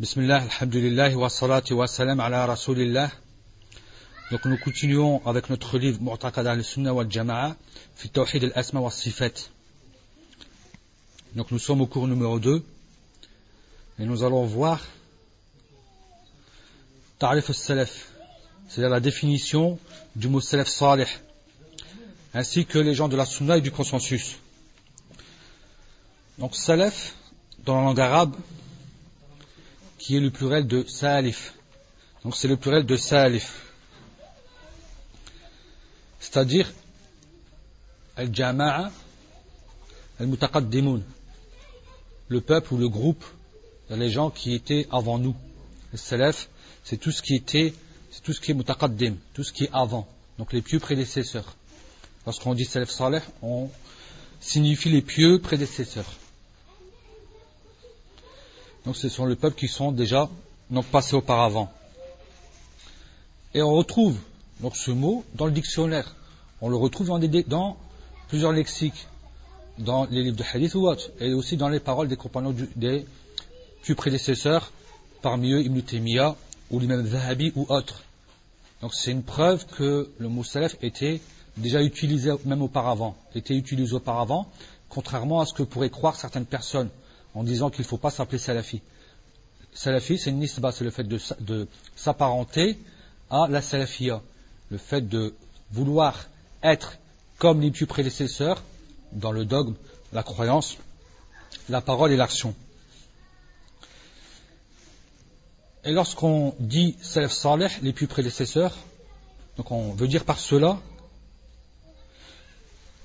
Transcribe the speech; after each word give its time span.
Bismillah, 0.00 0.42
alhamdulillah, 0.42 1.14
wa 1.14 1.28
salatu 1.28 1.74
wa 1.74 1.86
salam 1.86 2.18
ala 2.18 2.46
rasulillah. 2.46 3.12
Donc 4.32 4.44
nous 4.44 4.58
continuons 4.58 5.24
avec 5.24 5.50
notre 5.50 5.78
livre 5.78 6.02
Mu'taqad 6.02 6.48
al-Sunnah 6.48 6.92
wal 6.92 7.08
Jama'a 7.08 7.54
fi 7.94 8.08
Tawhid 8.08 8.42
al-Asma 8.42 8.80
wa 8.80 8.90
Sifat. 8.90 9.50
Donc 11.36 11.52
nous 11.52 11.60
sommes 11.60 11.80
au 11.80 11.86
cours 11.86 12.08
numéro 12.08 12.40
2 12.40 12.64
et 14.00 14.04
nous 14.04 14.24
allons 14.24 14.44
voir 14.44 14.80
Ta'rif 17.20 17.48
al-Salaf, 17.50 18.08
c'est-à-dire 18.68 18.90
la 18.90 18.98
définition 18.98 19.78
du 20.16 20.26
mot 20.26 20.40
Salaf 20.40 20.66
Salih, 20.66 21.06
ainsi 22.34 22.66
que 22.66 22.80
les 22.80 22.96
gens 22.96 23.06
de 23.06 23.16
la 23.16 23.26
Sunna 23.26 23.58
et 23.58 23.60
du 23.60 23.70
consensus. 23.70 24.38
Donc 26.38 26.56
Salaf, 26.56 27.14
dans 27.64 27.76
la 27.76 27.82
langue 27.82 28.00
arabe, 28.00 28.34
qui 30.04 30.18
est 30.18 30.20
le 30.20 30.30
pluriel 30.30 30.66
de 30.66 30.84
salif. 30.86 31.54
Donc 32.24 32.36
c'est 32.36 32.46
le 32.46 32.58
pluriel 32.58 32.84
de 32.84 32.94
salif. 32.94 33.72
C'est-à-dire 36.20 36.70
al-jama'a 38.14 38.92
al-mutaqaddimun. 40.20 41.00
Le 42.28 42.40
peuple 42.42 42.74
ou 42.74 42.76
le 42.76 42.90
groupe, 42.90 43.24
les 43.88 44.10
gens 44.10 44.28
qui 44.28 44.52
étaient 44.52 44.86
avant 44.90 45.18
nous. 45.18 45.34
Le 45.92 45.96
salaf, 45.96 46.50
c'est 46.84 46.98
tout 46.98 47.10
ce 47.10 47.22
qui 47.22 47.34
était, 47.34 47.72
c'est 48.10 48.22
tout 48.22 48.34
ce 48.34 48.42
qui 48.42 48.50
est 48.50 48.54
mutaqaddim, 48.54 49.14
tout 49.32 49.42
ce 49.42 49.54
qui 49.54 49.64
est 49.64 49.70
avant. 49.72 50.06
Donc 50.36 50.52
les 50.52 50.60
pieux 50.60 50.80
prédécesseurs. 50.80 51.56
Lorsqu'on 52.26 52.52
dit 52.52 52.66
salaf 52.66 52.90
salih, 52.90 53.22
on 53.40 53.70
signifie 54.38 54.90
les 54.90 55.00
pieux 55.00 55.38
prédécesseurs. 55.40 56.12
Donc 58.84 58.96
ce 58.96 59.08
sont 59.08 59.26
les 59.26 59.36
peuples 59.36 59.58
qui 59.58 59.68
sont 59.68 59.92
déjà 59.92 60.28
passés 60.90 61.14
auparavant. 61.14 61.70
Et 63.54 63.62
on 63.62 63.72
retrouve 63.72 64.18
donc 64.60 64.76
ce 64.76 64.90
mot 64.90 65.24
dans 65.34 65.46
le 65.46 65.52
dictionnaire. 65.52 66.14
On 66.60 66.68
le 66.68 66.76
retrouve 66.76 67.08
dans, 67.46 67.76
plusieurs 68.28 68.52
lexiques, 68.52 69.06
dans 69.78 70.06
les 70.06 70.22
livres 70.22 70.36
de 70.36 70.44
hadith 70.52 70.74
ou 70.74 70.88
autres, 70.88 71.10
et 71.20 71.32
aussi 71.34 71.56
dans 71.56 71.68
les 71.68 71.80
paroles 71.80 72.08
des 72.08 72.16
compagnons 72.16 72.54
des 72.76 73.06
plus 73.82 73.94
prédécesseurs, 73.94 74.72
parmi 75.22 75.52
eux 75.52 75.62
Ibn 75.62 75.80
Taymiyyah 75.80 76.36
ou 76.70 76.80
l'imam 76.80 77.06
Zahabi 77.06 77.52
ou 77.56 77.66
autres. 77.68 78.02
Donc 78.80 78.94
c'est 78.94 79.10
une 79.10 79.22
preuve 79.22 79.66
que 79.66 80.10
le 80.18 80.28
mot 80.28 80.44
salaf 80.44 80.76
était 80.82 81.20
déjà 81.56 81.82
utilisé 81.82 82.32
même 82.44 82.62
auparavant, 82.62 83.16
était 83.34 83.54
utilisé 83.54 83.94
auparavant, 83.94 84.46
contrairement 84.88 85.40
à 85.40 85.46
ce 85.46 85.54
que 85.54 85.62
pourraient 85.62 85.90
croire 85.90 86.16
certaines 86.16 86.46
personnes 86.46 86.90
en 87.34 87.42
disant 87.42 87.70
qu'il 87.70 87.82
ne 87.82 87.88
faut 87.88 87.98
pas 87.98 88.10
s'appeler 88.10 88.38
salafi. 88.38 88.80
Salafi, 89.72 90.18
c'est 90.18 90.30
une 90.30 90.38
nisba, 90.38 90.70
c'est 90.70 90.84
le 90.84 90.90
fait 90.90 91.04
de, 91.04 91.68
s'apparenter 91.96 92.78
à 93.28 93.48
la 93.48 93.60
salafia, 93.60 94.22
le 94.70 94.78
fait 94.78 95.02
de 95.08 95.34
vouloir 95.72 96.26
être 96.62 96.98
comme 97.38 97.60
les 97.60 97.72
plus 97.72 97.86
prédécesseurs 97.86 98.62
dans 99.12 99.32
le 99.32 99.44
dogme, 99.44 99.74
la 100.12 100.22
croyance, 100.22 100.78
la 101.68 101.80
parole 101.80 102.12
et 102.12 102.16
l'action. 102.16 102.54
Et 105.84 105.92
lorsqu'on 105.92 106.54
dit 106.60 106.96
salaf 107.02 107.32
salih, 107.32 107.68
les 107.82 107.92
plus 107.92 108.06
prédécesseurs, 108.06 108.76
on 109.70 109.92
veut 109.92 110.08
dire 110.08 110.24
par 110.24 110.38
cela 110.38 110.78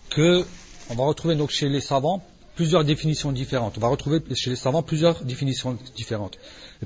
que 0.10 0.46
on 0.90 0.96
va 0.96 1.06
retrouver 1.06 1.36
donc 1.36 1.50
chez 1.50 1.70
les 1.70 1.82
savants 1.82 2.24
plusieurs 2.60 2.84
définitions 2.84 3.32
différentes. 3.32 3.78
On 3.78 3.80
va 3.80 3.88
retrouver 3.88 4.20
chez 4.36 4.50
les 4.50 4.58
savants 4.58 4.84
plusieurs 4.84 5.24
définitions 5.24 5.78
différentes. 5.96 6.38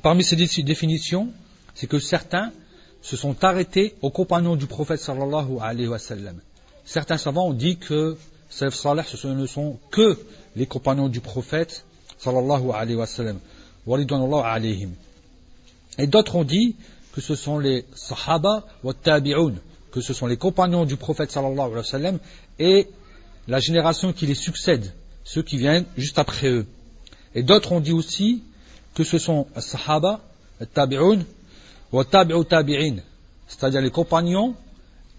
Parmi 0.04 0.24
ces 0.24 0.36
définitions, 0.36 1.30
c'est 1.74 1.88
que 1.88 1.98
certains 1.98 2.52
se 3.02 3.18
sont 3.18 3.44
arrêtés 3.44 3.96
aux 4.04 4.12
compagnons 4.12 4.56
du 4.56 4.68
prophète 4.68 5.00
sallallahu 5.00 5.58
alayhi 5.60 5.88
wa 5.88 5.98
sallam. 5.98 6.40
Certains 6.86 7.18
savants 7.18 7.48
ont 7.48 7.54
dit 7.54 7.78
que 7.78 8.16
Salaf 8.52 8.76
Salih, 8.76 9.02
ce 9.08 9.26
ne 9.26 9.48
sont 9.48 9.80
que 9.90 10.20
les 10.56 10.68
compagnons 10.68 11.10
du 11.10 11.22
prophète 11.22 11.84
sallallahu 12.20 12.70
alayhi 12.72 13.00
wa 13.00 13.08
sallam. 13.08 13.40
alayhim. 13.88 14.92
Et 15.98 16.06
d'autres 16.06 16.36
ont 16.36 16.44
dit 16.44 16.76
que 17.14 17.22
ce 17.22 17.34
sont 17.34 17.58
les 17.58 17.84
sahaba 17.96 18.64
tabi'un, 19.02 19.56
que 19.92 20.02
ce 20.02 20.14
sont 20.14 20.28
les 20.28 20.38
compagnons 20.38 20.86
du 20.86 20.98
prophète 20.98 21.32
sallallahu 21.32 21.62
alayhi 21.62 21.78
wa 21.78 21.84
sallam 21.84 22.20
et 22.60 22.88
la 23.48 23.60
génération 23.60 24.14
qui 24.14 24.28
les 24.28 24.36
succède 24.36 24.94
ceux 25.24 25.44
qui 25.44 25.58
viennent 25.58 25.86
juste 25.98 26.20
après 26.20 26.48
eux. 26.48 26.66
Et 27.36 27.44
d'autres 27.44 27.72
ont 27.72 27.80
dit 27.80 27.92
aussi 27.92 28.44
que 28.94 29.04
ce 29.04 29.18
sont 29.18 29.48
sahaba, 29.58 30.22
les 30.60 30.68
tabi'un, 30.68 31.20
ou 31.92 32.04
tabi'u 32.04 32.46
tabi'in, 32.46 32.98
c'est-à-dire 33.48 33.82
les 33.82 33.92
compagnons 33.92 34.56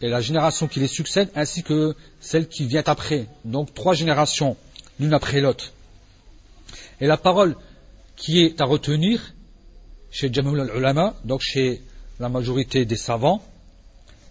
et 0.00 0.09
la 0.09 0.20
génération 0.20 0.69
qui 0.69 0.81
les 0.81 0.88
succède, 0.88 1.31
ainsi 1.34 1.62
que 1.62 1.94
celle 2.20 2.48
qui 2.48 2.66
vient 2.66 2.82
après. 2.87 3.26
Donc 3.44 3.75
trois 3.75 3.94
générations, 3.94 4.56
l'une 4.98 5.14
après 5.14 5.41
l'autre. 5.41 5.72
Et 7.00 7.06
la 7.06 7.16
parole 7.16 7.56
qui 8.16 8.41
est 8.41 8.60
à 8.60 8.64
retenir 8.64 9.34
chez 10.10 10.32
Jamul 10.32 10.60
al-Ulama, 10.60 11.14
donc 11.25 11.41
chez 11.41 11.82
la 12.20 12.28
majorité 12.28 12.84
des 12.84 12.97
savants, 12.97 13.43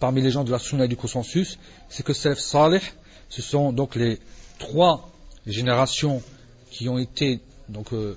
parmi 0.00 0.22
les 0.22 0.30
gens 0.30 0.44
de 0.44 0.50
la 0.50 0.58
sunna 0.58 0.86
du 0.86 0.96
consensus, 0.96 1.58
c'est 1.88 2.02
que 2.02 2.12
Salaf 2.12 2.38
Salih, 2.38 2.80
ce 3.28 3.42
sont 3.42 3.72
donc 3.72 3.94
les 3.94 4.18
trois 4.58 5.10
les 5.46 5.52
générations 5.52 6.22
qui 6.70 6.88
ont 6.88 6.98
été 6.98 7.40
donc 7.68 7.92
euh, 7.92 8.16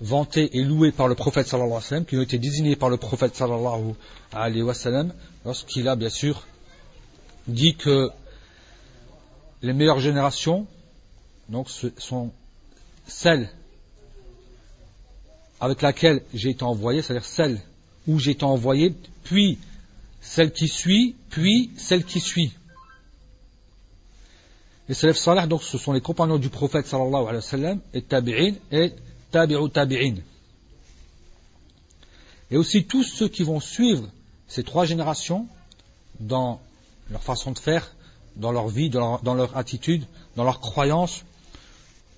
vantées 0.00 0.56
et 0.56 0.64
louées 0.64 0.92
par 0.92 1.08
le 1.08 1.14
prophète 1.14 1.46
sallallahu 1.46 1.72
alayhi 1.72 1.84
sallam, 1.84 2.04
qui 2.04 2.16
ont 2.16 2.22
été 2.22 2.38
désignées 2.38 2.76
par 2.76 2.88
le 2.88 2.96
prophète 2.96 3.36
sallallahu 3.36 3.94
alayhi 4.32 4.62
wa 4.62 4.74
sallam, 4.74 5.12
lorsqu'il 5.44 5.88
a 5.88 5.96
bien 5.96 6.08
sûr 6.08 6.46
dit 7.46 7.76
que 7.76 8.10
les 9.62 9.72
meilleures 9.72 10.00
générations 10.00 10.66
sont 11.98 12.30
celles 13.06 13.50
avec 15.60 15.82
laquelle 15.82 16.22
j'ai 16.32 16.50
été 16.50 16.62
envoyé, 16.62 17.02
c'est-à-dire 17.02 17.26
celles 17.26 17.60
où 18.06 18.18
j'ai 18.18 18.30
été 18.30 18.44
envoyé, 18.44 18.94
puis 19.24 19.58
celle 20.20 20.52
qui 20.52 20.68
suit, 20.68 21.16
puis 21.28 21.70
celle 21.76 22.04
qui 22.04 22.20
suit. 22.20 22.52
Les 24.90 24.94
salaf 24.94 25.18
salih, 25.18 25.46
donc, 25.46 25.62
ce 25.62 25.78
sont 25.78 25.92
les 25.92 26.00
compagnons 26.00 26.38
du 26.38 26.48
prophète 26.48 26.84
sallallahu 26.84 27.28
alayhi 27.28 27.62
wa 27.62 27.76
et 27.94 28.02
tabi'in, 28.02 28.54
et 28.72 28.92
tabi'u 29.30 29.70
tabi'in. 29.70 30.16
Et 32.50 32.56
aussi 32.56 32.86
tous 32.86 33.04
ceux 33.04 33.28
qui 33.28 33.44
vont 33.44 33.60
suivre 33.60 34.08
ces 34.48 34.64
trois 34.64 34.86
générations 34.86 35.46
dans 36.18 36.60
leur 37.08 37.22
façon 37.22 37.52
de 37.52 37.60
faire, 37.60 37.94
dans 38.34 38.50
leur 38.50 38.66
vie, 38.66 38.90
dans 38.90 39.20
leur, 39.22 39.56
attitude, 39.56 40.04
dans 40.34 40.42
leur 40.42 40.58
croyance, 40.58 41.24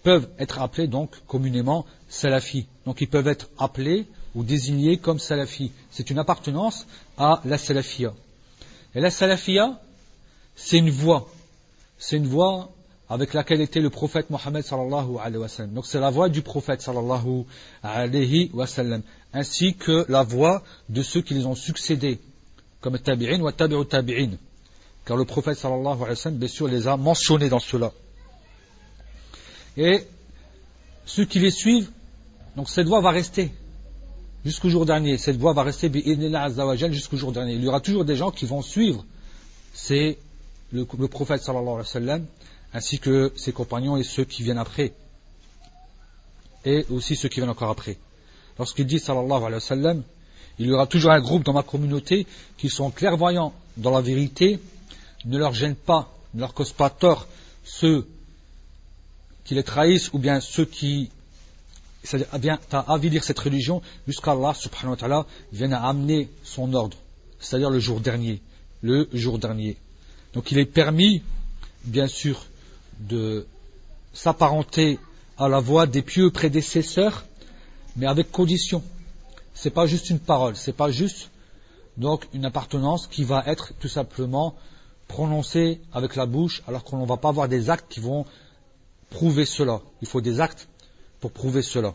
peuvent 0.03 0.31
être 0.39 0.62
appelés 0.62 0.87
donc 0.87 1.10
communément 1.27 1.84
salafis. 2.09 2.66
Donc 2.87 3.03
ils 3.03 3.06
peuvent 3.06 3.28
être 3.28 3.50
appelés 3.59 4.06
ou 4.34 4.44
désignés 4.44 4.97
comme 4.97 5.19
salafis. 5.19 5.72
C'est 5.91 6.09
une 6.09 6.19
appartenance 6.19 6.87
à 7.19 7.43
la 7.44 7.59
salafia. 7.59 8.15
Et 8.94 9.00
la 9.00 9.10
salafia, 9.10 9.78
c'est 10.56 10.78
une 10.78 10.89
voie 10.89 11.28
c'est 12.02 12.16
une 12.16 12.26
voix 12.26 12.72
avec 13.08 13.32
laquelle 13.32 13.60
était 13.60 13.78
le 13.78 13.88
prophète 13.88 14.28
Mohammed 14.28 14.64
sallallahu 14.64 15.18
alayhi 15.20 15.36
wa 15.36 15.46
sallam. 15.46 15.72
Donc 15.72 15.86
c'est 15.86 16.00
la 16.00 16.10
voix 16.10 16.28
du 16.28 16.42
prophète 16.42 16.82
sallallahu 16.82 17.44
alayhi 17.84 18.50
wa 18.52 18.66
sallam, 18.66 19.02
ainsi 19.32 19.74
que 19.74 20.04
la 20.08 20.24
voix 20.24 20.64
de 20.88 21.00
ceux 21.00 21.22
qui 21.22 21.34
les 21.34 21.46
ont 21.46 21.54
succédés, 21.54 22.18
comme 22.80 22.98
tabi'in 22.98 23.41
ou 23.41 23.48
tabi'u 23.52 23.86
tabi'in. 23.86 24.30
Car 25.04 25.16
le 25.16 25.24
prophète 25.24 25.56
sallallahu 25.56 25.94
alayhi 25.98 26.10
wa 26.10 26.16
sallam, 26.16 26.38
bien 26.41 26.48
sûr, 26.48 26.66
les 26.66 26.88
a 26.88 26.96
mentionnés 26.96 27.48
dans 27.48 27.60
cela. 27.60 27.92
Et 29.76 30.04
ceux 31.06 31.24
qui 31.24 31.38
les 31.38 31.52
suivent, 31.52 31.91
donc 32.56 32.68
cette 32.68 32.88
voix 32.88 33.00
va 33.00 33.12
rester 33.12 33.52
jusqu'au 34.44 34.70
jour 34.70 34.86
dernier. 34.86 35.18
Cette 35.18 35.36
voix 35.36 35.53
va 35.53 35.62
rester 35.62 35.88
jusqu'au 36.91 37.16
jour 37.16 37.30
dernier. 37.30 37.54
Il 37.54 37.62
y 37.62 37.68
aura 37.68 37.80
toujours 37.80 38.04
des 38.04 38.16
gens 38.16 38.32
qui 38.32 38.44
vont 38.44 38.60
suivre 38.60 39.04
ces 39.72 40.18
le, 40.72 40.84
prophète 41.09 41.42
sallallahu 41.42 41.83
alayhi 41.95 42.07
wa 42.07 42.19
ainsi 42.74 42.98
que 42.98 43.33
ses 43.36 43.53
compagnons 43.53 43.97
et 43.97 44.03
ceux 44.03 44.24
qui 44.24 44.42
viennent 44.42 44.59
après. 44.59 44.92
Et 46.65 46.86
aussi 46.91 47.16
ceux 47.16 47.28
qui 47.28 47.41
viennent 47.41 47.51
encore 47.51 47.71
après. 47.71 47.98
Lorsqu'il 48.59 48.86
dit 48.86 48.98
sallallahu 48.98 49.45
alayhi 49.45 49.84
wa 49.84 49.95
il 50.59 50.66
y 50.66 50.72
aura 50.72 50.86
toujours 50.86 51.13
un 51.13 51.21
groupe 51.21 51.45
dans 51.45 51.53
ma 51.53 51.63
communauté 51.63 52.27
qui 52.59 52.69
sont 52.69 52.91
clairvoyants 52.91 53.53
dans 53.77 53.91
la 53.91 54.01
vérité, 54.01 54.59
ne 55.24 55.39
leur 55.39 55.54
gênent 55.54 55.77
pas, 55.77 56.13
ne 56.34 56.41
leur 56.41 56.54
causent 56.54 56.72
pas 56.72 56.91
tort 56.91 57.27
ceux 57.65 58.07
qui 59.45 59.54
les 59.54 59.63
trahissent 59.63 60.13
ou 60.13 60.18
bien 60.18 60.41
ceux 60.41 60.65
qui 60.65 61.10
c'est-à-dire 62.04 62.59
à 62.72 62.92
avilir 62.92 63.22
cette 63.22 63.39
religion 63.39 63.80
jusqu'à 64.09 64.33
Allah 64.33 64.54
subhanahu 64.54 64.91
wa 64.91 64.97
ta'ala 64.97 65.27
vienne 65.53 65.72
à 65.72 65.86
amener 65.86 66.28
son 66.42 66.75
ordre, 66.75 66.97
c'est-à-dire 67.39 67.71
le 67.71 67.78
jour 67.78 68.01
dernier, 68.01 68.42
le 68.83 69.09
jour 69.13 69.39
dernier. 69.39 69.77
Donc 70.34 70.50
il 70.50 70.58
est 70.58 70.66
permis, 70.66 71.22
bien 71.84 72.06
sûr, 72.06 72.46
de 73.00 73.46
s'apparenter 74.12 74.98
à 75.38 75.48
la 75.48 75.60
voie 75.60 75.86
des 75.86 76.02
pieux 76.02 76.30
prédécesseurs, 76.30 77.24
mais 77.96 78.06
avec 78.06 78.30
condition. 78.30 78.82
c'est 79.54 79.70
pas 79.70 79.86
juste 79.86 80.10
une 80.10 80.18
parole, 80.18 80.56
c'est 80.56 80.72
pas 80.72 80.90
juste 80.90 81.30
donc 81.96 82.26
une 82.32 82.44
appartenance 82.46 83.06
qui 83.06 83.24
va 83.24 83.42
être 83.46 83.74
tout 83.78 83.88
simplement 83.88 84.54
prononcée 85.08 85.80
avec 85.92 86.16
la 86.16 86.26
bouche, 86.26 86.62
alors 86.66 86.84
qu'on 86.84 86.98
ne 86.98 87.06
va 87.06 87.18
pas 87.18 87.28
avoir 87.28 87.48
des 87.48 87.68
actes 87.68 87.92
qui 87.92 88.00
vont 88.00 88.24
prouver 89.10 89.44
cela. 89.44 89.80
Il 90.00 90.08
faut 90.08 90.22
des 90.22 90.40
actes 90.40 90.68
pour 91.20 91.32
prouver 91.32 91.62
cela. 91.62 91.94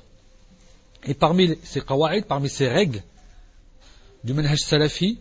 Et 1.05 1.15
parmi 1.15 1.57
ces 1.63 1.81
qawa'id, 1.81 2.25
parmi 2.25 2.49
ces 2.49 2.67
règles 2.67 3.01
du 4.23 4.33
manhaj 4.33 4.59
salafi, 4.59 5.19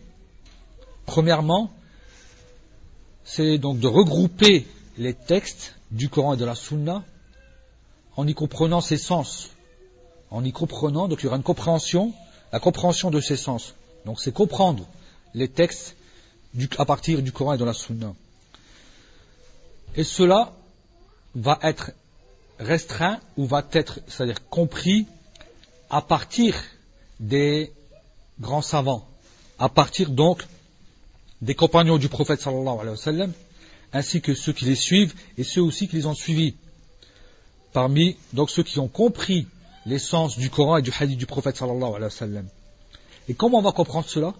premièrement, 1.05 1.71
c'est 3.27 3.57
donc 3.57 3.79
de 3.79 3.87
regrouper 3.87 4.65
les 4.97 5.13
textes 5.13 5.75
du 5.91 6.07
Coran 6.07 6.35
et 6.35 6.37
de 6.37 6.45
la 6.45 6.55
Sunna 6.55 7.03
en 8.15 8.25
y 8.25 8.33
comprenant 8.33 8.79
ses 8.79 8.97
sens. 8.97 9.49
En 10.31 10.45
y 10.45 10.53
comprenant, 10.53 11.09
donc 11.09 11.19
il 11.19 11.25
y 11.25 11.27
aura 11.27 11.35
une 11.35 11.43
compréhension, 11.43 12.13
la 12.53 12.61
compréhension 12.61 13.11
de 13.11 13.19
ses 13.19 13.35
sens. 13.35 13.75
Donc 14.05 14.21
c'est 14.21 14.33
comprendre 14.33 14.87
les 15.33 15.49
textes 15.49 15.97
à 16.77 16.85
partir 16.85 17.21
du 17.21 17.33
Coran 17.33 17.53
et 17.53 17.57
de 17.57 17.65
la 17.65 17.73
Sunna. 17.73 18.15
Et 19.97 20.05
cela 20.05 20.53
va 21.35 21.59
être 21.63 21.91
restreint 22.59 23.19
ou 23.35 23.45
va 23.45 23.67
être, 23.73 23.99
c'est-à-dire 24.07 24.47
compris 24.47 25.05
à 25.89 26.01
partir 26.01 26.55
des 27.19 27.73
grands 28.39 28.61
savants, 28.61 29.05
à 29.59 29.67
partir 29.67 30.11
donc 30.11 30.47
des 31.41 31.55
compagnons 31.55 31.97
du 31.97 32.09
prophète 32.09 32.41
sallallahu 32.41 32.79
alayhi 32.81 33.19
wa 33.19 33.27
ainsi 33.93 34.21
que 34.21 34.33
ceux 34.33 34.53
qui 34.53 34.65
les 34.65 34.75
suivent 34.75 35.13
et 35.37 35.43
ceux 35.43 35.61
aussi 35.61 35.87
qui 35.87 35.95
les 35.95 36.05
ont 36.05 36.13
suivis. 36.13 36.55
Parmi 37.73 38.17
donc 38.33 38.49
ceux 38.49 38.63
qui 38.63 38.79
ont 38.79 38.87
compris 38.87 39.47
l'essence 39.85 40.37
du 40.37 40.49
Coran 40.49 40.77
et 40.77 40.81
du 40.81 40.91
hadith 40.97 41.17
du 41.17 41.25
prophète 41.25 41.57
sallallahu 41.57 41.95
alayhi 41.95 42.33
wa. 42.33 42.41
Et 43.29 43.33
comment 43.33 43.59
on 43.59 43.61
va 43.61 43.71
comprendre 43.71 44.07
cela? 44.07 44.33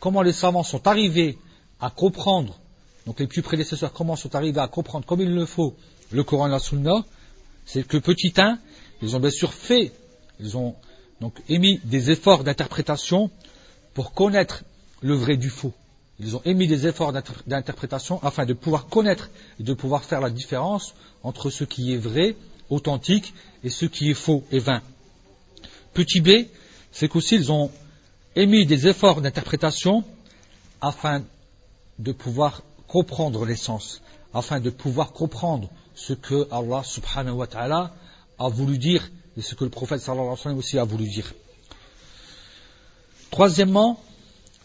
Comment 0.00 0.22
les 0.22 0.32
savants 0.32 0.62
sont 0.62 0.86
arrivés 0.86 1.38
à 1.80 1.90
comprendre, 1.90 2.58
donc 3.06 3.20
les 3.20 3.26
plus 3.26 3.42
prédécesseurs, 3.42 3.92
comment 3.92 4.16
sont 4.16 4.34
arrivés 4.34 4.60
à 4.60 4.68
comprendre 4.68 5.04
comme 5.06 5.20
il 5.20 5.34
le 5.34 5.46
faut 5.46 5.74
le 6.10 6.22
Coran 6.22 6.48
et 6.48 6.50
la 6.50 6.58
Sunna? 6.58 7.04
C'est 7.64 7.86
que 7.86 7.96
petit 7.96 8.32
un, 8.36 8.58
ils 9.02 9.16
ont 9.16 9.20
bien 9.20 9.30
sûr 9.30 9.52
fait, 9.52 9.92
ils 10.38 10.56
ont 10.56 10.74
donc 11.20 11.42
émis 11.48 11.80
des 11.84 12.10
efforts 12.10 12.44
d'interprétation 12.44 13.30
pour 13.94 14.12
connaître 14.12 14.64
le 15.00 15.14
vrai 15.14 15.36
du 15.36 15.50
faux. 15.50 15.72
Ils 16.18 16.34
ont 16.34 16.42
émis 16.44 16.66
des 16.66 16.86
efforts 16.86 17.12
d'interprétation 17.46 18.22
afin 18.22 18.46
de 18.46 18.54
pouvoir 18.54 18.86
connaître 18.86 19.30
et 19.60 19.62
de 19.62 19.74
pouvoir 19.74 20.04
faire 20.04 20.20
la 20.20 20.30
différence 20.30 20.94
entre 21.22 21.50
ce 21.50 21.64
qui 21.64 21.92
est 21.92 21.98
vrai, 21.98 22.36
authentique, 22.70 23.34
et 23.62 23.70
ce 23.70 23.84
qui 23.84 24.10
est 24.10 24.14
faux 24.14 24.44
et 24.50 24.58
vain. 24.58 24.80
Petit 25.92 26.20
b, 26.20 26.46
c'est 26.90 27.08
qu'aussi 27.08 27.36
ils 27.36 27.52
ont 27.52 27.70
émis 28.34 28.64
des 28.64 28.86
efforts 28.86 29.20
d'interprétation 29.20 30.04
afin 30.80 31.22
de 31.98 32.12
pouvoir 32.12 32.62
comprendre 32.86 33.44
l'essence, 33.44 34.00
afin 34.32 34.60
de 34.60 34.70
pouvoir 34.70 35.12
comprendre 35.12 35.68
ce 35.94 36.12
que 36.12 36.48
Allah 36.50 36.82
subhanahu 36.82 37.34
wa 37.34 37.46
ta'ala 37.46 37.94
a 38.38 38.48
voulu 38.48 38.78
dire 38.78 39.10
et 39.36 39.42
ce 39.42 39.54
que 39.54 39.64
le 39.64 39.70
prophète 39.70 40.00
sallallahu 40.00 40.24
alayhi 40.24 40.38
wa 40.38 40.42
sallam 40.42 40.58
aussi 40.58 40.78
a 40.78 40.84
voulu 40.84 41.08
dire. 41.08 41.34
Troisièmement, 43.30 44.00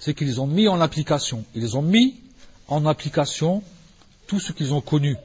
c'est 0.02 0.16
qu'ils 0.16 0.42
ont 0.42 0.48
mis 0.48 0.68
en 0.68 0.82
application. 0.82 1.46
Ils 1.54 1.78
ont 1.78 1.84
mis 1.84 2.16
en 2.68 2.88
application 2.88 3.62
tout 4.26 4.40
ce 4.40 4.52
qu'ils 4.52 4.74
ont 4.74 4.82
connu. 4.82 5.16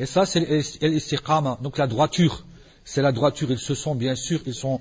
Et 0.00 0.04
ça, 0.04 0.26
c'est 0.26 0.40
l'istiqama, 0.82 1.58
donc 1.62 1.78
la 1.78 1.86
droiture. 1.86 2.44
C'est 2.84 3.02
la 3.02 3.12
droiture. 3.12 3.52
Ils 3.52 3.60
se 3.60 3.76
sont, 3.76 3.94
bien 3.94 4.16
sûr, 4.16 4.40
ils 4.44 4.54
sont 4.54 4.80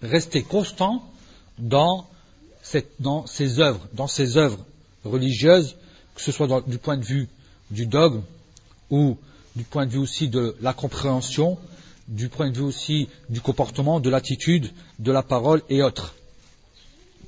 restés 0.00 0.44
constants 0.44 1.02
dans, 1.58 2.06
ces 2.62 3.58
œuvres, 3.58 3.88
dans 3.94 4.06
ces 4.06 4.36
œuvres 4.36 4.64
religieuses, 5.04 5.74
que 6.14 6.22
ce 6.22 6.30
soit 6.30 6.62
du 6.68 6.78
point 6.78 6.96
de 6.96 7.04
vue 7.04 7.28
du 7.72 7.86
dogme 7.86 8.22
ou 8.90 9.16
du 9.56 9.64
point 9.64 9.86
de 9.86 9.90
vue 9.90 9.98
aussi 9.98 10.28
de 10.28 10.56
la 10.60 10.72
compréhension, 10.72 11.58
du 12.06 12.28
point 12.28 12.50
de 12.50 12.56
vue 12.56 12.62
aussi 12.62 13.08
du 13.28 13.40
comportement, 13.40 13.98
de 13.98 14.08
l'attitude, 14.08 14.70
de 15.00 15.10
la 15.10 15.24
parole 15.24 15.62
et 15.68 15.82
autres. 15.82 16.14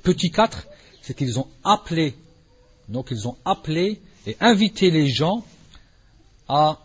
Petit 0.01 0.31
4, 0.31 0.65
c'est 1.09 1.15
qu'ils 1.15 1.39
ont 1.39 1.47
appelé, 1.63 2.13
et 4.27 4.37
invité 4.39 4.91
les 4.91 5.07
gens 5.07 5.43
à 6.47 6.77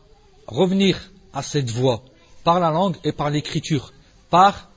revenir 0.47 1.11
à 1.35 1.43
cette 1.43 1.69
voie 1.69 2.03
par 2.43 2.59
la 2.59 2.71
langue 2.71 2.97
et 3.05 3.13
par 3.13 3.29
l'écriture, 3.29 3.93
par 4.31 4.71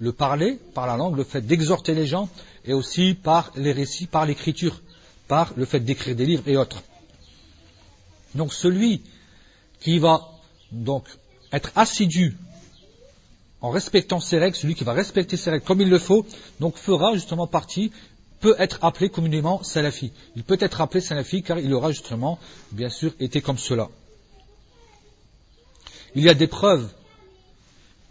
le 0.00 0.10
parler, 0.10 0.58
par 0.74 0.88
la 0.88 0.96
langue, 0.96 1.16
le 1.16 1.22
fait 1.22 1.42
d'exhorter 1.42 1.94
les 1.94 2.08
gens, 2.08 2.28
et 2.64 2.72
aussi 2.72 3.14
par 3.14 3.52
les 3.54 3.70
récits, 3.70 4.08
par 4.08 4.26
l'écriture, 4.26 4.82
par 5.28 5.52
le 5.54 5.64
fait 5.64 5.78
d'écrire 5.78 6.16
des 6.16 6.26
livres 6.26 6.48
et 6.48 6.56
autres. 6.56 6.82
Donc 8.34 8.52
celui 8.52 9.02
qui 9.78 10.00
va 10.00 10.28
donc 10.72 11.04
être 11.52 11.70
assidu 11.76 12.36
en 13.60 13.70
respectant 13.70 14.18
ses 14.18 14.38
règles, 14.38 14.56
celui 14.56 14.74
qui 14.74 14.84
va 14.84 14.92
respecter 14.92 15.36
ses 15.36 15.50
règles 15.50 15.64
comme 15.64 15.80
il 15.80 15.88
le 15.88 15.98
faut, 16.00 16.26
donc 16.58 16.76
fera 16.76 17.14
justement 17.14 17.46
partie 17.46 17.92
peut 18.39 18.55
être 18.59 18.79
appelé 18.83 19.09
communément 19.09 19.63
salafi. 19.63 20.11
Il 20.35 20.43
peut 20.43 20.57
être 20.59 20.81
appelé 20.81 21.01
salafi 21.01 21.43
car 21.43 21.59
il 21.59 21.73
aura 21.73 21.91
justement, 21.91 22.39
bien 22.71 22.89
sûr, 22.89 23.13
été 23.19 23.41
comme 23.41 23.57
cela. 23.57 23.89
Il 26.15 26.23
y 26.23 26.29
a 26.29 26.33
des 26.33 26.47
preuves 26.47 26.89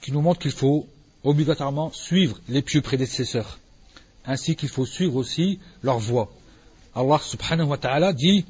qui 0.00 0.11
nous 0.11 0.23
montrent 0.23 0.41
qu'il 0.41 0.53
faut 0.53 0.87
obligatoirement 1.23 1.93
suivre 1.93 2.41
les 2.49 2.62
pieux 2.62 2.81
prédécesseurs, 2.81 3.59
ainsi 4.25 4.56
qu'il 4.56 4.69
faut 4.69 4.87
suivre 4.87 5.17
aussi 5.17 5.61
leur 5.83 5.99
voie. 5.99 6.33
Allah 6.94 7.21
subhanahu 7.23 7.69
wa 7.69 7.79
ta'ala 7.79 8.12
dit 8.12 8.44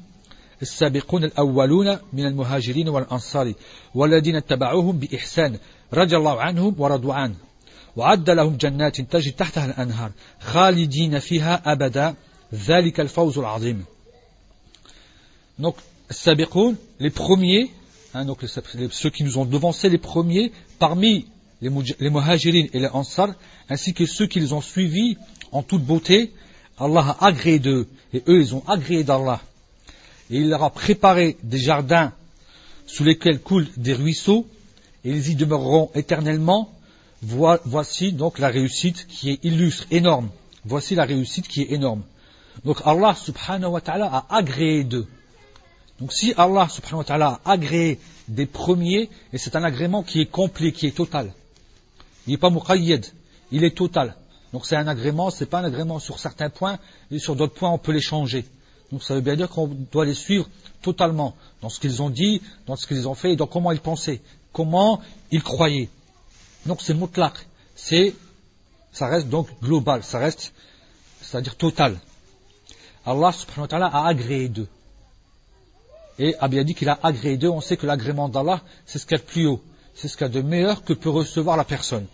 السابقون 0.61 1.23
الأولون 1.23 1.97
من 2.13 2.25
المهاجرين 2.25 2.89
والأنصار 2.89 3.53
والذين 3.95 4.35
اتبعوهم 4.35 4.97
بإحسان 4.97 5.57
رضي 5.93 6.17
الله 6.17 6.41
عنهم 6.41 6.75
ورضوا 6.77 7.13
عنه 7.13 7.35
وعد 7.95 8.29
لهم 8.29 8.57
جنات 8.57 9.01
تجري 9.01 9.31
تحتها 9.31 9.65
الأنهار 9.65 10.11
خالدين 10.39 11.19
فيها 11.19 11.71
أبدا 11.71 12.15
ذلك 12.53 12.99
الفوز 12.99 13.37
العظيم 13.37 13.85
Donc, 15.59 15.75
Sabiqoun, 16.09 16.75
les 16.99 17.11
premiers, 17.11 17.71
hein, 18.15 18.25
donc 18.25 18.41
les, 18.41 18.87
ceux 18.89 19.09
qui 19.11 19.23
nous 19.23 19.37
ont 19.37 19.45
devancés 19.45 19.87
les 19.87 19.99
premiers, 19.99 20.51
parmi 20.79 21.27
les, 21.61 21.69
les 21.99 22.09
muhajirin 22.09 22.65
et 22.73 22.79
les 22.79 22.87
ansar, 22.87 23.29
ainsi 23.69 23.93
que 23.93 24.07
ceux 24.07 24.25
qui 24.25 24.39
les 24.39 24.51
ont 24.53 24.61
suivis 24.61 25.15
en 25.51 25.61
toute 25.61 25.83
beauté, 25.83 26.33
Allah 26.79 27.15
a 27.19 27.27
agréé 27.27 27.59
d'eux, 27.59 27.87
et 28.13 28.23
eux 28.27 28.41
ils 28.41 28.55
ont 28.55 28.63
agréé 28.67 29.03
d'Allah. 29.03 29.41
Et 30.31 30.37
il 30.37 30.49
leur 30.49 30.63
a 30.63 30.71
préparé 30.71 31.37
des 31.43 31.59
jardins 31.59 32.13
sous 32.87 33.03
lesquels 33.03 33.39
coulent 33.39 33.67
des 33.77 33.93
ruisseaux, 33.93 34.47
et 35.05 35.11
ils 35.11 35.29
y 35.29 35.35
demeureront 35.35 35.91
éternellement, 35.93 36.73
voici 37.22 38.12
donc 38.12 38.38
la 38.38 38.48
réussite 38.48 39.06
qui 39.06 39.30
est 39.30 39.44
illustre, 39.44 39.86
énorme. 39.90 40.28
Voici 40.64 40.94
la 40.94 41.04
réussite 41.04 41.48
qui 41.48 41.62
est 41.62 41.72
énorme. 41.72 42.02
Donc 42.64 42.80
Allah 42.84 43.14
subhanahu 43.14 43.70
wa 43.72 43.80
ta'ala 43.80 44.06
a 44.06 44.36
agréé 44.36 44.84
d'eux. 44.84 45.06
Donc 46.00 46.12
si 46.12 46.32
Allah 46.36 46.68
subhanahu 46.68 46.98
wa 46.98 47.04
ta'ala 47.04 47.40
a 47.44 47.52
agréé 47.52 47.98
des 48.28 48.46
premiers, 48.46 49.08
et 49.32 49.38
c'est 49.38 49.56
un 49.56 49.64
agrément 49.64 50.02
qui 50.02 50.20
est 50.20 50.26
complet, 50.30 50.72
qui 50.72 50.86
est 50.86 50.96
total. 50.96 51.32
Il 52.26 52.32
n'est 52.32 52.38
pas 52.38 52.50
muqayyad, 52.50 53.06
il 53.52 53.64
est 53.64 53.76
total. 53.76 54.14
Donc 54.52 54.66
c'est 54.66 54.76
un 54.76 54.86
agrément, 54.86 55.30
c'est 55.30 55.46
pas 55.46 55.60
un 55.60 55.64
agrément 55.64 55.98
sur 55.98 56.18
certains 56.18 56.50
points, 56.50 56.78
et 57.10 57.18
sur 57.18 57.36
d'autres 57.36 57.54
points 57.54 57.70
on 57.70 57.78
peut 57.78 57.92
les 57.92 58.00
changer. 58.00 58.44
Donc 58.92 59.02
ça 59.02 59.14
veut 59.14 59.20
bien 59.20 59.36
dire 59.36 59.48
qu'on 59.48 59.66
doit 59.66 60.04
les 60.04 60.14
suivre 60.14 60.48
totalement, 60.82 61.34
dans 61.62 61.68
ce 61.68 61.80
qu'ils 61.80 62.02
ont 62.02 62.10
dit, 62.10 62.42
dans 62.66 62.76
ce 62.76 62.86
qu'ils 62.86 63.08
ont 63.08 63.14
fait, 63.14 63.32
et 63.32 63.36
dans 63.36 63.46
comment 63.46 63.72
ils 63.72 63.80
pensaient, 63.80 64.20
comment 64.52 65.00
ils 65.30 65.42
croyaient. 65.42 65.88
Donc 66.66 66.80
c'est 66.82 66.94
mutlaq, 66.94 67.34
c'est, 67.74 68.14
ça 68.92 69.06
reste 69.06 69.28
donc 69.28 69.48
global, 69.62 70.02
ça 70.02 70.18
reste, 70.18 70.52
c'est-à-dire 71.20 71.56
total. 71.56 71.98
Allah 73.06 73.32
subhanahu 73.32 73.62
wa 73.62 73.68
ta'ala 73.68 73.86
a 73.86 74.06
agréé 74.06 74.48
d'eux. 74.48 74.68
Et 76.18 76.34
a 76.40 76.48
bien 76.48 76.64
dit 76.64 76.74
qu'il 76.74 76.88
a 76.88 76.98
agréé 77.02 77.36
d'eux, 77.36 77.48
on 77.48 77.60
sait 77.60 77.76
que 77.76 77.86
l'agrément 77.86 78.28
d'Allah, 78.28 78.62
c'est 78.86 78.98
ce 78.98 79.06
qu'il 79.06 79.16
y 79.16 79.20
a 79.20 79.22
de 79.22 79.28
plus 79.28 79.46
haut, 79.46 79.62
c'est 79.94 80.08
ce 80.08 80.16
qu'il 80.16 80.26
y 80.26 80.30
a 80.30 80.32
de 80.32 80.42
meilleur 80.42 80.82
que 80.82 80.92
peut 80.92 81.10
recevoir 81.10 81.56
la 81.56 81.64
personne. 81.64 82.06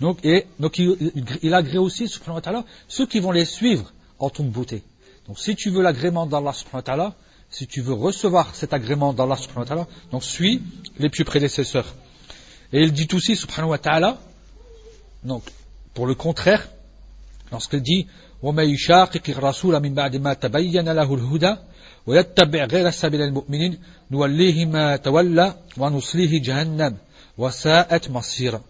Donc, 0.00 0.18
et, 0.24 0.46
donc 0.58 0.78
il, 0.78 1.54
agrée 1.54 1.78
aussi, 1.78 2.08
subhanahu 2.08 2.36
wa 2.36 2.40
ta'ala, 2.42 2.64
ceux 2.88 3.06
qui 3.06 3.20
vont 3.20 3.30
les 3.30 3.44
suivre 3.44 3.92
en 4.18 4.28
toute 4.28 4.50
beauté. 4.50 4.82
Donc 5.26 5.38
si 5.38 5.56
tu 5.56 5.70
veux 5.70 5.82
l'agrément 5.82 6.26
d'Allah 6.26 6.52
subhanahu 6.52 6.76
wa 6.76 6.82
ta'ala, 6.82 7.14
si 7.50 7.66
tu 7.66 7.80
veux 7.80 7.94
recevoir 7.94 8.54
cet 8.54 8.74
agrément 8.74 9.12
d'Allah 9.12 9.36
donc 10.10 10.24
suis 10.24 10.60
les 10.98 11.08
plus 11.08 11.24
prédécesseurs. 11.24 11.94
Et 12.73 12.83
il 12.83 12.91
dit 12.91 13.07
aussi, 13.13 13.35
subhanahu 13.35 13.71
wa 13.71 13.77
ta'ala, 13.77 14.17
donc, 15.23 15.43
pour 15.93 16.07
le 16.07 16.15
contraire, 16.15 16.67
lorsqu'il 17.51 17.81
dit, 17.81 18.07
وَمَا 18.41 18.63
يُشَاقِقِ 18.63 19.29
الرَّسُولَ 19.29 19.79
مِنْ 19.81 19.93
بَعْدِ 19.93 20.15
مَا 20.17 20.33
تَبَيَّنَ 20.33 20.89
لَهُ 20.89 21.15
الْهُدَى 21.15 21.55
وَيَتَّبِعْ 22.07 22.65
غَيْرَ 22.65 22.89
سَبِيلِ 22.91 23.21
الْمُؤْمِنِينَ 23.21 23.79
نُوَلِّهِ 24.11 24.65
مَا 24.65 24.95
تَوَلَّى 24.95 25.55
وَنُصْلِهِ 25.77 26.41
جَهَنَّمْ 26.41 26.97
وَسَاءَتْ 27.37 28.09
مَصِيرًا 28.09 28.61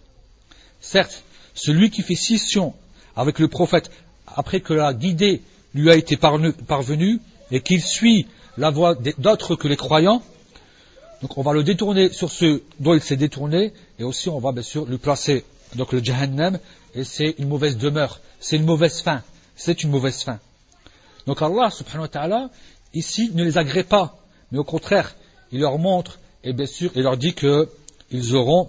Certes, 0.81 1.23
celui 1.53 1.89
qui 1.89 2.01
fait 2.01 2.15
scission 2.15 2.73
avec 3.15 3.39
le 3.39 3.47
prophète, 3.47 3.91
après 4.27 4.61
que 4.61 4.73
la 4.73 4.93
guidée 4.93 5.41
lui 5.73 5.91
a 5.91 5.95
été 5.95 6.17
parvenue, 6.17 7.19
et 7.51 7.61
qu'il 7.61 7.81
suit 7.81 8.27
la 8.57 8.69
voie 8.69 8.95
d'autres 9.17 9.55
que 9.55 9.67
les 9.67 9.75
croyants, 9.75 10.21
donc 11.24 11.38
on 11.38 11.42
va 11.42 11.54
le 11.54 11.64
détourner 11.64 12.12
sur 12.12 12.30
ce 12.30 12.60
dont 12.80 12.92
il 12.92 13.00
s'est 13.00 13.16
détourné, 13.16 13.72
et 13.98 14.04
aussi 14.04 14.28
on 14.28 14.40
va 14.40 14.52
bien 14.52 14.62
sûr 14.62 14.84
lui 14.84 14.98
placer 14.98 15.42
donc 15.74 15.94
le 15.94 16.04
Jahannam, 16.04 16.58
et 16.94 17.02
c'est 17.02 17.36
une 17.38 17.48
mauvaise 17.48 17.78
demeure, 17.78 18.20
c'est 18.40 18.56
une 18.56 18.66
mauvaise 18.66 19.00
fin, 19.00 19.22
c'est 19.56 19.82
une 19.82 19.88
mauvaise 19.88 20.22
fin. 20.22 20.38
Donc 21.26 21.40
Allah 21.40 21.70
subhanahu 21.70 22.02
wa 22.02 22.08
ta'ala, 22.08 22.50
ici, 22.92 23.30
ne 23.32 23.42
les 23.42 23.56
agrée 23.56 23.84
pas, 23.84 24.18
mais 24.52 24.58
au 24.58 24.64
contraire, 24.64 25.16
il 25.50 25.60
leur 25.60 25.78
montre, 25.78 26.18
et 26.44 26.52
bien 26.52 26.66
sûr, 26.66 26.90
il 26.94 27.04
leur 27.04 27.16
dit 27.16 27.32
que 27.32 27.70
ils 28.10 28.34
auront, 28.34 28.68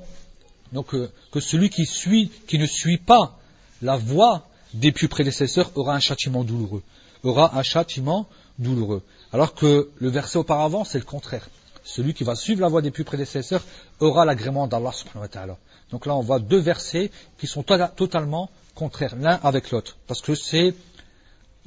donc, 0.72 0.96
euh, 0.96 1.12
que 1.34 1.42
celui 1.42 1.70
qui 1.70 1.86
suit, 1.86 2.32
qui 2.48 2.58
ne 2.58 2.68
suit 2.68 3.00
pas 3.00 3.38
la 3.82 3.98
voie 3.98 4.48
des 4.74 4.94
plus 4.94 5.10
prédécesseurs 5.10 5.72
aura 5.76 5.94
un 5.94 6.00
châtiment 6.00 6.46
douloureux. 6.46 6.84
Aura 7.22 7.58
un 7.58 7.64
châtiment 7.64 8.30
douloureux. 8.60 9.04
Alors 9.34 9.56
que 9.56 9.90
le 9.98 10.10
verset 10.10 10.38
auparavant, 10.38 10.86
c'est 10.86 11.00
le 11.00 11.04
contraire. 11.04 11.50
Celui 11.86 12.16
qui 12.16 12.24
va 12.24 12.36
suivre 12.36 12.62
la 12.62 12.68
voie 12.68 12.82
des 12.82 12.90
plus 12.90 13.04
prédécesseurs 13.04 13.64
aura 14.00 14.26
l'agrément 14.26 14.68
d'Allah 14.68 14.92
subhanahu 14.92 15.22
wa 15.22 15.28
ta'ala. 15.28 15.58
Donc 15.92 16.08
là, 16.08 16.16
on 16.16 16.22
voit 16.22 16.40
deux 16.40 16.60
versets 16.60 17.12
qui 17.38 17.46
sont 17.46 17.62
totalement 17.64 18.50
contraires 18.74 19.16
l'un 19.16 19.40
avec 19.44 19.70
l'autre. 19.70 19.96
Parce 20.08 20.22
que 20.22 20.34
c'est 20.34 20.74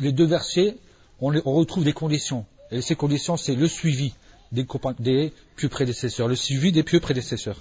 les 0.00 0.10
deux 0.10 0.26
versets, 0.26 0.76
on, 1.20 1.30
retrouve 1.30 1.84
des 1.84 1.92
conditions. 1.92 2.44
Et 2.72 2.82
ces 2.82 2.96
conditions, 2.96 3.36
c'est 3.36 3.54
le 3.54 3.68
suivi 3.68 4.12
des, 4.50 4.66
des 4.98 5.32
prédécesseurs, 5.70 6.26
le 6.26 6.34
suivi 6.34 6.72
des 6.72 6.82
pieux 6.82 7.00
prédécesseurs. 7.00 7.60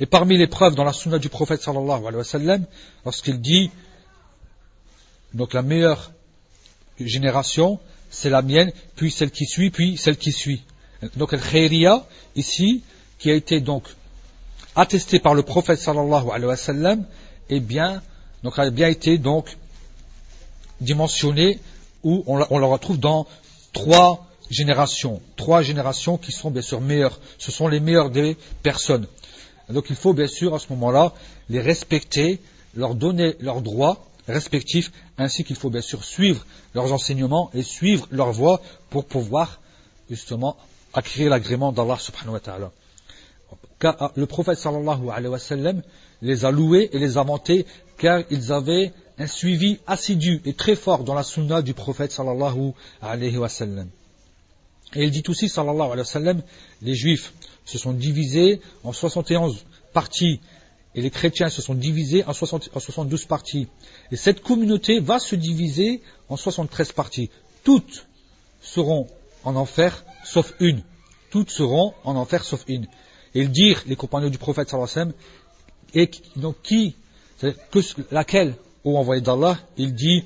Et 0.00 0.06
parmi 0.06 0.38
les 0.38 0.46
preuves 0.46 0.74
dans 0.74 0.84
la 0.84 0.94
sunna 0.94 1.18
du 1.18 1.28
prophète 1.28 1.62
sallallahu 1.62 2.00
alayhi 2.00 2.16
wa 2.16 2.24
sallam, 2.24 2.64
lorsqu'il 3.04 3.38
dit, 3.38 3.70
donc 5.34 5.52
la 5.52 5.62
meilleure 5.62 6.10
génération, 6.98 7.78
c'est 8.08 8.30
la 8.30 8.40
mienne, 8.40 8.72
puis 8.96 9.10
celle 9.10 9.30
qui 9.30 9.44
suit, 9.44 9.70
puis 9.70 9.98
celle 9.98 10.16
qui 10.16 10.32
suit. 10.32 10.62
Donc 11.16 11.32
el 11.32 11.40
khayriya, 11.40 12.06
ici, 12.36 12.82
qui 13.18 13.30
a 13.30 13.34
été 13.34 13.60
donc 13.60 13.84
attesté 14.76 15.18
par 15.18 15.34
le 15.34 15.42
prophète 15.42 15.78
sallallahu 15.78 16.30
alayhi 16.30 16.46
wa 16.46 16.56
sallam, 16.56 17.04
eh 17.48 17.60
bien, 17.60 18.02
donc 18.42 18.58
a 18.58 18.70
bien 18.70 18.88
été 18.88 19.18
donc 19.18 19.56
dimensionné 20.80 21.58
où 22.02 22.24
on, 22.26 22.44
on 22.50 22.58
le 22.58 22.66
retrouve 22.66 22.98
dans 22.98 23.26
trois 23.72 24.26
générations, 24.50 25.20
trois 25.36 25.62
générations 25.62 26.18
qui 26.18 26.32
sont 26.32 26.50
bien 26.50 26.62
sûr 26.62 26.80
meilleures. 26.80 27.20
Ce 27.38 27.50
sont 27.50 27.68
les 27.68 27.80
meilleures 27.80 28.10
des 28.10 28.36
personnes. 28.62 29.06
Donc 29.68 29.86
il 29.88 29.96
faut 29.96 30.12
bien 30.12 30.26
sûr 30.26 30.54
à 30.54 30.58
ce 30.58 30.68
moment-là 30.70 31.12
les 31.48 31.60
respecter, 31.60 32.40
leur 32.74 32.94
donner 32.94 33.36
leurs 33.40 33.62
droits 33.62 34.04
respectifs, 34.28 34.92
ainsi 35.18 35.44
qu'il 35.44 35.56
faut 35.56 35.70
bien 35.70 35.80
sûr 35.80 36.04
suivre 36.04 36.44
leurs 36.74 36.92
enseignements 36.92 37.50
et 37.54 37.62
suivre 37.62 38.06
leur 38.10 38.32
voie 38.32 38.60
pour 38.90 39.04
pouvoir 39.06 39.60
justement 40.10 40.56
acquérir 40.94 41.30
l'agrément 41.30 41.72
d'Allah 41.72 41.98
subhanahu 41.98 42.34
wa 42.34 42.40
ta'ala. 42.40 42.72
Car 43.78 44.12
le 44.16 44.26
prophète 44.26 44.58
sallallahu 44.58 45.10
alayhi 45.10 45.28
wa 45.28 45.38
sallam 45.38 45.82
les 46.22 46.44
a 46.44 46.50
loués 46.50 46.88
et 46.92 46.98
les 46.98 47.18
a 47.18 47.22
vantés 47.22 47.66
car 47.98 48.22
ils 48.30 48.52
avaient 48.52 48.92
un 49.18 49.26
suivi 49.26 49.78
assidu 49.86 50.40
et 50.44 50.54
très 50.54 50.74
fort 50.74 51.04
dans 51.04 51.14
la 51.14 51.22
sunna 51.22 51.62
du 51.62 51.74
prophète 51.74 52.12
sallallahu 52.12 52.72
alayhi 53.02 53.36
wa 53.36 53.48
sallam. 53.48 53.88
Et 54.94 55.04
il 55.04 55.10
dit 55.10 55.22
aussi 55.28 55.48
sallallahu 55.48 55.86
alayhi 55.86 55.98
wa 55.98 56.04
sallam, 56.04 56.42
les 56.82 56.94
juifs 56.94 57.32
se 57.64 57.78
sont 57.78 57.92
divisés 57.92 58.60
en 58.84 58.92
71 58.92 59.64
parties 59.92 60.40
et 60.94 61.02
les 61.02 61.10
chrétiens 61.10 61.48
se 61.48 61.60
sont 61.60 61.74
divisés 61.74 62.24
en, 62.24 62.32
72 62.32 63.24
parties. 63.26 63.66
Et 64.12 64.16
cette 64.16 64.40
communauté 64.40 65.00
va 65.00 65.18
se 65.18 65.34
diviser 65.34 66.00
en 66.28 66.36
73 66.36 66.92
parties. 66.92 67.30
Toutes 67.64 68.06
seront 68.62 69.08
en 69.42 69.56
enfer 69.56 70.04
sauf 70.24 70.54
une. 70.60 70.82
Toutes 71.30 71.50
seront 71.50 71.94
en 72.04 72.16
enfer 72.16 72.44
sauf 72.44 72.64
une. 72.68 72.86
Et 73.34 73.40
ils 73.40 73.50
dirent, 73.50 73.82
les 73.86 73.96
compagnons 73.96 74.30
du 74.30 74.38
prophète 74.38 74.68
sallallahu 74.68 74.90
alayhi 74.94 75.08
wa 75.08 75.14
et 75.94 76.10
donc 76.36 76.56
qui, 76.62 76.96
que, 77.40 77.80
laquelle 78.10 78.54
ô 78.84 78.96
envoyé 78.98 79.20
d'Allah, 79.20 79.58
il 79.76 79.94
dit 79.94 80.24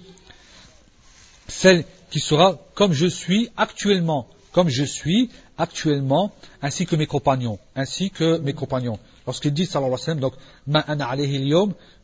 celle 1.47 1.85
qui 2.11 2.21
sera 2.21 2.59
comme 2.75 2.93
je 2.93 3.07
suis 3.07 3.51
actuellement, 3.57 4.29
comme 4.53 4.69
je 4.69 4.85
suis 4.85 5.31
actuellement, 5.59 6.33
ainsi 6.63 6.87
que 6.87 6.97
mes 6.97 7.07
compagnons, 7.07 7.59
ainsi 7.77 8.11
que 8.11 8.39
mes 8.39 8.55
compagnons. 8.55 8.99
Lorsqu'il 9.27 9.53
dit 9.53 9.67
sallallahu 9.67 9.93
alayhi 9.93 10.01
wa 10.01 10.05
sallam, 10.05 10.21
donc 10.21 10.35
ma 10.67 10.81
alayhi 10.81 11.55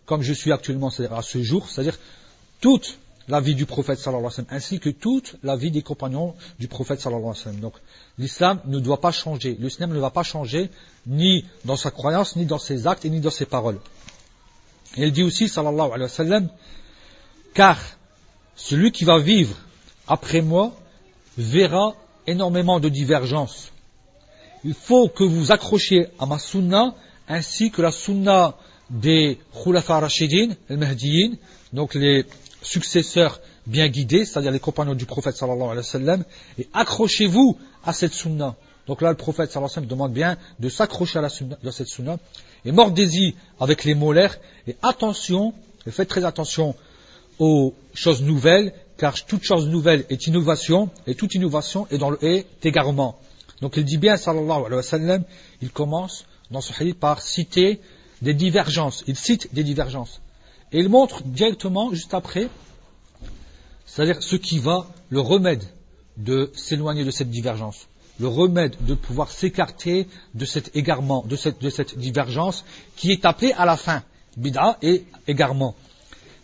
comme 0.05 0.23
je 0.23 0.33
suis 0.35 0.53
actuellement, 0.53 0.91
c'est-à-dire 0.91 1.17
à 1.17 1.23
ce 1.23 1.43
jour, 1.43 1.69
c'est-à-dire 1.69 1.99
toute 2.61 2.99
la 3.29 3.41
vie 3.41 3.55
du 3.55 3.67
prophète 3.67 3.99
sallallahu 3.99 4.27
alayhi 4.27 4.41
wa 4.41 4.45
sallam, 4.45 4.57
ainsi 4.57 4.81
que 4.81 4.91
toute 4.91 5.37
la 5.43 5.57
vie 5.57 5.71
des 5.71 5.83
compagnons 5.83 6.35
du 6.59 6.69
prophète 6.69 7.01
sallallahu 7.01 7.23
alayhi 7.23 7.39
wa 7.39 7.45
sallam. 7.45 7.61
Donc 7.61 7.75
l'islam 8.19 8.61
ne 8.67 8.79
doit 8.79 9.01
pas 9.01 9.13
changer, 9.13 9.57
l'islam 9.59 9.93
ne 9.93 9.99
va 9.99 10.11
pas 10.11 10.23
changer 10.23 10.71
ni 11.07 11.45
dans 11.65 11.77
sa 11.77 11.91
croyance, 11.91 12.37
ni 12.37 12.45
dans 12.45 12.59
ses 12.59 12.87
actes, 12.87 13.05
et 13.05 13.11
ni 13.11 13.21
dans 13.21 13.31
ses 13.31 13.47
paroles. 13.47 13.79
Et 14.97 15.05
il 15.05 15.13
dit 15.13 15.23
aussi, 15.23 15.49
sallallahu 15.49 15.89
alayhi 15.89 16.03
wa 16.03 16.09
sallam, 16.09 16.49
car 17.55 17.79
celui 18.57 18.93
qui 18.93 19.05
va 19.05 19.19
vivre 19.19 19.57
après 20.07 20.43
moi 20.43 20.75
verra 21.39 21.95
énormément 22.27 22.81
de 22.81 22.89
divergences. 22.89 23.73
Il 24.65 24.75
faut 24.75 25.09
que 25.09 25.25
vous 25.25 25.53
accrochiez 25.53 26.09
à 26.19 26.27
ma 26.27 26.39
sunna 26.39 26.95
ainsi 27.29 27.71
que 27.71 27.83
la 27.83 27.91
sunna 27.91 28.57
des 28.91 29.39
Khulafa 29.63 30.01
Rashidin, 30.01 30.55
les 30.69 30.77
Mahdiyin, 30.77 31.33
donc 31.73 31.95
les 31.95 32.25
successeurs 32.65 33.41
bien 33.67 33.89
guidés, 33.89 34.25
c'est-à-dire 34.25 34.51
les 34.51 34.61
compagnons 34.61 34.95
du 34.95 35.07
prophète 35.07 35.37
sallallahu 35.37 35.71
alayhi 35.71 36.05
wa 36.05 36.17
et 36.59 36.69
accrochez-vous 36.73 37.57
à 37.85 37.93
cette 37.93 38.13
sunna. 38.13 38.57
Donc 38.87 39.01
là, 39.01 39.11
le 39.11 39.17
prophète 39.17 39.51
sallallahu 39.51 39.71
alayhi 39.71 39.71
wa 39.71 39.75
sallam 39.75 39.89
demande 39.89 40.13
bien 40.13 40.37
de 40.59 40.69
s'accrocher 40.69 41.19
à, 41.19 41.29
cette 41.29 41.89
sunna 41.89 42.19
et 42.65 42.73
mordez-y 42.73 43.35
avec 43.61 43.85
les 43.85 43.95
molaires, 43.95 44.39
et 44.67 44.77
attention, 44.83 45.55
et 45.87 45.91
faites 45.91 46.09
très 46.09 46.25
attention 46.25 46.75
aux 47.39 47.75
choses 47.95 48.23
nouvelles, 48.23 48.73
car 48.97 49.15
toute 49.27 49.43
chose 49.43 49.69
nouvelle 49.69 50.05
est 50.09 50.27
innovation, 50.27 50.89
et 51.07 51.15
toute 51.15 51.35
innovation 51.35 51.87
est 51.91 51.99
dans 51.99 52.11
le 52.11 52.25
est 52.25 52.47
égarement. 52.65 53.19
Donc 53.61 53.77
il 53.77 53.85
dit 53.85 53.99
bien, 53.99 54.17
sallallahu 54.17 54.67
alayhi 54.67 55.07
wa 55.07 55.19
il 55.63 55.71
commence 55.71 56.25
dans 56.51 56.61
ce 56.61 56.73
hadith 56.79 56.99
par 56.99 57.21
citer 57.23 57.81
des 58.23 58.35
divergences. 58.35 59.05
Il 59.07 59.17
cite 59.17 59.53
des 59.55 59.65
divergences. 59.65 60.21
Et 60.75 60.81
il 60.81 60.91
montre 60.91 61.23
directement, 61.23 61.95
juste 61.95 62.13
après, 62.13 62.51
c'est-à-dire 63.87 64.23
ce 64.23 64.37
qui 64.37 64.59
va, 64.59 64.87
le 65.09 65.21
remède 65.21 65.65
de 66.19 66.51
s'éloigner 66.55 67.05
de 67.05 67.11
cette 67.11 67.31
divergence 67.31 67.87
le 68.21 68.29
remède 68.29 68.77
de 68.81 68.95
pouvoir 68.95 69.31
s'écarter 69.31 70.07
de 70.35 70.45
cet 70.45 70.77
égarement, 70.77 71.25
de 71.27 71.37
cette, 71.37 71.99
divergence 71.99 72.65
qui 72.97 73.11
est 73.11 73.25
appelée 73.25 73.53
à 73.53 73.65
la 73.65 73.77
fin, 73.77 74.03
bid'a 74.37 74.79
et 74.83 75.05
égarement. 75.27 75.75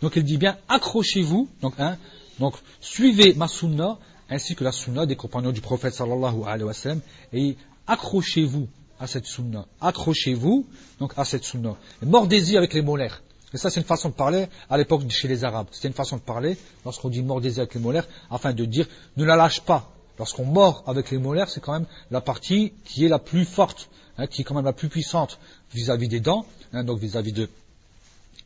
Donc 0.02 0.16
il 0.16 0.24
dit 0.24 0.38
bien, 0.38 0.56
accrochez-vous, 0.68 1.48
donc, 1.60 1.74
hein, 1.78 1.96
donc 2.38 2.54
suivez 2.80 3.34
ma 3.34 3.48
sunna, 3.48 3.98
ainsi 4.28 4.54
que 4.54 4.64
la 4.64 4.72
sunna 4.72 5.06
des 5.06 5.16
compagnons 5.16 5.52
du 5.52 5.60
prophète 5.60 5.94
sallallahu 5.94 6.42
alayhi 6.46 6.64
wa 6.64 6.72
sallam, 6.72 7.00
et 7.32 7.56
accrochez-vous 7.86 8.68
à 8.98 9.06
cette 9.06 9.26
sunna. 9.26 9.66
Accrochez-vous 9.80 10.66
donc 10.98 11.12
à 11.16 11.24
cette 11.24 11.44
sunna. 11.44 11.76
Mordez-y 12.02 12.56
avec 12.56 12.74
les 12.74 12.82
molaires. 12.82 13.22
Et 13.52 13.58
ça, 13.58 13.70
c'est 13.70 13.80
une 13.80 13.86
façon 13.86 14.10
de 14.10 14.14
parler 14.14 14.46
à 14.68 14.78
l'époque 14.78 15.02
chez 15.10 15.28
les 15.28 15.44
Arabes. 15.44 15.66
C'était 15.72 15.88
une 15.88 15.94
façon 15.94 16.16
de 16.16 16.22
parler, 16.22 16.56
lorsqu'on 16.84 17.08
dit 17.08 17.22
mordez-y 17.22 17.58
avec 17.58 17.74
les 17.74 17.80
molaires, 17.80 18.06
afin 18.30 18.52
de 18.52 18.64
dire 18.64 18.86
ne 19.16 19.24
la 19.24 19.36
lâche 19.36 19.60
pas. 19.62 19.90
Lorsqu'on 20.18 20.44
mord 20.44 20.84
avec 20.86 21.10
les 21.10 21.18
molaires, 21.18 21.48
c'est 21.48 21.60
quand 21.60 21.72
même 21.72 21.86
la 22.10 22.20
partie 22.20 22.72
qui 22.84 23.04
est 23.04 23.08
la 23.08 23.18
plus 23.18 23.44
forte, 23.44 23.88
hein, 24.18 24.26
qui 24.26 24.42
est 24.42 24.44
quand 24.44 24.54
même 24.54 24.66
la 24.66 24.72
plus 24.72 24.88
puissante 24.88 25.38
vis-à-vis 25.72 26.08
des 26.08 26.20
dents, 26.20 26.44
hein, 26.72 26.84
donc 26.84 26.98
vis-à-vis 26.98 27.32
de, 27.32 27.48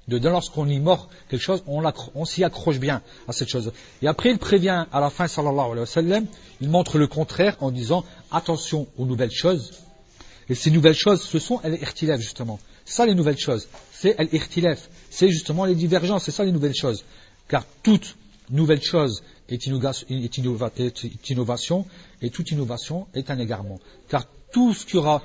de 0.09 0.19
dents. 0.19 0.31
Lorsqu'on 0.31 0.69
y 0.69 0.79
mord 0.79 1.09
quelque 1.29 1.43
chose, 1.43 1.63
on, 1.67 2.25
s'y 2.25 2.45
accroche 2.45 2.79
bien 2.79 3.03
à 3.29 3.33
cette 3.33 3.49
chose. 3.49 3.73
Et 4.01 4.07
après, 4.07 4.31
il 4.31 4.39
prévient 4.39 4.87
à 4.91 5.01
la 5.01 5.11
fin, 5.11 5.27
sallallahu 5.27 5.73
alayhi 5.73 5.81
wa 5.81 5.87
sallam, 5.87 6.27
il 6.61 6.71
montre 6.71 6.97
le 6.97 7.09
contraire 7.09 7.57
en 7.61 7.71
disant 7.71 8.05
attention 8.31 8.87
aux 8.97 9.05
nouvelles 9.05 9.33
choses. 9.33 9.73
Et 10.49 10.55
ces 10.55 10.71
nouvelles 10.71 10.95
choses, 10.95 11.23
ce 11.23 11.39
sont 11.39 11.61
les 11.65 11.81
irtilef 11.81 12.21
justement. 12.21 12.61
Ça, 12.85 13.07
les 13.07 13.15
nouvelles 13.15 13.39
choses, 13.39 13.69
c'est 14.05 14.19
les 14.19 14.37
irtilef. 14.37 14.91
C'est 15.11 15.31
justement 15.31 15.65
les 15.65 15.75
divergences, 15.75 16.25
c'est 16.25 16.31
ça 16.31 16.45
les 16.45 16.53
nouvelles 16.53 16.75
choses. 16.75 17.05
Car 17.49 17.65
toute 17.83 18.17
nouvelle 18.51 18.83
chose 18.83 19.23
est, 19.49 19.67
innovation 19.67 20.07
et 22.21 22.29
toute 22.31 22.51
innovation 22.51 23.07
est 23.15 23.31
un 23.31 23.39
égarement. 23.39 23.81
Car 24.09 24.27
tout 24.53 24.75
ce 24.75 24.85
qui 24.85 24.99
aura, 24.99 25.23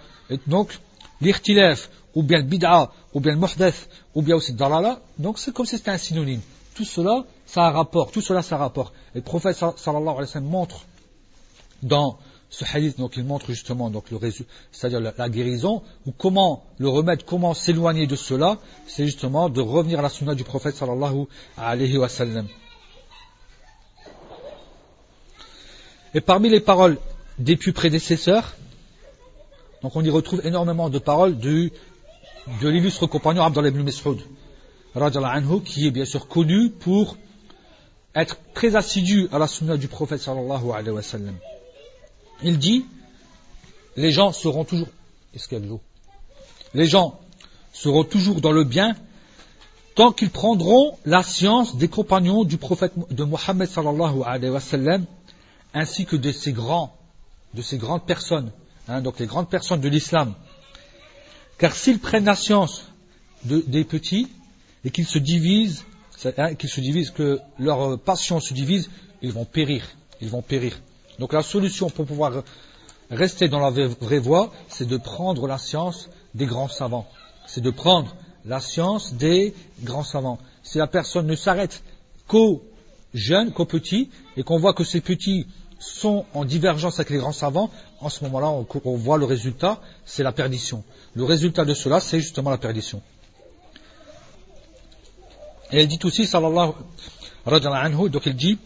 donc, 0.48 0.80
l'irtilef, 1.22 1.90
ou 2.16 2.24
bien 2.24 2.38
le 2.38 2.46
bid'a, 2.46 2.90
ou 3.14 3.20
bien 3.20 3.34
le 3.34 3.40
muhdef, 3.40 3.90
ou 4.16 4.22
bien 4.22 4.38
aussi 4.38 4.54
dalala, 4.54 5.02
donc 5.18 5.40
c'est 5.40 5.54
comme 5.54 5.66
si 5.66 5.78
c'était 5.78 5.92
un 5.92 5.98
synonyme. 5.98 6.42
Tout 6.74 6.86
cela, 6.86 7.26
ça 7.46 7.66
a 7.66 7.72
rapport, 7.72 8.12
tout 8.12 8.22
cela, 8.22 8.42
ça 8.42 8.56
a 8.56 8.60
rapport. 8.60 8.94
Et 9.14 9.18
le 9.18 9.24
prophète 9.24 9.58
sallallahu 9.58 9.86
alayhi 9.86 10.20
wa 10.20 10.28
sallam 10.28 10.50
montre 10.50 10.86
dans 11.84 12.18
ce 12.50 12.66
hadith, 12.66 12.98
donc 12.98 13.16
il 13.16 13.24
montre 13.24 13.48
justement 13.48 13.90
donc 13.90 14.10
le 14.10 14.20
c'est-à-dire 14.72 15.00
la, 15.00 15.30
guérison, 15.30 15.84
ou 16.06 16.12
comment 16.12 16.66
le 16.80 16.90
remède, 16.90 17.24
comment 17.24 17.54
s'éloigner 17.54 18.08
de 18.08 18.16
cela, 18.16 18.58
c'est 18.88 19.06
justement 19.06 19.50
de 19.50 19.62
revenir 19.62 20.00
à 20.00 20.02
la 20.02 20.10
sunna 20.10 20.34
du 20.34 20.44
prophète 20.44 20.76
sallallahu 20.76 21.26
alayhi 21.58 21.98
wa 21.98 22.10
sallam. 22.10 22.48
Et 26.16 26.22
parmi 26.22 26.50
les 26.50 26.60
paroles 26.60 26.98
des 27.38 27.56
plus 27.56 27.72
prédécesseurs, 27.72 28.56
donc 29.84 29.96
on 29.96 30.04
y 30.04 30.10
retrouve 30.10 30.42
énormément 30.44 30.90
de 30.90 30.98
paroles 30.98 31.38
de 31.38 31.72
l'illustre 32.64 33.06
compagnon 33.06 33.44
Abdullah 33.44 33.70
ibn 33.70 33.84
Mas'ud, 33.84 34.18
qui 35.64 35.86
est 35.88 35.92
bien 35.92 36.06
sûr 36.06 36.28
connu 36.28 36.72
pour 36.72 37.16
être 38.16 38.38
très 38.56 38.76
assidu 38.76 39.28
à 39.32 39.38
la 39.38 39.48
sunna 39.48 39.78
du 39.78 39.88
prophète 39.88 40.20
sallallahu 40.20 40.72
alayhi 40.72 40.90
wa 40.90 41.04
sallam. 41.04 41.36
Il 42.44 42.58
dit, 42.58 42.86
les 43.96 44.12
gens 44.12 44.32
seront 44.32 44.64
toujours, 44.64 44.88
Les 46.74 46.86
gens 46.86 47.20
seront 47.74 48.04
toujours 48.04 48.42
dans 48.42 48.52
le 48.52 48.64
bien 48.64 48.96
tant 49.96 50.12
qu'ils 50.14 50.30
prendront 50.30 50.98
la 51.06 51.24
science 51.24 51.76
des 51.76 51.90
compagnons 51.90 52.46
du 52.46 52.58
prophète 52.58 52.94
de 53.10 53.24
Mohammed 53.26 53.68
sallallahu 53.68 54.22
alayhi 54.26 54.52
wa 54.52 54.62
sallam 54.62 55.06
ainsi 55.74 56.06
que 56.06 56.16
de 56.16 56.32
ces 56.32 56.54
grands, 56.54 56.96
de 57.54 57.62
ces 57.62 57.78
grandes 57.78 58.06
personnes, 58.06 58.52
hein, 58.88 59.02
donc 59.02 59.20
les 59.20 59.26
grandes 59.26 59.50
personnes 59.50 59.82
de 59.82 59.90
l'islam. 59.90 60.34
Car 61.58 61.76
s'ils 61.76 62.00
prennent 62.00 62.26
la 62.26 62.36
science 62.36 62.86
des 63.44 63.84
petits 63.84 64.30
et 64.86 64.92
qu'ils 64.92 65.08
se 65.08 65.20
divisent, 65.20 65.84
hein, 66.38 66.56
qu'ils 66.56 66.70
se 66.70 66.80
divisent, 66.80 67.12
que 67.12 67.40
leur 67.60 68.00
passion 68.00 68.40
se 68.40 68.54
divise, 68.54 68.90
ils 69.22 69.34
vont 69.34 69.46
périr. 69.46 69.84
Ils 70.22 70.30
vont 70.30 70.42
périr. 70.42 70.80
Donc 71.20 71.34
la 71.34 71.44
solution 71.44 71.90
pour 71.90 72.06
pouvoir 72.06 72.44
rester 73.12 73.50
dans 73.50 73.60
la 73.60 73.70
vraie 73.70 74.20
voie, 74.20 74.52
c'est 74.70 74.88
de 74.88 74.98
prendre 74.98 75.48
la 75.48 75.58
science 75.58 76.10
des 76.34 76.46
grands 76.46 76.70
savants. 76.70 77.08
C'est 77.46 77.62
de 77.62 77.72
prendre 77.72 78.16
la 78.46 78.60
science 78.60 79.14
des 79.14 79.54
grands 79.84 80.04
savants. 80.04 80.40
Si 80.64 80.78
la 80.78 80.88
personne 80.88 81.28
ne 81.28 81.36
s'arrête 81.36 81.84
qu'aux 82.28 82.64
jeunes, 83.14 83.52
qu'aux 83.52 83.66
petits, 83.66 84.10
et 84.38 84.44
qu'on 84.44 84.60
voit 84.60 84.74
que 84.74 84.84
ces 84.84 85.02
petits 85.02 85.46
sont 85.80 86.26
en 86.34 86.46
divergence 86.46 87.00
avec 87.00 87.10
les 87.10 87.18
grands 87.18 87.32
savants, 87.32 87.70
en 88.00 88.10
ce 88.10 88.24
moment-là, 88.26 88.50
on, 88.86 88.96
voit 88.96 89.18
le 89.18 89.26
résultat, 89.26 89.82
c'est 90.06 90.24
la 90.24 90.32
perdition. 90.32 90.84
Le 91.16 91.24
résultat 91.24 91.66
de 91.66 91.74
cela, 91.74 92.00
c'est 92.00 92.20
justement 92.20 92.50
la 92.50 92.58
perdition. 92.58 93.02
Et 95.72 95.82
elle 95.82 95.88
dit 95.88 96.00
aussi, 96.04 96.26
sallallahu 96.26 96.74
anhu, 97.46 98.10
donc 98.10 98.26
elle 98.28 98.36
dit, 98.36 98.58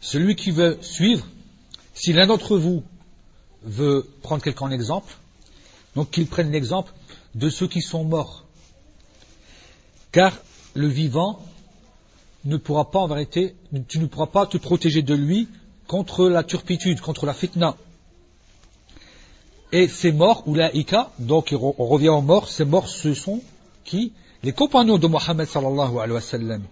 celui 0.00 0.36
qui 0.36 0.50
veut 0.50 0.78
suivre, 0.80 1.26
si 1.94 2.12
l'un 2.12 2.26
d'entre 2.26 2.56
vous 2.56 2.82
veut 3.62 4.08
prendre 4.22 4.42
quelqu'un 4.42 4.66
en 4.66 4.70
exemple, 4.70 5.14
donc 5.94 6.10
qu'il 6.10 6.26
prenne 6.26 6.50
l'exemple 6.50 6.92
de 7.34 7.50
ceux 7.50 7.66
qui 7.66 7.82
sont 7.82 8.04
morts. 8.04 8.44
Car 10.12 10.32
le 10.74 10.88
vivant 10.88 11.44
ne 12.44 12.56
pourra 12.56 12.90
pas 12.90 13.00
en 13.00 13.06
vérité, 13.06 13.54
tu 13.88 13.98
ne 13.98 14.06
pourras 14.06 14.26
pas 14.26 14.46
te 14.46 14.56
protéger 14.56 15.02
de 15.02 15.14
lui 15.14 15.48
contre 15.86 16.28
la 16.28 16.42
turpitude, 16.42 17.00
contre 17.00 17.26
la 17.26 17.34
fitna. 17.34 17.76
Et 19.72 19.86
ces 19.88 20.10
morts, 20.10 20.42
ou 20.46 20.54
la 20.54 20.74
ika, 20.74 21.12
donc 21.18 21.54
on 21.60 21.86
revient 21.86 22.08
aux 22.08 22.22
morts, 22.22 22.48
ces 22.48 22.64
morts 22.64 22.88
ce 22.88 23.14
sont 23.14 23.42
qui? 23.84 24.12
Les 24.42 24.52
compagnons 24.52 24.98
de 24.98 25.06
Mohammed 25.06 25.46
sallallahu 25.46 25.98
alayhi 25.98 26.12
wa 26.12 26.20
sallam. 26.20 26.62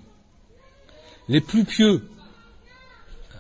Les 1.28 1.40
plus 1.40 1.64
pieux, 1.64 2.08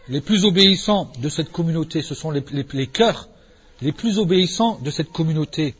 les 0.08 0.20
plus 0.20 0.44
obéissants 0.44 1.10
de 1.18 1.28
cette 1.28 1.52
communauté, 1.52 2.02
ce 2.02 2.14
sont 2.14 2.30
les, 2.30 2.86
cœurs 2.86 3.28
les 3.82 3.92
plus 3.92 4.18
obéissants 4.18 4.78
de 4.82 4.90
cette 4.90 5.12
communauté. 5.12 5.74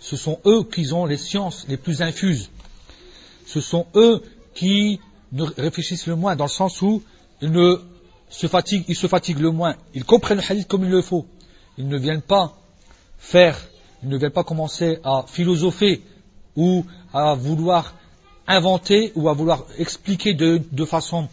Ce 0.00 0.16
sont 0.16 0.40
eux 0.46 0.64
qui 0.64 0.92
ont 0.92 1.06
les 1.06 1.16
sciences 1.16 1.66
les 1.68 1.76
plus 1.76 2.02
infuses. 2.02 2.50
Ce 3.46 3.60
sont 3.60 3.86
eux 3.94 4.22
qui 4.54 5.00
ne 5.30 5.44
réfléchissent 5.44 6.06
le 6.06 6.16
moins, 6.16 6.36
dans 6.36 6.44
le 6.44 6.50
sens 6.50 6.82
où 6.82 7.02
ils 7.40 7.52
ne 7.52 7.76
se 8.28 8.46
fatiguent, 8.48 8.84
ils 8.88 8.96
se 8.96 9.06
fatiguent 9.06 9.40
le 9.40 9.50
moins. 9.50 9.76
Ils 9.94 10.04
comprennent 10.04 10.38
le 10.38 10.44
hadith 10.50 10.66
comme 10.66 10.84
il 10.84 10.90
le 10.90 11.02
faut. 11.02 11.26
Ils 11.78 11.88
ne 11.88 11.96
viennent 11.96 12.22
pas 12.22 12.56
faire, 13.18 13.58
ils 14.02 14.08
ne 14.08 14.18
viennent 14.18 14.32
pas 14.32 14.44
commencer 14.44 14.98
à 15.04 15.24
philosopher 15.28 16.02
ou 16.56 16.84
à 17.14 17.34
vouloir 17.34 17.94
inventer 18.46 19.12
ou 19.14 19.28
à 19.28 19.32
vouloir 19.32 19.64
expliquer 19.78 20.34
de, 20.34 20.60
de 20.70 20.84
façon 20.84 21.28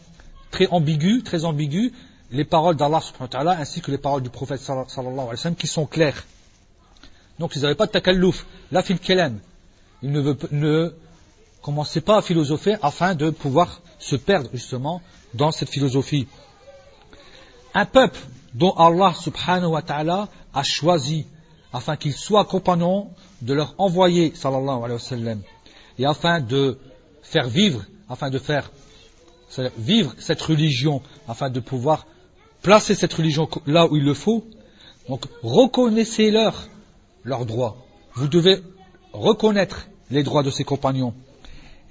très 0.51 0.67
ambiguë, 0.67 1.23
très 1.23 1.45
ambiguë, 1.45 1.91
les 2.31 2.45
paroles 2.45 2.75
d'Allah 2.75 3.01
ainsi 3.57 3.81
que 3.81 3.91
les 3.91 3.97
paroles 3.97 4.21
du 4.21 4.29
prophète 4.29 4.61
sallallahu 4.61 5.55
qui 5.57 5.67
sont 5.67 5.85
claires. 5.85 6.25
Donc 7.39 7.55
ils 7.55 7.61
n'avaient 7.61 7.75
pas 7.75 7.87
de 7.87 7.91
takallouf, 7.91 8.45
la 8.71 8.83
fil 8.83 8.99
kelem. 8.99 9.39
Ils 10.01 10.11
ne, 10.11 10.93
commençaient 11.61 12.01
pas 12.01 12.17
à 12.17 12.21
philosopher 12.21 12.75
afin 12.81 13.15
de 13.15 13.29
pouvoir 13.31 13.81
se 13.99 14.15
perdre 14.15 14.49
justement 14.53 15.01
dans 15.33 15.51
cette 15.51 15.69
philosophie. 15.69 16.27
Un 17.73 17.85
peuple 17.85 18.19
dont 18.53 18.71
Allah 18.71 19.13
subhanahu 19.13 19.71
wa 19.71 19.81
ta'ala 19.81 20.29
a 20.53 20.63
choisi 20.63 21.25
afin 21.73 21.97
qu'ils 21.97 22.13
soient 22.13 22.45
compagnons 22.45 23.11
de 23.41 23.53
leur 23.53 23.75
envoyé 23.77 24.33
sallallahu 24.35 24.77
alayhi 24.77 24.93
wa 24.93 24.99
sallam 24.99 25.41
et 25.97 26.05
afin 26.05 26.39
de 26.39 26.79
faire 27.21 27.47
vivre, 27.47 27.83
afin 28.09 28.29
de 28.29 28.39
faire 28.39 28.71
vivre 29.77 30.13
cette 30.19 30.41
religion, 30.41 31.01
afin 31.27 31.49
de 31.49 31.59
pouvoir 31.59 32.05
placer 32.62 32.95
cette 32.95 33.13
religion 33.13 33.50
là 33.65 33.88
où 33.88 33.95
il 33.95 34.04
le 34.04 34.13
faut. 34.13 34.45
Donc 35.08 35.26
reconnaissez-leur 35.43 36.67
leurs 37.24 37.45
droits. 37.45 37.78
Vous 38.15 38.28
devez 38.28 38.62
reconnaître 39.13 39.88
les 40.12 40.24
droits 40.24 40.43
de 40.43 40.52
ces 40.52 40.63
compagnons 40.63 41.13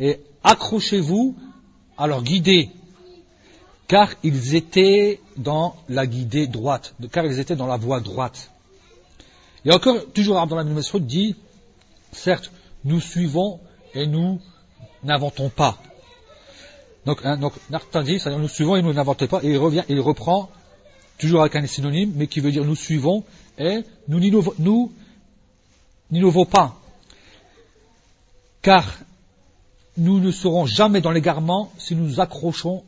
et 0.01 0.21
accrochez-vous 0.45 1.35
à 1.97 2.07
leur 2.07 2.23
guider 2.23 2.71
car 3.89 4.11
ils 4.23 4.55
étaient 4.55 5.21
dans 5.37 5.75
la 5.89 6.07
guidée 6.07 6.47
droite, 6.47 6.95
car 7.11 7.25
ils 7.25 7.41
étaient 7.41 7.57
dans 7.57 7.67
la 7.67 7.79
voie 7.79 8.01
droite. 8.01 8.51
Et 9.65 9.73
encore, 9.73 9.97
toujours 10.13 10.39
Abdullah 10.39 10.63
ibn 10.63 10.79
dit, 11.01 11.35
certes, 12.13 12.53
nous 12.85 13.01
suivons 13.01 13.61
et 13.95 14.07
nous 14.07 14.41
n'inventons 15.03 15.49
pas. 15.49 15.79
Donc, 17.07 17.21
hein, 17.25 17.39
donc 17.39 17.55
c'est-à-dire 17.71 18.39
nous 18.39 18.49
suivons 18.49 18.77
et 18.77 18.83
nous 18.83 18.93
n'inventons 18.93 19.27
pas, 19.27 19.41
et 19.43 19.49
il 19.49 19.57
revient, 19.57 19.85
il 19.89 20.01
reprend, 20.01 20.51
toujours 21.19 21.41
avec 21.41 21.57
un 21.57 21.67
synonyme, 21.67 22.13
mais 22.15 22.27
qui 22.27 22.41
veut 22.41 22.53
dire 22.53 22.65
nous 22.65 22.77
suivons 22.77 23.25
et 23.59 23.83
nous 24.07 24.21
n'innovons 26.11 26.45
pas. 26.45 26.81
Car 28.63 28.99
nous 29.97 30.21
ne 30.21 30.31
serons 30.31 30.67
jamais 30.67 31.01
dans 31.01 31.11
l'égarement 31.11 31.73
si 31.79 31.95
nous 31.97 32.05
nous 32.05 32.21
accrochons 32.21 32.85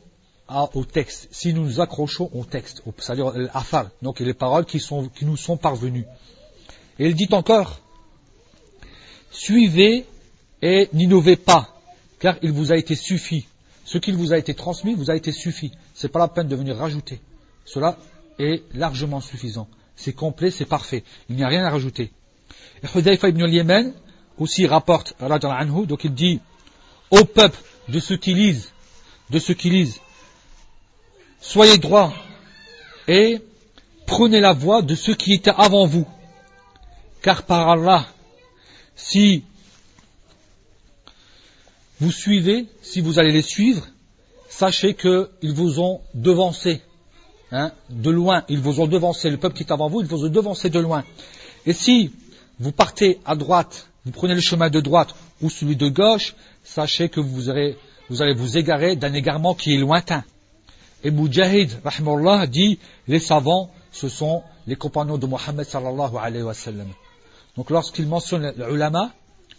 au 0.73 0.83
texte, 0.83 1.27
si 1.31 1.53
nous 1.53 1.63
nous 1.63 1.79
accrochons 1.79 2.29
au 2.33 2.43
texte, 2.43 2.83
c'est-à-dire 2.97 3.31
l'afal, 3.53 3.89
donc 4.01 4.19
les 4.19 4.33
paroles 4.33 4.65
qui 4.65 4.81
nous 5.21 5.37
sont 5.37 5.57
parvenues. 5.57 6.05
Et 6.99 7.07
il 7.07 7.15
dit 7.15 7.29
encore, 7.31 7.79
suivez 9.31 10.05
et 10.61 10.89
n'innovez 10.93 11.37
pas, 11.37 11.75
car 12.19 12.35
il 12.41 12.51
vous 12.51 12.71
a 12.71 12.77
été 12.77 12.95
suffi. 12.95 13.45
Ce 13.85 13.97
qu'il 13.97 14.15
vous 14.15 14.33
a 14.33 14.37
été 14.37 14.53
transmis 14.53 14.93
vous 14.93 15.09
a 15.09 15.15
été 15.15 15.31
suffi. 15.31 15.71
Ce 15.95 16.05
n'est 16.05 16.11
pas 16.11 16.19
la 16.19 16.27
peine 16.27 16.47
de 16.47 16.55
venir 16.55 16.77
rajouter. 16.77 17.19
Cela 17.65 17.97
est 18.39 18.63
largement 18.73 19.21
suffisant. 19.21 19.67
C'est 19.95 20.13
complet, 20.13 20.51
c'est 20.51 20.65
parfait. 20.65 21.03
Il 21.29 21.35
n'y 21.35 21.43
a 21.43 21.47
rien 21.47 21.65
à 21.65 21.69
rajouter. 21.69 22.11
Et 22.83 22.99
ibn 22.99 23.43
al-Yemen 23.43 23.93
aussi 24.37 24.65
rapporte, 24.65 25.13
anhu, 25.19 25.85
donc 25.85 26.03
il 26.03 26.13
dit, 26.13 26.39
au 27.11 27.23
peuple 27.25 27.57
de 27.89 27.99
ceux 27.99 28.17
qui 28.17 28.33
lisent, 28.33 28.71
de 29.29 29.39
ceux 29.39 29.53
qui 29.53 29.69
lisent, 29.69 29.99
soyez 31.39 31.77
droits 31.77 32.13
et 33.07 33.39
prenez 34.07 34.39
la 34.39 34.53
voie 34.53 34.81
de 34.81 34.95
ceux 34.95 35.15
qui 35.15 35.33
étaient 35.33 35.53
avant 35.55 35.85
vous. 35.85 36.07
Car 37.21 37.43
par 37.43 37.69
Allah, 37.69 38.07
si 38.95 39.43
vous 41.99 42.11
suivez, 42.11 42.67
si 42.81 42.99
vous 42.99 43.19
allez 43.19 43.31
les 43.31 43.43
suivre, 43.43 43.87
sachez 44.49 44.95
qu'ils 44.95 45.53
vous 45.53 45.79
ont 45.79 46.01
devancé. 46.15 46.81
Hein, 47.51 47.71
de 47.89 48.09
loin, 48.09 48.43
ils 48.47 48.59
vous 48.59 48.79
ont 48.79 48.87
devancé. 48.87 49.29
Le 49.29 49.37
peuple 49.37 49.57
qui 49.57 49.63
est 49.63 49.71
avant 49.71 49.89
vous, 49.89 50.01
ils 50.01 50.07
vous 50.07 50.25
ont 50.25 50.29
devancé 50.29 50.69
de 50.69 50.79
loin. 50.79 51.03
Et 51.65 51.73
si 51.73 52.11
vous 52.59 52.71
partez 52.71 53.19
à 53.25 53.35
droite, 53.35 53.87
vous 54.05 54.11
prenez 54.11 54.33
le 54.33 54.41
chemin 54.41 54.69
de 54.69 54.79
droite 54.79 55.13
ou 55.41 55.49
celui 55.49 55.75
de 55.75 55.89
gauche, 55.89 56.35
sachez 56.63 57.09
que 57.09 57.19
vous, 57.19 57.49
allez 57.49 57.75
vous 58.09 58.57
égarer 58.57 58.95
d'un 58.95 59.13
égarement 59.13 59.53
qui 59.53 59.75
est 59.75 59.77
lointain. 59.77 60.23
Et 61.03 61.11
Mujahid, 61.11 61.71
rahmallah, 61.83 62.47
dit, 62.47 62.79
les 63.07 63.19
savants, 63.19 63.69
ce 63.91 64.07
sont 64.07 64.43
les 64.67 64.75
compagnons 64.75 65.17
de 65.17 65.25
Mohammed 65.25 65.65
sallallahu 65.65 66.15
alayhi 66.19 66.43
wa 66.43 66.53
sallam. 66.53 66.87
Donc 67.57 67.69
lorsqu'il 67.69 68.07
mentionne 68.07 68.53
l'ulama, 68.57 69.11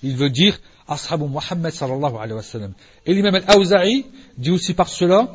il 0.02 0.16
veut 0.16 0.30
dire 0.30 0.58
ashabu 0.88 1.24
Muhammad 1.24 1.72
sallallahu 1.72 2.16
alayhi 2.16 2.34
wa 2.34 2.42
sallam. 2.42 2.72
Et 3.04 3.12
l'imam 3.12 3.34
al-Awza'i 3.34 4.06
dit 4.38 4.50
aussi 4.50 4.74
par 4.74 4.88
cela, 4.88 5.34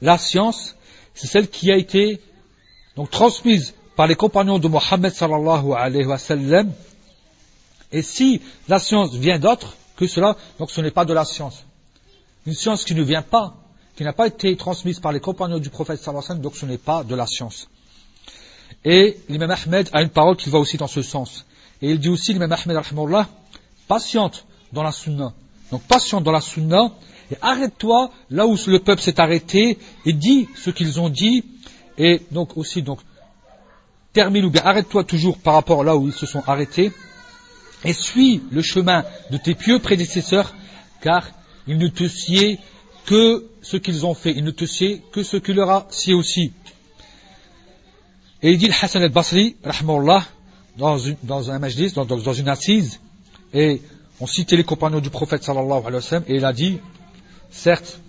la 0.00 0.18
science, 0.18 0.74
c'est 1.14 1.26
celle 1.26 1.48
qui 1.48 1.70
a 1.70 1.76
été 1.76 2.20
transmise 3.10 3.74
par 3.96 4.06
les 4.06 4.14
compagnons 4.14 4.58
de 4.58 4.68
Mohammed 4.68 5.12
sallallahu 5.12 5.72
alayhi 5.76 6.06
wa 6.06 6.18
sallam. 6.18 6.72
Et 7.90 8.02
si 8.02 8.40
la 8.68 8.78
science 8.78 9.14
vient 9.14 9.38
d'autre 9.38 9.76
que 9.96 10.06
cela, 10.06 10.36
donc 10.58 10.70
ce 10.70 10.80
n'est 10.80 10.90
pas 10.90 11.04
de 11.04 11.12
la 11.12 11.24
science. 11.24 11.64
Une 12.46 12.54
science 12.54 12.84
qui 12.84 12.94
ne 12.94 13.02
vient 13.02 13.22
pas, 13.22 13.54
qui 13.96 14.04
n'a 14.04 14.12
pas 14.12 14.26
été 14.26 14.56
transmise 14.56 15.00
par 15.00 15.12
les 15.12 15.20
compagnons 15.20 15.58
du 15.58 15.68
prophète 15.68 16.00
sallallahu 16.00 16.24
alayhi 16.24 16.24
wa 16.24 16.28
sallam, 16.28 16.42
donc 16.42 16.56
ce 16.56 16.66
n'est 16.66 16.78
pas 16.78 17.04
de 17.04 17.14
la 17.14 17.26
science. 17.26 17.68
Et 18.84 19.18
l'imam 19.28 19.50
Ahmed 19.50 19.90
a 19.92 20.02
une 20.02 20.08
parole 20.08 20.36
qui 20.36 20.50
va 20.50 20.58
aussi 20.58 20.76
dans 20.76 20.86
ce 20.86 21.02
sens. 21.02 21.44
Et 21.80 21.90
il 21.90 22.00
dit 22.00 22.08
aussi, 22.08 22.32
l'imam 22.32 22.52
Ahmed, 22.52 23.26
patiente 23.86 24.46
dans 24.72 24.82
la 24.82 24.92
sunna. 24.92 25.34
Donc 25.70 25.82
patiente 25.82 26.24
dans 26.24 26.32
la 26.32 26.40
sunna, 26.40 26.92
et 27.32 27.36
arrête-toi 27.40 28.10
là 28.30 28.46
où 28.46 28.56
le 28.66 28.78
peuple 28.78 29.00
s'est 29.00 29.18
arrêté, 29.20 29.78
et 30.04 30.12
dis 30.12 30.48
ce 30.54 30.70
qu'ils 30.70 31.00
ont 31.00 31.08
dit, 31.08 31.44
et 31.96 32.20
donc 32.30 32.56
aussi, 32.56 32.82
donc, 32.82 33.00
termine 34.12 34.44
ou 34.44 34.50
bien 34.50 34.62
arrête-toi 34.64 35.04
toujours 35.04 35.38
par 35.38 35.54
rapport 35.54 35.82
là 35.82 35.96
où 35.96 36.06
ils 36.06 36.12
se 36.12 36.26
sont 36.26 36.42
arrêtés, 36.46 36.92
et 37.84 37.92
suis 37.94 38.42
le 38.50 38.60
chemin 38.62 39.04
de 39.30 39.38
tes 39.38 39.54
pieux 39.54 39.78
prédécesseurs, 39.78 40.54
car 41.00 41.26
ils 41.66 41.78
ne 41.78 41.88
te 41.88 42.06
sied 42.06 42.58
que 43.06 43.46
ce 43.62 43.78
qu'ils 43.78 44.04
ont 44.04 44.14
fait, 44.14 44.32
ils 44.32 44.44
ne 44.44 44.50
te 44.50 44.66
sied 44.66 45.02
que 45.10 45.22
ce 45.22 45.38
qu'il 45.38 45.56
leur 45.56 45.70
a 45.70 45.86
sied 45.90 46.14
aussi. 46.14 46.52
Et 48.42 48.52
il 48.52 48.58
dit 48.58 48.66
le 48.66 48.74
Hassan 48.78 49.02
al-Basri, 49.02 49.56
dans, 50.76 50.98
dans 51.22 51.50
un 51.50 51.58
majlis, 51.58 51.92
dans, 51.92 52.04
dans, 52.04 52.32
une 52.32 52.48
assise, 52.48 53.00
et 53.54 53.80
on 54.20 54.26
citait 54.26 54.56
les 54.56 54.64
compagnons 54.64 55.00
du 55.00 55.10
prophète 55.10 55.42
sallallahu 55.42 55.80
alayhi 55.80 55.94
wa 55.94 56.00
sallam, 56.00 56.24
et 56.28 56.36
il 56.36 56.44
a 56.44 56.52
dit, 56.52 56.78
certes, 57.52 58.00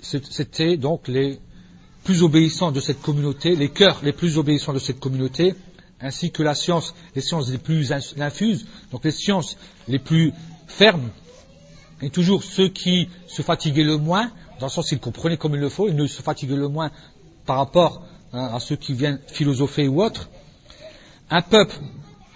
c'était 0.00 0.76
donc 0.76 1.08
les 1.08 1.40
plus 2.04 2.22
obéissants 2.22 2.72
de 2.72 2.80
cette 2.80 3.00
communauté, 3.00 3.56
les 3.56 3.68
cœurs 3.68 4.00
les 4.02 4.12
plus 4.12 4.38
obéissants 4.38 4.72
de 4.72 4.78
cette 4.78 5.00
communauté, 5.00 5.54
ainsi 6.00 6.30
que 6.30 6.42
la 6.42 6.54
science, 6.54 6.94
les 7.14 7.22
sciences 7.22 7.50
les 7.50 7.58
plus 7.58 7.92
infuses, 7.92 8.66
donc 8.90 9.04
les 9.04 9.12
sciences 9.12 9.56
les 9.88 9.98
plus 9.98 10.32
fermes, 10.66 11.10
et 12.00 12.10
toujours 12.10 12.44
ceux 12.44 12.68
qui 12.68 13.08
se 13.26 13.42
fatiguaient 13.42 13.84
le 13.84 13.96
moins, 13.96 14.30
dans 14.60 14.66
le 14.66 14.72
sens 14.72 14.88
qu'ils 14.88 15.00
comprenaient 15.00 15.36
comme 15.36 15.54
il 15.54 15.60
le 15.60 15.68
faut, 15.68 15.88
ils 15.88 15.96
ne 15.96 16.06
se 16.06 16.22
fatiguaient 16.22 16.56
le 16.56 16.68
moins 16.68 16.90
par 17.46 17.56
rapport 17.56 18.04
Hein, 18.34 18.48
à 18.54 18.60
ceux 18.60 18.76
qui 18.76 18.94
viennent 18.94 19.20
philosopher 19.26 19.88
ou 19.88 20.02
autre, 20.02 20.30
un 21.28 21.42
peuple 21.42 21.76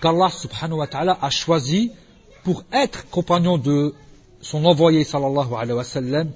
qu'Allah 0.02 0.28
subhanahu 0.28 0.80
wa 0.80 0.86
ta'ala 0.86 1.16
a 1.22 1.30
choisi 1.30 1.90
pour 2.44 2.64
être 2.70 3.08
compagnon 3.08 3.56
de 3.56 3.94
son 4.42 4.66
envoyé 4.66 5.04
sallallahu 5.04 5.54
alayhi 5.54 5.72
wa 5.72 5.84
sallam 5.84 6.30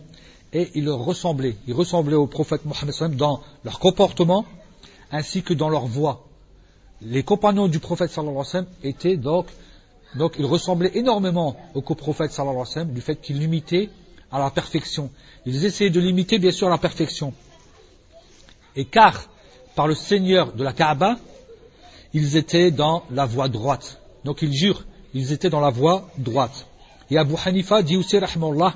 et 0.52 0.70
il 0.74 0.84
leur 0.84 0.98
ressemblait. 0.98 1.56
Ils 1.66 1.74
ressemblaient 1.74 2.16
au 2.16 2.26
prophète 2.26 2.62
Mohammed 2.64 3.16
dans 3.16 3.40
leur 3.64 3.78
comportement 3.78 4.44
ainsi 5.12 5.42
que 5.42 5.54
dans 5.54 5.68
leur 5.68 5.86
voix. 5.86 6.26
Les 7.02 7.22
compagnons 7.22 7.68
du 7.68 7.78
prophète 7.78 8.10
sallallahu 8.10 8.66
étaient 8.82 9.16
donc, 9.16 9.46
donc 10.16 10.34
ils 10.38 10.44
ressemblaient 10.44 10.92
énormément 10.94 11.56
au 11.74 11.82
prophète 11.82 12.32
sallallahu 12.32 12.86
du 12.86 13.00
fait 13.00 13.16
qu'ils 13.16 13.38
l'imitaient 13.38 13.88
à 14.30 14.38
la 14.38 14.50
perfection. 14.50 15.10
Ils 15.46 15.64
essayaient 15.64 15.90
de 15.90 16.00
l'imiter 16.00 16.38
bien 16.38 16.52
sûr 16.52 16.66
à 16.66 16.70
la 16.70 16.78
perfection. 16.78 17.32
Et 18.76 18.84
car 18.84 19.28
par 19.74 19.86
le 19.86 19.94
Seigneur 19.94 20.52
de 20.52 20.62
la 20.62 20.72
Kaaba, 20.72 21.16
ils 22.12 22.36
étaient 22.36 22.70
dans 22.70 23.04
la 23.10 23.24
voie 23.24 23.48
droite. 23.48 24.00
Donc 24.24 24.42
ils 24.42 24.52
jurent, 24.52 24.84
ils 25.14 25.32
étaient 25.32 25.50
dans 25.50 25.60
la 25.60 25.70
voie 25.70 26.08
droite. 26.18 26.66
Et 27.10 27.18
Abu 27.18 27.34
Hanifa 27.44 27.82
dit 27.82 27.96
aussi, 27.96 28.18
rahmallah, 28.18 28.74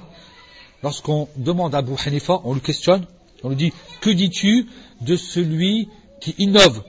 lorsqu'on 0.85 1.29
demande 1.37 1.75
à 1.75 1.79
Abu 1.79 1.95
Hanifa, 2.05 2.43
on 2.45 2.53
lui 2.53 2.61
questionne, 2.61 3.07
on 3.43 3.49
lui 3.49 3.57
dit, 3.57 3.73
que 4.03 4.11
dis-tu 4.11 4.69
de 5.01 5.17
celui 5.17 5.89
qui 6.21 6.35
innove 6.39 6.83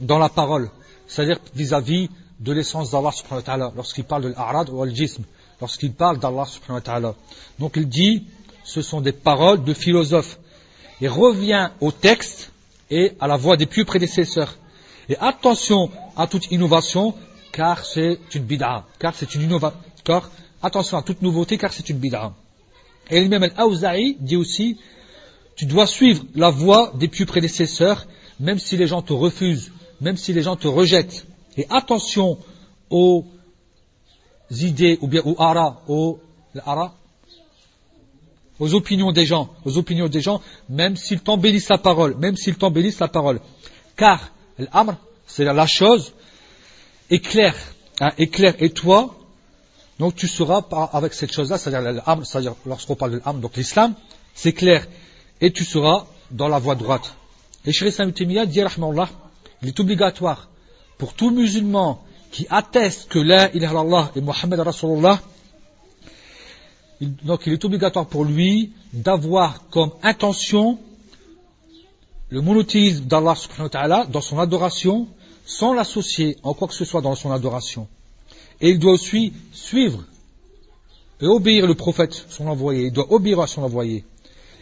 dans 0.00 0.18
la 0.18 0.28
parole, 0.28 0.70
c'est-à-dire 1.08 1.40
vis-à-vis 1.54 2.08
de 2.38 2.52
l'essence 2.52 2.92
d'Allah 2.92 3.10
subhanahu 3.10 3.40
wa 3.40 3.42
ta'ala, 3.42 3.72
lorsqu'il 3.74 4.04
parle 4.04 4.22
de 4.22 4.28
l'arad 4.28 4.70
ou 4.70 4.82
al-jism, 4.82 5.24
lorsqu'il 5.60 5.92
parle 5.92 6.20
d'Allah 6.20 6.44
subhanahu 6.44 6.76
wa 6.76 6.80
ta'ala. 6.80 7.14
Donc 7.58 7.72
il 7.74 7.88
dit, 7.88 8.24
ce 8.62 8.82
sont 8.82 9.00
des 9.00 9.12
paroles 9.12 9.64
de 9.64 9.74
philosophes. 9.74 10.38
Et 11.00 11.08
revient 11.08 11.70
au 11.80 11.92
texte, 11.92 12.52
et 12.90 13.12
à 13.20 13.26
la 13.26 13.36
voix 13.36 13.56
des 13.56 13.66
pieux 13.66 13.84
prédécesseurs. 13.84 14.56
Et 15.08 15.16
attention 15.18 15.90
à 16.16 16.26
toute 16.26 16.50
innovation, 16.50 17.14
car 17.52 17.84
c'est 17.84 18.18
une 18.34 18.42
bid'a. 18.42 18.84
Car 18.98 19.14
c'est 19.14 19.34
une 19.34 19.42
innovation. 19.42 19.78
Attention 20.62 20.98
à 20.98 21.02
toute 21.02 21.22
nouveauté, 21.22 21.56
car 21.56 21.72
c'est 21.72 21.88
une 21.88 21.98
bid'a. 21.98 22.32
Et 23.10 23.28
même 23.28 23.42
Al-Awza'i 23.42 24.16
dit 24.20 24.36
aussi, 24.36 24.78
tu 25.56 25.66
dois 25.66 25.86
suivre 25.86 26.24
la 26.34 26.50
voie 26.50 26.92
des 26.98 27.08
pieux 27.08 27.26
prédécesseurs, 27.26 28.06
même 28.38 28.58
si 28.58 28.76
les 28.76 28.86
gens 28.86 29.02
te 29.02 29.12
refusent, 29.12 29.72
même 30.00 30.16
si 30.16 30.32
les 30.32 30.42
gens 30.42 30.56
te 30.56 30.68
rejettent. 30.68 31.26
Et 31.56 31.66
attention 31.70 32.38
aux 32.90 33.24
idées, 34.50 34.98
ou 35.00 35.08
bien 35.08 35.22
aux 35.24 35.36
ara, 35.40 35.82
aux, 35.88 36.20
aux 38.60 38.74
opinions 38.74 39.12
des 39.12 39.26
gens, 39.26 39.50
aux 39.64 39.78
opinions 39.78 40.08
des 40.08 40.20
gens, 40.20 40.40
même 40.68 40.96
s'ils 40.96 41.20
t'embellissent 41.20 41.68
la 41.68 41.78
parole, 41.78 42.16
même 42.18 42.36
s'ils 42.36 42.56
t'embellissent 42.56 43.00
la 43.00 43.08
parole. 43.08 43.40
Car 43.96 44.30
l'amr, 44.58 44.96
c'est 45.26 45.44
la 45.44 45.66
chose, 45.66 46.12
éclaire, 47.10 47.56
hein, 48.00 48.10
éclaire, 48.18 48.54
et 48.60 48.70
toi, 48.70 49.17
donc 49.98 50.14
tu 50.14 50.28
seras 50.28 50.62
avec 50.92 51.12
cette 51.14 51.32
chose-là, 51.32 51.58
c'est-à-dire 51.58 52.02
l'amr, 52.06 52.24
c'est-à-dire 52.24 52.54
lorsqu'on 52.66 52.94
parle 52.94 53.12
de 53.12 53.20
l'amr, 53.24 53.40
donc 53.40 53.56
l'islam, 53.56 53.94
c'est 54.34 54.52
clair, 54.52 54.86
et 55.40 55.52
tu 55.52 55.64
seras 55.64 56.06
dans 56.30 56.48
la 56.48 56.58
voie 56.58 56.74
droite. 56.74 57.14
Et 57.64 57.72
Shri 57.72 57.90
Samutimiya 57.90 58.46
dit, 58.46 58.60
il 59.62 59.68
est 59.68 59.80
obligatoire 59.80 60.48
pour 60.98 61.14
tout 61.14 61.30
musulman 61.30 62.02
qui 62.30 62.46
atteste 62.50 63.08
que 63.08 63.18
la 63.18 63.52
ilaha 63.54 63.72
illallah 63.72 64.12
et 64.14 64.20
Muhammad 64.20 64.60
Rasulullah, 64.60 65.20
donc 67.00 67.46
il 67.46 67.52
est 67.52 67.64
obligatoire 67.64 68.06
pour 68.06 68.24
lui 68.24 68.72
d'avoir 68.92 69.68
comme 69.68 69.92
intention 70.02 70.78
le 72.30 72.40
monothéisme 72.40 73.04
d'Allah 73.04 74.06
dans 74.08 74.20
son 74.20 74.38
adoration 74.38 75.08
sans 75.46 75.72
l'associer 75.72 76.36
en 76.42 76.54
quoi 76.54 76.68
que 76.68 76.74
ce 76.74 76.84
soit 76.84 77.00
dans 77.00 77.14
son 77.14 77.32
adoration. 77.32 77.88
Et 78.60 78.70
il 78.70 78.78
doit 78.78 78.92
aussi 78.92 79.32
suivre 79.52 80.04
et 81.20 81.26
obéir 81.26 81.66
le 81.66 81.74
prophète, 81.74 82.26
son 82.28 82.46
envoyé. 82.46 82.86
Il 82.86 82.92
doit 82.92 83.12
obéir 83.12 83.40
à 83.40 83.46
son 83.46 83.62
envoyé. 83.62 84.04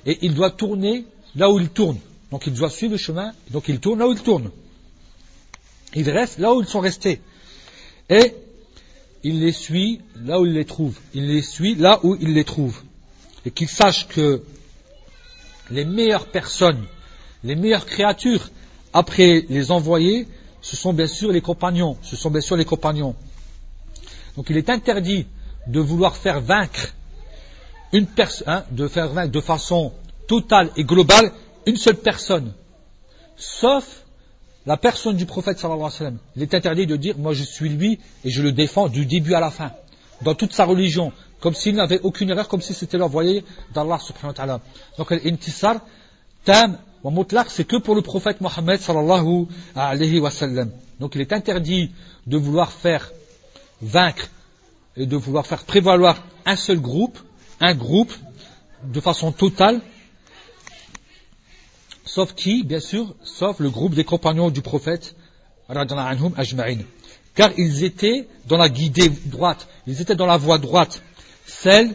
Et 0.05 0.19
il 0.23 0.35
doit 0.35 0.51
tourner 0.51 1.05
là 1.35 1.51
où 1.51 1.59
il 1.59 1.69
tourne. 1.69 1.99
Donc 2.31 2.47
il 2.47 2.55
doit 2.55 2.71
suivre 2.71 2.93
le 2.93 2.99
chemin, 2.99 3.33
donc 3.51 3.69
il 3.69 3.79
tourne 3.79 3.99
là 3.99 4.09
où 4.09 4.13
il 4.13 4.21
tourne. 4.21 4.51
Il 5.95 6.09
reste 6.11 6.39
là 6.39 6.55
où 6.55 6.61
ils 6.61 6.67
sont 6.67 6.81
restés. 6.81 7.21
Et 8.11 8.35
il 9.23 9.41
les 9.41 9.53
suit 9.53 10.01
là 10.25 10.41
où 10.41 10.47
il 10.47 10.53
les 10.53 10.65
trouve. 10.65 10.99
Il 11.15 11.27
les 11.27 11.43
suit 11.43 11.75
là 11.75 12.01
où 12.03 12.17
il 12.21 12.35
les 12.35 12.45
trouve. 12.45 12.83
Et 13.45 13.51
qu'il 13.51 13.69
sache 13.69 14.09
que 14.09 14.43
les 15.71 15.85
meilleures 15.85 16.27
personnes, 16.27 16.85
les 17.45 17.57
meilleures 17.57 17.87
créatures, 17.87 18.51
après 18.93 19.45
les 19.49 19.71
envoyés, 19.71 20.27
ce 20.63 20.77
sont 20.77 20.93
bien 20.93 21.07
sûr 21.07 21.33
les 21.33 21.41
compagnons. 21.41 21.97
Ce 22.03 22.17
sont 22.17 22.31
bien 22.31 22.41
sûr 22.41 22.57
les 22.57 22.65
compagnons. 22.65 23.15
Donc 24.37 24.51
il 24.51 24.57
est 24.57 24.71
interdit 24.71 25.27
de 25.67 25.81
vouloir 25.81 26.17
faire 26.17 26.41
vaincre 26.41 26.95
une 27.93 28.07
personne, 28.07 28.47
hein, 28.49 28.65
de 29.27 29.41
façon 29.41 29.93
totale 30.27 30.71
et 30.77 30.85
globale 30.85 31.33
une 31.67 31.77
seule 31.77 31.97
personne. 31.97 32.53
Sauf 33.37 34.05
la 34.67 34.77
personne 34.77 35.17
du 35.17 35.27
prophète 35.27 35.59
sallallahu 35.59 35.81
alayhi 35.81 35.93
wa 35.93 35.99
sallam. 35.99 36.19
Il 36.37 36.43
est 36.43 36.55
interdit 36.55 36.87
de 36.87 36.97
dire, 36.97 37.17
moi 37.19 37.33
je 37.33 37.45
suis 37.45 37.69
lui 37.69 38.01
et 38.25 38.31
je 38.31 38.43
le 38.43 38.53
défends 38.53 38.89
du 38.89 39.07
début 39.07 39.35
à 39.35 39.41
la 39.41 39.51
fin, 39.51 39.73
dans 40.23 40.35
toute 40.35 40.53
sa 40.53 40.65
religion, 40.65 41.13
comme 41.41 41.55
s'il 41.55 41.77
n'avait 41.77 42.01
aucune 42.01 42.31
erreur, 42.31 42.49
comme 42.49 42.61
si 42.61 42.75
c'était 42.75 42.99
l'envoyé 42.99 43.45
d'Allah 43.73 43.99
subhanahu 44.01 44.29
wa 44.29 44.35
ta'ala. 44.35 44.61
Donc 44.99 45.11
l'intisar, 45.11 45.81
tam, 46.45 46.79
c'est 47.49 47.65
que 47.65 47.77
pour 47.77 47.95
le 47.95 48.03
prophète 48.03 48.41
Mohammed 48.41 48.81
sallallahu 48.81 49.47
alayhi 49.77 50.19
wa 50.19 50.31
sallam. 50.31 50.71
Donc 50.99 51.15
il 51.15 51.21
est 51.21 51.33
interdit 51.33 51.93
de 52.27 52.37
vouloir 52.37 52.73
faire 52.73 53.13
vaincre 53.83 54.29
et 54.97 55.07
de 55.07 55.17
vouloir 55.17 55.47
faire 55.47 55.65
prévaloir 55.65 56.23
un 56.45 56.57
seul 56.57 56.81
groupe, 56.81 57.19
un 57.61 57.75
groupe, 57.75 58.13
de 58.85 59.01
façon 59.01 59.33
totale, 59.33 59.81
Sauf 62.17 62.35
qui, 62.35 62.63
bien 62.63 62.81
sûr, 62.81 63.15
sauf 63.23 63.59
le 63.59 63.69
groupe 63.69 63.95
des 63.95 64.05
compagnons 64.05 64.49
du 64.49 64.63
prophète, 64.63 65.17
car 67.35 67.51
ils 67.59 67.85
étaient 67.85 68.29
dans 68.47 68.57
la 68.57 68.69
guidée 68.71 69.11
droite, 69.27 69.67
ils 69.87 70.01
étaient 70.01 70.15
dans 70.15 70.25
la 70.25 70.39
voie 70.39 70.57
droite, 70.59 71.03
celle 71.45 71.95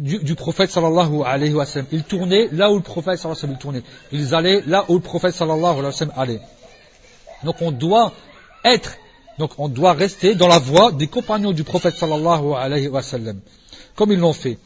du, 0.00 0.34
prophète 0.34 0.70
sallallahu 0.70 1.22
alayhi 1.24 1.54
wa 1.54 1.64
sallam. 1.66 1.86
Ils 1.92 2.02
tournaient 2.02 2.48
là 2.50 2.72
où 2.72 2.76
le 2.76 2.82
prophète 2.82 3.18
sallallahu 3.18 3.38
alayhi 3.38 3.52
wa 3.54 3.58
sallam 3.58 3.58
tournait. 3.58 3.82
Ils 4.10 4.34
allaient 4.34 4.62
là 4.66 4.84
où 4.88 4.94
le 4.94 5.00
prophète 5.00 5.34
sallallahu 5.34 5.78
alayhi 5.78 6.04
wa 6.08 6.14
allait. 6.16 6.40
Donc 7.44 7.60
on 7.60 7.70
doit 7.70 8.12
être, 8.64 8.96
donc 9.38 9.52
on 9.58 9.68
doit 9.68 9.92
rester 9.92 10.34
dans 10.34 10.48
la 10.48 10.58
voie 10.58 10.92
des 10.92 11.06
compagnons 11.06 11.52
du 11.52 11.64
prophète 11.64 11.96
sallallahu 11.96 12.52
alayhi 12.56 12.88
wa 12.88 13.02
sallam, 13.02 13.40
comme 13.94 14.12
ils 14.12 14.18
l'ont 14.18 14.32
fait. 14.32 14.58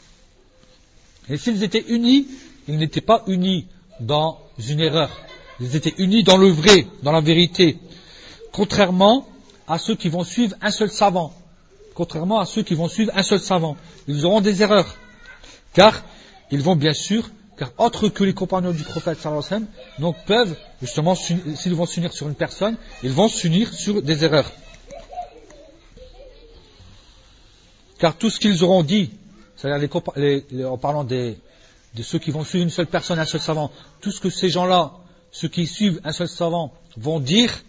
Et 1.28 1.37
s'ils 1.37 1.62
étaient 1.62 1.85
unis, 1.88 2.26
ils 2.68 2.78
n'étaient 2.78 3.00
pas 3.00 3.22
unis 3.26 3.66
dans 4.00 4.38
une 4.58 4.80
erreur. 4.80 5.11
Ils 5.61 5.76
étaient 5.76 5.94
unis 5.98 6.24
dans 6.24 6.37
le 6.37 6.48
vrai, 6.48 6.87
dans 7.02 7.12
la 7.12 7.20
vérité. 7.20 7.78
Contrairement 8.52 9.28
à 9.68 9.78
ceux 9.78 9.94
qui 9.94 10.08
vont 10.08 10.24
suivre 10.24 10.56
un 10.61 10.70
seul 10.70 10.90
savant. 10.90 11.32
Contrairement 11.94 12.40
à 12.40 12.46
ceux 12.46 12.62
qui 12.62 12.74
vont 12.74 12.88
suivre 12.88 13.12
un 13.14 13.22
seul 13.22 13.40
savant. 13.40 13.76
Ils 14.08 14.24
auront 14.24 14.40
des 14.40 14.62
erreurs. 14.62 14.96
Car 15.74 16.02
ils 16.50 16.61
vont 16.61 16.76
bien 16.76 16.92
sûr, 16.92 17.30
car 17.62 17.70
autres 17.79 18.09
que 18.09 18.25
les 18.25 18.35
compagnons 18.35 18.72
du 18.72 18.83
prophète 18.83 19.20
sallallahu 19.20 19.66
donc 20.01 20.16
peuvent, 20.27 20.57
justement, 20.81 21.14
s'ils 21.14 21.75
vont 21.75 21.87
s'unir 21.87 22.12
sur 22.12 22.27
une 22.27 22.35
personne, 22.35 22.77
ils 23.05 23.12
vont 23.12 23.29
s'unir 23.29 23.72
sur 23.72 24.03
des 24.03 24.25
erreurs. 24.25 24.51
Car 28.01 28.16
tout 28.16 28.31
ce 28.31 28.40
qu'ils 28.40 28.64
auront 28.64 28.83
dit, 28.83 29.12
c'est-à-dire 29.57 29.88
en 30.68 30.77
parlant 30.77 31.05
de 31.05 31.37
ceux 32.03 32.18
qui 32.18 32.33
vont 32.33 32.42
suivre 32.42 32.64
une 32.64 32.70
seule 32.70 32.88
personne, 32.88 33.20
un 33.20 33.25
seul 33.25 33.40
savant, 33.40 33.70
tout 34.01 34.11
ce 34.11 34.18
que 34.18 34.29
ces 34.29 34.48
gens-là, 34.48 34.90
ceux 35.31 35.46
qui 35.46 35.68
suivent 35.68 36.01
un 36.03 36.11
seul 36.11 36.29
savant, 36.29 36.72
vont 36.96 37.20
dire, 37.20 37.62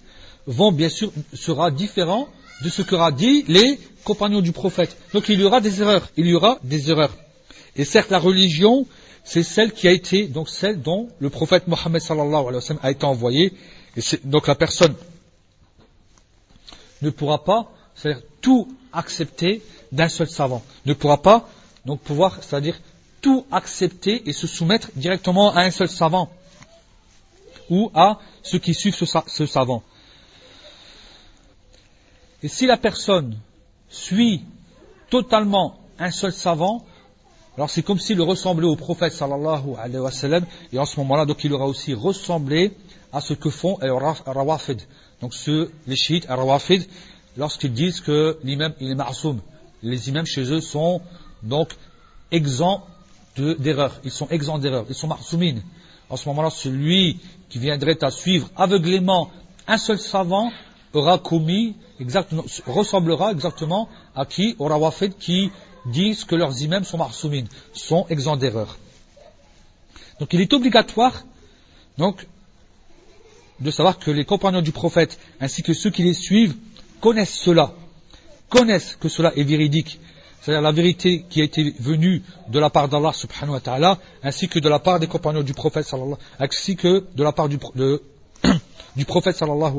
bien 0.48 0.90
sûr, 0.90 1.12
sera 1.36 1.70
différent 1.70 2.28
de 2.64 2.70
ce 2.70 2.82
qu'aura 2.82 3.12
dit 3.12 3.46
les 3.48 3.80
compagnons 4.04 4.42
du 4.42 4.54
prophète. 4.54 4.98
Donc 5.14 5.30
il 5.30 5.40
y 5.40 5.44
aura 5.44 5.62
des 5.62 5.82
erreurs, 5.82 6.10
il 6.18 6.26
y 6.26 6.34
aura 6.34 6.58
des 6.64 6.90
erreurs. 6.90 7.16
Et 7.76 7.86
certes, 7.86 8.10
la 8.10 8.20
religion, 8.20 8.88
c'est 9.24 9.44
celle 9.44 9.72
qui 9.72 9.88
a 9.88 9.92
été, 9.92 10.28
donc 10.28 10.50
celle 10.50 10.82
dont 10.82 11.10
le 11.20 11.30
prophète 11.30 11.68
Mohammed 11.68 12.02
sallallahu 12.02 12.42
alayhi 12.42 12.56
wa 12.56 12.62
sallam 12.62 12.84
a 12.84 12.92
été 12.92 13.06
envoyé. 13.06 13.54
Et 13.96 14.02
donc 14.26 14.48
la 14.48 14.56
personne 14.56 14.96
ne 17.02 17.10
pourra 17.10 17.44
pas, 17.44 17.72
tout 18.42 18.68
accepter 18.92 19.62
d'un 19.92 20.10
seul 20.10 20.30
savant. 20.30 20.62
Ne 20.86 20.94
pourra 20.94 21.22
pas 21.22 21.48
donc 21.86 22.02
pouvoir, 22.02 22.38
c'est-à-dire 22.42 22.80
tout 23.22 23.46
accepter 23.52 24.28
et 24.28 24.34
se 24.34 24.48
soumettre 24.48 24.90
directement 24.96 25.54
à 25.54 25.62
un 25.62 25.72
seul 25.72 25.90
savant 25.90 26.30
ou 27.70 27.90
à 27.94 28.20
ceux 28.42 28.60
qui 28.60 28.74
suivent 28.74 28.96
ce, 28.96 29.46
savant. 29.46 29.84
Et 32.42 32.50
si 32.50 32.66
la 32.66 32.78
personne 32.78 33.38
suit 33.90 34.44
totalement 35.10 35.80
un 35.98 36.12
seul 36.12 36.34
savant, 36.34 36.86
alors 37.56 37.70
c'est 37.70 37.84
comme 37.84 38.00
s'il 38.00 38.20
ressemblait 38.22 38.68
au 38.68 38.76
prophète 38.76 39.13
sallallahu 39.13 39.76
alayhi 39.78 40.00
wa 40.00 40.12
sallam, 40.12 40.46
et 40.72 40.80
en 40.80 40.86
ce 40.86 41.00
moment-là, 41.00 41.26
donc 41.26 41.44
il 41.44 41.54
aura 41.54 41.68
aussi 41.68 41.94
ressemblé 41.94 42.72
à 43.12 43.22
ce 43.22 43.34
que 43.34 43.50
font 43.50 43.78
les 43.82 43.89
rawafid. 43.89 44.82
Donc 45.22 45.34
ceux, 45.34 45.72
les 45.86 45.96
chiites, 45.96 46.26
rawafid, 46.28 46.88
lorsqu'ils 47.38 47.74
disent 47.74 48.02
que 48.02 48.39
l'imam 48.44 48.74
il 48.80 48.92
est 48.92 48.96
ma'soum, 48.96 49.39
les 49.84 50.10
imams 50.10 50.26
chez 50.26 50.52
eux 50.52 50.62
sont 50.62 51.02
donc 51.44 51.70
exempts 52.32 52.88
d'erreur. 53.38 54.00
ils 54.04 54.12
sont 54.12 54.28
exempts 54.30 54.60
d'erreur. 54.60 54.86
Ils 54.89 54.96
sont 54.96 55.08
marsoumines. 55.08 55.62
En 56.10 56.18
ce 56.18 56.28
moment-là, 56.30 56.50
celui 56.50 57.20
qui 57.50 57.60
viendrait 57.60 58.04
à 58.04 58.12
suivre 58.12 58.50
aveuglément 58.56 59.30
un 59.68 59.78
seul 59.78 60.00
savant 60.00 60.52
aura 60.94 61.18
commis 61.18 61.76
exactement, 62.00 62.44
ressemblera 62.68 63.32
exactement 63.32 63.89
à 64.16 64.26
qui? 64.26 64.56
Au 64.60 64.68
rawafid 64.68 65.18
qui 65.18 65.52
disent 65.86 66.24
que 66.24 66.36
leurs 66.36 66.62
imams 66.62 66.84
sont 66.84 66.98
marsoumines, 66.98 67.48
sont 67.74 68.06
exempts 68.10 68.38
d'erreur. 68.38 68.78
Donc 70.19 70.34
il 70.34 70.41
est 70.41 70.54
obligatoire 70.54 71.24
donc, 71.98 72.28
de 73.60 73.72
savoir 73.72 74.00
que 74.00 74.12
les 74.12 74.26
compagnons 74.26 74.62
du 74.62 74.72
prophète 74.72 75.19
ainsi 75.39 75.62
que 75.63 75.74
ceux 75.74 75.89
qui 75.89 76.04
les 76.04 76.13
suivent 76.13 76.56
connaissent 77.02 77.36
cela, 77.36 77.74
connaissent 78.50 78.98
que 79.00 79.10
cela 79.10 79.32
est 79.36 79.43
véridique, 79.43 80.00
c'est-à-dire 80.41 80.62
la 80.62 80.72
vérité 80.72 81.26
qui 81.30 81.41
a 81.41 81.43
été 81.43 81.74
venue 81.80 82.24
de 82.50 82.60
la 82.60 82.69
part 82.69 82.89
d'Allah 82.89 83.13
subhanahu 83.13 83.54
wa 83.54 83.60
ta'ala, 83.60 84.00
ainsi 84.24 84.48
que 84.48 84.60
de 84.60 84.69
la 84.69 84.80
part 84.80 85.00
des 85.00 85.08
compagnons 85.08 85.43
du 85.43 85.54
prophète 85.54 85.89
ainsi 86.39 86.76
que 86.76 87.06
de 87.15 87.24
la 87.24 87.32
part 87.32 87.48
du, 87.48 87.58
prophète 89.08 89.41
wa. 89.41 89.74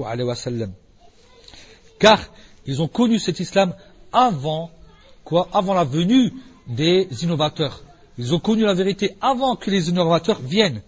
Car 1.98 2.18
ils 2.66 2.80
ont 2.80 2.88
connu 2.88 3.18
cet 3.18 3.40
islam 3.40 3.74
avant, 4.12 4.70
quoi, 5.24 5.48
avant 5.52 5.74
la 5.74 5.84
venue 5.84 6.32
des 6.66 7.08
innovateurs. 7.22 7.82
Ils 8.18 8.34
ont 8.34 8.38
connu 8.38 8.62
la 8.62 8.74
vérité 8.74 9.16
avant 9.20 9.56
que 9.56 9.70
les 9.70 9.88
innovateurs 9.88 10.40
viennent. 10.40 10.82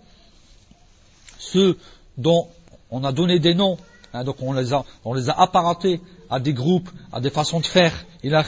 Ceux 1.38 1.77
dont 2.16 2.49
on 2.90 3.05
a 3.05 3.12
donné 3.12 3.38
des 3.38 3.55
noms, 3.55 3.79
hein, 4.12 4.25
donc 4.25 4.37
on 4.40 4.53
les 4.53 4.72
a, 4.72 4.85
on 5.05 5.16
apparentés 5.29 6.01
à 6.31 6.40
des 6.40 6.53
groupes, 6.53 6.88
à 7.12 7.20
des 7.20 7.31
façons 7.31 7.61
de 7.61 7.66
faire, 7.66 7.92
il 8.22 8.35
a 8.35 8.44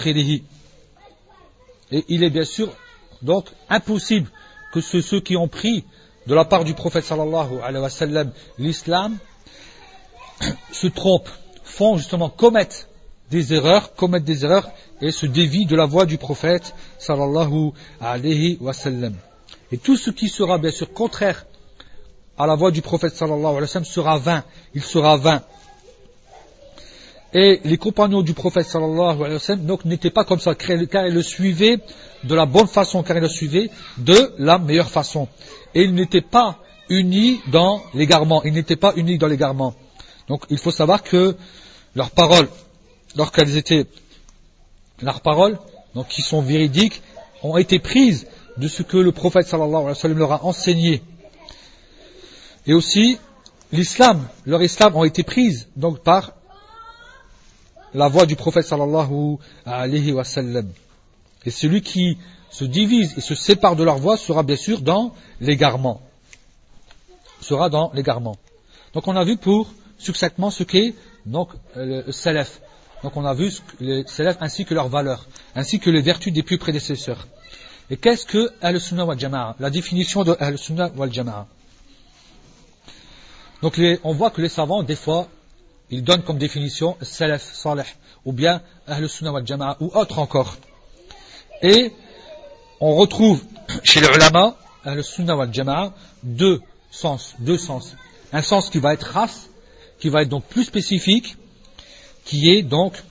Et 1.90 2.04
il 2.08 2.22
est 2.22 2.30
bien 2.30 2.44
sûr 2.44 2.70
donc 3.22 3.46
impossible 3.68 4.30
que 4.72 4.80
ceux, 4.80 5.20
qui 5.20 5.36
ont 5.36 5.48
pris 5.48 5.84
de 6.26 6.34
la 6.34 6.44
part 6.44 6.64
du 6.64 6.74
prophète 6.74 7.04
sallallahu 7.04 7.60
alayhi 7.62 7.82
wa 7.82 7.90
sallam 7.90 8.32
l'islam 8.58 9.16
se 10.72 10.86
trompent, 10.86 11.30
font 11.64 11.96
justement, 11.96 12.28
commettent 12.28 12.88
des 13.30 13.54
erreurs, 13.54 13.94
commettent 13.94 14.24
des 14.24 14.44
erreurs 14.44 14.70
et 15.00 15.10
se 15.10 15.26
dévient 15.26 15.66
de 15.66 15.76
la 15.76 15.86
voie 15.86 16.06
du 16.06 16.18
prophète 16.18 16.74
sallallahu. 16.98 17.72
Et 19.70 19.78
tout 19.78 19.96
ce 19.96 20.10
qui 20.10 20.28
sera 20.28 20.58
bien 20.58 20.70
sûr 20.70 20.92
contraire 20.92 21.46
à 22.38 22.46
la 22.46 22.54
voie 22.54 22.70
du 22.70 22.82
prophète 22.82 23.14
sallallahu 23.14 23.66
sera 23.84 24.18
vain, 24.18 24.44
il 24.74 24.82
sera 24.82 25.16
vain. 25.16 25.42
Et 27.34 27.60
les 27.64 27.76
compagnons 27.76 28.22
du 28.22 28.32
prophète 28.32 28.66
sallallahu 28.66 29.20
alayhi 29.20 29.34
wa 29.34 29.38
sallam 29.38 29.66
donc 29.66 29.84
n'étaient 29.84 30.10
pas 30.10 30.24
comme 30.24 30.38
ça, 30.38 30.54
car 30.54 31.06
ils 31.06 31.12
le 31.12 31.22
suivaient 31.22 31.78
de 32.24 32.34
la 32.34 32.46
bonne 32.46 32.66
façon, 32.66 33.02
car 33.02 33.16
ils 33.18 33.20
le 33.20 33.28
suivaient 33.28 33.70
de 33.98 34.32
la 34.38 34.58
meilleure 34.58 34.88
façon. 34.88 35.28
Et 35.74 35.82
ils 35.82 35.94
n'étaient 35.94 36.22
pas 36.22 36.58
unis 36.88 37.40
dans 37.52 37.82
l'égarement, 37.92 38.42
ils 38.44 38.54
n'étaient 38.54 38.76
pas 38.76 38.94
unis 38.96 39.18
dans 39.18 39.26
l'égarement. 39.26 39.74
Donc 40.28 40.44
il 40.48 40.56
faut 40.56 40.70
savoir 40.70 41.02
que 41.02 41.36
leurs 41.94 42.10
paroles, 42.10 42.48
lorsqu'elles 43.16 43.56
étaient, 43.56 43.86
leurs 45.00 45.20
paroles, 45.20 45.58
donc 45.94 46.08
qui 46.08 46.22
sont 46.22 46.42
véridiques, 46.42 47.02
ont 47.42 47.56
été 47.56 47.78
prises 47.78 48.26
de 48.56 48.68
ce 48.68 48.82
que 48.82 48.96
le 48.96 49.12
prophète 49.12 49.46
sallallahu 49.46 49.86
alayhi 49.86 50.02
wa 50.02 50.14
leur 50.14 50.32
a 50.32 50.44
enseigné. 50.44 51.02
Et 52.66 52.74
aussi, 52.74 53.18
l'islam, 53.72 54.26
leur 54.44 54.62
islam 54.62 54.96
ont 54.96 55.04
été 55.04 55.22
prises 55.22 55.68
donc 55.76 56.00
par 56.00 56.32
la 57.94 58.08
voix 58.08 58.26
du 58.26 58.36
prophète 58.36 58.66
sallallahu 58.66 59.38
alayhi 59.64 60.12
wa. 60.12 60.24
Et 61.44 61.50
celui 61.50 61.82
qui 61.82 62.18
se 62.50 62.64
divise 62.64 63.14
et 63.16 63.20
se 63.20 63.34
sépare 63.34 63.76
de 63.76 63.84
leur 63.84 63.98
voix 63.98 64.16
sera 64.16 64.42
bien 64.42 64.56
sûr 64.56 64.80
dans 64.80 65.14
l'égarement. 65.40 66.00
Sera 67.40 67.68
dans 67.68 67.92
l'égarement. 67.94 68.36
Donc 68.94 69.06
on 69.06 69.16
a 69.16 69.24
vu 69.24 69.36
pour 69.36 69.72
succinctement 69.98 70.50
ce 70.50 70.64
qu'est 70.64 70.94
donc 71.26 71.50
le 71.76 72.10
salaf. 72.10 72.60
Donc 73.02 73.16
on 73.16 73.24
a 73.24 73.34
vu 73.34 73.52
les 73.80 74.04
salaf 74.06 74.36
ainsi 74.40 74.64
que 74.64 74.74
leurs 74.74 74.88
valeurs, 74.88 75.26
ainsi 75.54 75.78
que 75.78 75.90
les 75.90 76.02
vertus 76.02 76.32
des 76.32 76.42
plus 76.42 76.58
prédécesseurs. 76.58 77.28
Et 77.90 77.96
qu'est-ce 77.96 78.26
que 78.26 78.50
Al-Sunnah 78.60 79.04
wal 79.04 79.18
Jama'a? 79.18 79.56
La 79.60 79.70
définition 79.70 80.24
de 80.24 80.36
Al-Sunnah 80.38 80.90
wal 80.96 81.12
Jama'a. 81.12 81.46
Donc 83.62 83.80
on 84.04 84.12
voit 84.12 84.30
que 84.30 84.40
les 84.40 84.48
savants, 84.48 84.82
des 84.82 84.96
fois, 84.96 85.28
il 85.90 86.04
donne 86.04 86.22
comme 86.22 86.38
définition 86.38 86.96
salaf 87.02 87.42
salih 87.42 87.84
ou 88.24 88.32
bien 88.32 88.62
ahl 88.86 89.08
sunnah 89.08 89.32
wal 89.32 89.46
jama'a 89.46 89.76
ou 89.80 89.90
autre 89.94 90.18
encore. 90.18 90.56
Et 91.62 91.92
on 92.80 92.94
retrouve 92.94 93.42
chez 93.82 94.00
les 94.00 94.08
ulama 94.08 94.56
ahl 94.84 95.02
sunnah 95.02 95.36
wal 95.36 95.52
jama'a 95.52 95.94
deux 96.22 96.60
sens, 96.90 97.34
deux 97.38 97.58
sens. 97.58 97.96
Un 98.32 98.42
sens 98.42 98.70
qui 98.70 98.78
va 98.78 98.92
être 98.92 99.04
race, 99.04 99.48
qui 99.98 100.08
va 100.08 100.22
être 100.22 100.28
donc 100.28 100.44
plus 100.44 100.64
spécifique, 100.64 101.36
qui 102.28 102.50
est 102.50 102.62
donc 102.62 103.02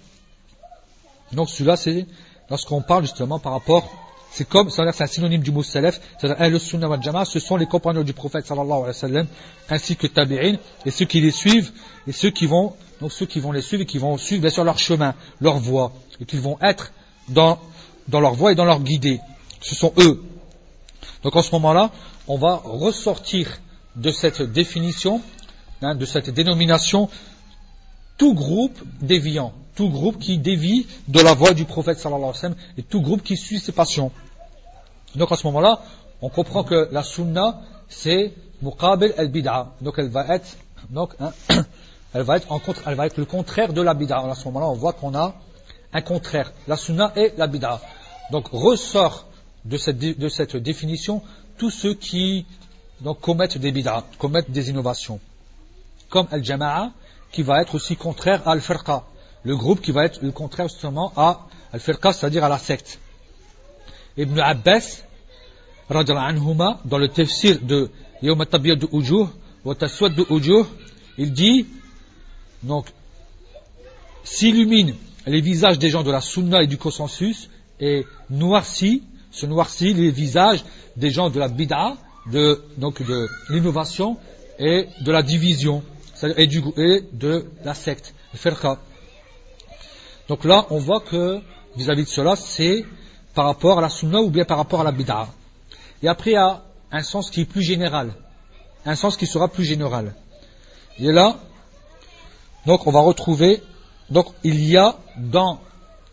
donc 1.33 1.49
celui-là 1.49 1.75
c'est 1.75 2.05
lorsqu'on 2.49 2.81
parle 2.81 3.03
justement 3.03 3.39
par 3.39 3.53
rapport 3.53 3.91
c'est 4.37 4.47
comme, 4.47 4.69
c'est 4.69 4.81
un 4.81 5.07
synonyme 5.07 5.41
du 5.41 5.51
mot 5.51 5.63
salaf, 5.63 5.99
c'est-à-dire 6.19 6.49
le 6.49 6.59
sunnah 6.59 7.25
ce 7.25 7.39
sont 7.39 7.57
les 7.57 7.65
compagnons 7.65 8.03
du 8.03 8.13
prophète 8.13 8.45
sallallahu 8.45 9.27
ainsi 9.69 9.95
que 9.95 10.05
tabi'in, 10.05 10.57
et 10.85 10.91
ceux 10.91 11.05
qui 11.05 11.21
les 11.21 11.31
suivent, 11.31 11.71
et 12.05 12.11
ceux 12.11 12.29
qui 12.29 12.45
vont, 12.45 12.73
donc 13.01 13.11
ceux 13.11 13.25
qui 13.25 13.39
vont 13.39 13.51
les 13.51 13.63
suivre 13.63 13.81
et 13.83 13.85
qui 13.87 13.97
vont 13.97 14.15
suivre 14.17 14.41
bien 14.41 14.51
sûr 14.51 14.63
leur 14.63 14.77
chemin, 14.77 15.15
leur 15.41 15.57
voie, 15.57 15.91
et 16.19 16.25
qui 16.25 16.37
vont 16.37 16.57
être 16.61 16.91
dans, 17.29 17.57
dans 18.09 18.19
leur 18.19 18.35
voie 18.35 18.51
et 18.51 18.55
dans 18.55 18.65
leur 18.65 18.81
guidée. 18.81 19.19
Ce 19.61 19.73
sont 19.73 19.93
eux. 19.97 20.23
Donc 21.23 21.35
en 21.35 21.41
ce 21.41 21.51
moment-là, 21.53 21.89
on 22.27 22.37
va 22.37 22.61
ressortir 22.63 23.59
de 23.95 24.11
cette 24.11 24.43
définition, 24.43 25.21
hein, 25.81 25.95
de 25.95 26.05
cette 26.05 26.29
dénomination, 26.29 27.09
tout 28.17 28.33
groupe 28.33 28.79
déviant, 29.01 29.53
tout 29.75 29.89
groupe 29.89 30.19
qui 30.19 30.37
dévie 30.37 30.87
de 31.07 31.19
la 31.19 31.33
voie 31.33 31.53
du 31.53 31.65
prophète 31.65 31.99
sallallahu 31.99 32.23
alayhi 32.23 32.35
wa 32.35 32.41
sallam, 32.41 32.57
et 32.77 32.83
tout 32.83 33.01
groupe 33.01 33.23
qui 33.23 33.37
suit 33.37 33.59
ses 33.59 33.71
passions. 33.71 34.11
Donc 35.15 35.31
à 35.31 35.35
ce 35.35 35.45
moment-là, 35.47 35.81
on 36.21 36.29
comprend 36.29 36.63
que 36.63 36.89
la 36.91 37.03
sunna, 37.03 37.61
c'est 37.89 38.33
muqabil 38.61 39.13
al-bid'a. 39.17 39.73
Donc 39.81 39.95
elle 39.97 40.09
va 40.09 40.25
être, 40.35 40.57
donc, 40.89 41.13
hein, 41.19 41.31
elle 42.13 42.23
va 42.23 42.37
être 42.37 42.51
en 42.51 42.59
contre, 42.59 42.81
elle 42.87 42.95
va 42.95 43.05
être 43.05 43.17
le 43.17 43.25
contraire 43.25 43.73
de 43.73 43.81
la 43.81 43.93
bid'a. 43.93 44.17
À 44.17 44.35
ce 44.35 44.45
moment-là, 44.45 44.67
on 44.67 44.73
voit 44.73 44.93
qu'on 44.93 45.15
a 45.15 45.35
un 45.93 46.01
contraire. 46.01 46.51
La 46.67 46.75
sunna 46.75 47.13
et 47.15 47.33
la 47.37 47.47
bid'a. 47.47 47.81
Donc 48.31 48.47
ressort 48.51 49.27
de 49.65 49.77
cette, 49.77 49.97
de 49.97 50.29
cette 50.29 50.55
définition 50.57 51.21
tous 51.57 51.71
ceux 51.71 51.93
qui 51.93 52.45
donc, 53.01 53.19
commettent 53.21 53.57
des 53.57 53.71
bid'a, 53.71 54.03
commettent 54.17 54.51
des 54.51 54.69
innovations. 54.69 55.19
comme 56.09 56.27
Al-Jama'a, 56.31 56.91
qui 57.31 57.43
va 57.43 57.61
être 57.61 57.75
aussi 57.75 57.95
contraire 57.95 58.47
à 58.47 58.51
Al-Firqa. 58.51 59.03
Le 59.43 59.55
groupe 59.55 59.81
qui 59.81 59.91
va 59.91 60.05
être 60.05 60.21
le 60.21 60.31
contraire 60.31 60.67
justement 60.67 61.11
à 61.15 61.47
Al-Firqa, 61.73 62.13
c'est-à-dire 62.13 62.43
à 62.43 62.49
la 62.49 62.57
secte. 62.57 62.99
Ibn 64.17 64.39
Abbas, 64.39 65.03
anhuma, 65.89 66.79
dans 66.85 66.97
le 66.97 67.07
tafsir 67.07 67.59
de 67.61 67.89
Yawm 68.21 68.43
de 68.43 68.97
Ujuh, 68.97 69.27
de 69.65 70.33
Ujuh, 70.33 70.65
il 71.17 71.31
dit, 71.33 71.67
donc, 72.63 72.87
s'illumine 74.23 74.95
les 75.25 75.41
visages 75.41 75.77
des 75.77 75.89
gens 75.89 76.03
de 76.03 76.11
la 76.11 76.21
sunna 76.21 76.63
et 76.63 76.67
du 76.67 76.77
consensus 76.77 77.49
et 77.79 78.05
noircit, 78.29 79.03
se 79.31 79.45
noircit 79.45 79.93
les 79.93 80.09
visages 80.09 80.63
des 80.95 81.11
gens 81.11 81.29
de 81.29 81.39
la 81.39 81.47
bid'a, 81.47 81.95
donc 82.77 83.05
de 83.05 83.29
l'innovation 83.49 84.17
et 84.59 84.87
de 85.01 85.11
la 85.11 85.21
division, 85.21 85.83
et, 86.23 87.03
de 87.13 87.45
la 87.63 87.73
secte, 87.73 88.13
le 88.33 88.75
Donc 90.27 90.43
là, 90.45 90.65
on 90.69 90.77
voit 90.77 90.99
que 90.99 91.39
vis-à-vis 91.75 92.03
de 92.03 92.09
cela, 92.09 92.35
c'est 92.35 92.85
par 93.33 93.45
rapport 93.45 93.77
à 93.77 93.81
la 93.81 93.89
sunna 93.89 94.21
ou 94.21 94.29
bien 94.29 94.45
par 94.45 94.57
rapport 94.57 94.81
à 94.81 94.83
la 94.83 94.91
bid'a. 94.91 95.27
Et 96.01 96.07
après, 96.07 96.31
il 96.31 96.33
y 96.33 96.37
a 96.37 96.63
un 96.91 97.03
sens 97.03 97.29
qui 97.29 97.41
est 97.41 97.45
plus 97.45 97.61
général, 97.61 98.13
un 98.85 98.95
sens 98.95 99.17
qui 99.17 99.27
sera 99.27 99.47
plus 99.47 99.63
général. 99.63 100.15
Et 100.99 101.11
là, 101.11 101.37
donc 102.65 102.87
on 102.87 102.91
va 102.91 103.01
retrouver, 103.01 103.61
donc 104.09 104.27
il 104.43 104.63
y 104.67 104.77
a 104.77 104.95
dans 105.17 105.59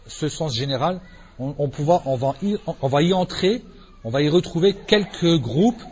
ce 0.06 0.28
sens 0.28 0.54
général, 0.54 1.00
on, 1.38 1.68
va, 1.68 2.02
on 2.06 2.88
va 2.88 3.02
y 3.02 3.12
entrer, 3.12 3.62
on 4.04 4.10
va 4.10 4.22
y 4.22 4.28
retrouver 4.28 4.74
quelques 4.74 5.38
groupes 5.38 5.82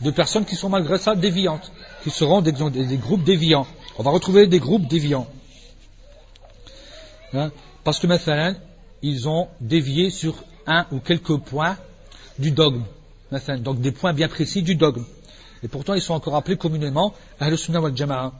de 0.00 0.10
personnes 0.10 0.44
qui 0.44 0.56
sont 0.56 0.68
malgré 0.68 0.98
ça 0.98 1.14
déviantes, 1.14 1.72
qui 2.04 2.10
seront 2.10 2.42
des, 2.42 2.52
groupes 2.52 3.24
déviants. 3.24 3.66
On 3.98 4.02
va 4.02 4.10
retrouver 4.10 4.46
des 4.46 4.60
groupes 4.60 4.86
déviants. 4.86 5.26
Hein? 7.32 7.50
Parce 7.82 7.98
que 7.98 8.06
maintenant, 8.06 8.54
ils 9.00 9.26
ont 9.26 9.48
dévié 9.60 10.10
sur 10.10 10.36
un 10.66 10.86
ou 10.92 11.00
quelques 11.00 11.38
points 11.38 11.78
du 12.38 12.50
dogme. 12.50 12.84
Donc 13.60 13.80
des 13.80 13.90
points 13.90 14.12
bien 14.12 14.28
précis 14.28 14.62
du 14.62 14.74
dogme. 14.74 15.04
Et 15.62 15.68
pourtant, 15.68 15.94
ils 15.94 16.02
sont 16.02 16.12
encore 16.12 16.36
appelés 16.36 16.58
communément 16.58 17.14
Ahl-Sunnah 17.40 17.80
wal 17.80 17.96
Jama'a. 17.96 18.32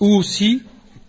Ou 0.00 0.16
aussi, 0.16 0.62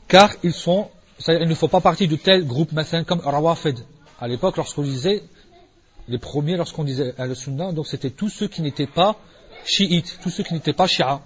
car 0.07 0.31
ils 0.43 0.53
sont, 0.53 0.89
ne 1.27 1.55
font 1.55 1.67
pas 1.67 1.81
partie 1.81 2.07
de 2.07 2.15
tel 2.15 2.45
groupe 2.45 2.71
comme 3.07 3.19
Rawafid. 3.19 3.79
À 4.19 4.27
l'époque, 4.27 4.57
lorsqu'on 4.57 4.83
disait 4.83 5.23
les 6.07 6.19
premiers, 6.19 6.55
lorsqu'on 6.55 6.83
disait 6.83 7.15
Al-Sunnah, 7.17 7.71
donc 7.71 7.87
c'était 7.87 8.11
tous 8.11 8.29
ceux 8.29 8.47
qui 8.47 8.61
n'étaient 8.61 8.87
pas 8.87 9.17
chiites, 9.65 10.19
tous 10.21 10.29
ceux 10.29 10.43
qui 10.43 10.53
n'étaient 10.53 10.73
pas 10.73 10.87
shia. 10.87 11.21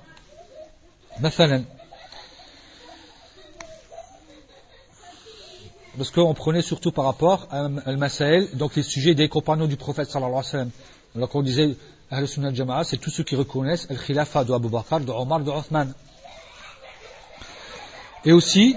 Parce 5.98 6.10
qu'on 6.12 6.34
prenait 6.34 6.62
surtout 6.62 6.91
par 6.91 7.06
rapport 7.06 7.48
à 7.52 7.67
Al-Masail, 7.86 8.50
donc 8.54 8.76
les 8.76 8.84
sujets 8.84 9.13
des 9.13 9.30
compagnons 9.30 9.67
du 9.67 9.78
prophète 9.78 10.10
sallallahu 10.10 10.32
alayhi 10.32 10.46
wa 10.46 10.52
sallam. 10.52 10.69
Donc 11.15 11.36
on 11.36 11.43
disait 11.43 11.76
Al-Sunnah 12.10 12.54
Jama'a, 12.54 12.84
c'est 12.84 12.98
tous 12.98 13.12
ceux 13.12 13.24
qui 13.24 13.36
reconnaissent 13.36 13.88
Al-Khilafa 13.89 14.43
de 14.43 14.54
Abu 14.54 14.69
Bakr, 14.69 15.02
de 15.02 15.12
Omar, 15.12 15.41
de 15.41 15.52
Othman. 15.52 15.93
Et 18.26 18.32
aussi, 18.32 18.76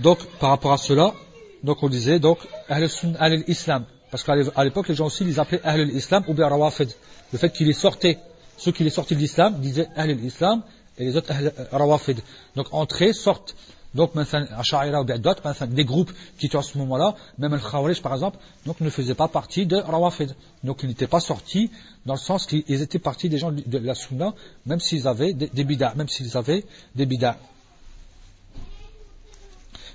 donc 0.00 0.24
par 0.40 0.50
rapport 0.50 0.72
à 0.72 0.78
cela, 0.78 1.14
donc 1.62 1.82
on 1.82 1.88
disait 1.88 2.18
donc 2.18 2.38
Al-Sunnah 2.68 3.20
al-Islam. 3.20 3.84
Parce 4.12 4.24
qu'à 4.24 4.34
l'époque, 4.64 4.88
les 4.88 4.94
gens 4.94 5.06
aussi 5.06 5.24
les 5.24 5.38
appelaient 5.38 5.62
Ahl 5.64 5.80
al-Islam 5.80 6.22
ou 6.28 6.34
bien 6.34 6.46
Rawafid. 6.46 6.90
Le 7.32 7.38
fait 7.38 7.50
qu'il 7.50 7.70
est 7.70 7.72
sorti, 7.72 8.18
ceux 8.56 8.72
qui 8.72 8.84
les 8.84 8.90
sortis 8.90 9.14
de 9.14 9.20
l'islam 9.20 9.60
disaient 9.60 9.88
Ahl 9.96 10.10
al-Islam 10.10 10.62
et 10.98 11.04
les 11.04 11.16
autres 11.16 11.32
Ahl 11.32 11.52
Rawafid. 11.70 12.20
Donc 12.56 12.66
entrée, 12.72 13.12
sortent. 13.12 13.54
Donc 13.94 14.12
Ash'aira 14.16 15.02
ou 15.02 15.04
des 15.04 15.84
groupes 15.84 16.12
qui 16.38 16.46
étaient 16.46 16.56
à 16.56 16.62
ce 16.62 16.78
moment-là, 16.78 17.14
même 17.36 17.52
Al-Khawarij 17.52 18.00
par 18.00 18.14
exemple, 18.14 18.38
donc 18.64 18.80
ne 18.80 18.88
faisaient 18.88 19.14
pas 19.14 19.28
partie 19.28 19.66
de 19.66 19.76
Rawafid. 19.76 20.34
Donc 20.64 20.82
ils 20.82 20.88
n'étaient 20.88 21.06
pas 21.06 21.20
sortis 21.20 21.70
dans 22.06 22.14
le 22.14 22.18
sens 22.18 22.46
qu'ils 22.46 22.80
étaient 22.82 22.98
partis 22.98 23.28
des 23.28 23.36
gens 23.36 23.52
de 23.52 23.78
la 23.78 23.94
Sunna, 23.94 24.32
même 24.64 24.80
s'ils 24.80 25.06
avaient 25.06 25.34
des, 25.34 25.48
des 25.48 25.64
même 25.94 26.08
s'ils 26.08 26.36
avaient 26.38 26.64
des 26.94 27.04
bid'ah. 27.04 27.36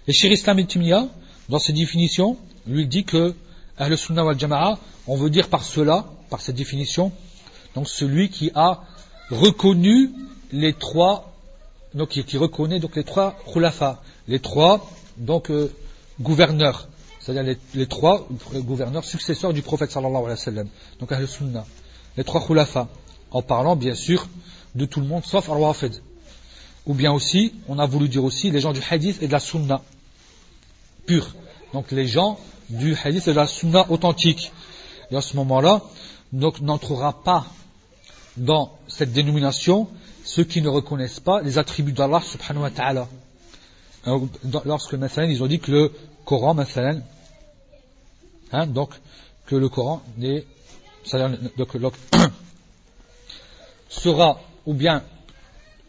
Et 0.07 0.13
Shir 0.13 0.31
Islam 0.31 0.63
Timia, 0.65 1.07
dans 1.49 1.59
ses 1.59 1.73
définitions, 1.73 2.37
lui 2.67 2.87
dit 2.87 3.03
que 3.03 3.33
Ahl 3.79 3.97
Sunnah 3.97 4.23
wal 4.23 4.39
Jama'a, 4.39 4.77
on 5.07 5.15
veut 5.15 5.29
dire 5.29 5.49
par 5.49 5.63
cela, 5.63 6.05
par 6.29 6.41
cette 6.41 6.55
définition, 6.55 7.11
donc 7.77 7.89
celui 7.89 8.31
qui 8.31 8.49
a 8.55 8.81
reconnu 9.29 10.09
les 10.51 10.73
trois, 10.73 11.31
donc 11.93 12.09
qui, 12.09 12.37
reconnaît 12.37 12.79
donc 12.79 12.95
les 12.95 13.03
trois 13.03 13.37
khulafa, 13.53 14.01
les 14.27 14.39
trois 14.39 14.89
donc 15.17 15.51
euh, 15.51 15.71
gouverneurs, 16.19 16.87
c'est-à-dire 17.19 17.55
les, 17.75 17.85
trois 17.85 18.27
gouverneurs 18.55 19.05
successeurs 19.05 19.53
du 19.53 19.61
prophète 19.61 19.91
sallallahu 19.91 20.23
alayhi 20.23 20.31
wa 20.31 20.37
sallam, 20.37 20.67
donc 20.99 21.11
Ahl 21.11 21.27
Sunnah, 21.27 21.65
les 22.17 22.23
trois 22.23 22.43
khulafa, 22.43 22.87
en 23.29 23.43
parlant 23.43 23.75
bien 23.75 23.93
sûr 23.93 24.27
de 24.73 24.85
tout 24.85 24.99
le 24.99 25.05
monde 25.05 25.23
sauf 25.23 25.47
Ar-Wafid. 25.47 26.01
Ou 26.87 26.95
bien 26.95 27.13
aussi, 27.13 27.53
on 27.67 27.77
a 27.77 27.85
voulu 27.85 28.09
dire 28.09 28.23
aussi 28.23 28.49
les 28.49 28.59
gens 28.59 28.73
du 28.73 28.81
hadith 28.89 29.21
et 29.21 29.27
de 29.27 29.33
la 29.33 29.39
sunna 29.39 29.83
pure. 31.05 31.27
Donc 31.73 31.91
les 31.91 32.07
gens 32.07 32.39
du 32.69 32.95
hadith 32.95 33.27
et 33.27 33.33
de 33.33 33.35
la 33.35 33.45
sunna 33.45 33.85
authentique. 33.91 34.51
Et 35.11 35.15
à 35.15 35.21
ce 35.21 35.35
moment-là, 35.35 35.83
n'entrera 36.33 37.21
pas 37.21 37.45
dans 38.37 38.77
cette 38.87 39.11
dénomination 39.11 39.87
ceux 40.23 40.43
qui 40.43 40.61
ne 40.61 40.69
reconnaissent 40.69 41.19
pas 41.19 41.41
les 41.41 41.57
attributs 41.57 41.93
d'Allah 41.93 42.21
subhanahu 42.21 42.63
wa 42.63 42.69
ta'ala. 42.69 43.07
Lorsque 44.65 44.93
ils 44.93 45.43
ont 45.43 45.47
dit 45.47 45.59
que 45.59 45.71
le 45.71 45.91
Coran 46.25 46.55
hein, 48.51 48.67
donc 48.67 48.91
que 49.45 49.55
le 49.55 49.69
Coran 49.69 50.01
sera, 53.89 54.39
ou 54.65 54.73
bien 54.73 55.03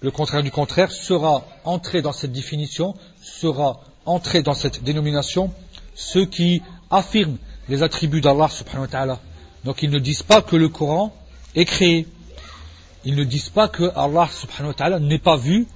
le 0.00 0.10
contraire 0.10 0.42
du 0.42 0.50
contraire, 0.50 0.92
sera 0.92 1.44
entré 1.64 2.02
dans 2.02 2.12
cette 2.12 2.32
définition, 2.32 2.94
sera 3.20 3.80
entré 4.06 4.42
dans 4.42 4.54
cette 4.54 4.82
dénomination 4.84 5.52
ceux 5.94 6.24
qui 6.24 6.62
affirment 6.90 7.36
les 7.68 7.82
attributs 7.82 8.20
d'Allah 8.20 8.48
subhanahu 8.48 8.82
wa 8.82 8.88
ta'ala. 8.88 9.20
Donc 9.64 9.82
ils 9.82 9.90
ne 9.90 9.98
disent 9.98 10.22
pas 10.22 10.40
que 10.40 10.56
le 10.56 10.68
Coran 10.68 11.12
est 11.54 11.64
créé. 11.64 12.06
Ils 13.04 13.14
ne 13.14 13.24
disent 13.24 13.50
pas 13.50 13.68
que 13.68 13.90
Allah 13.94 14.28
subhanahu 14.30 14.68
wa 14.68 14.74
ta'ala 14.74 14.98
n'est 14.98 15.18
pas 15.18 15.36
vu, 15.36 15.66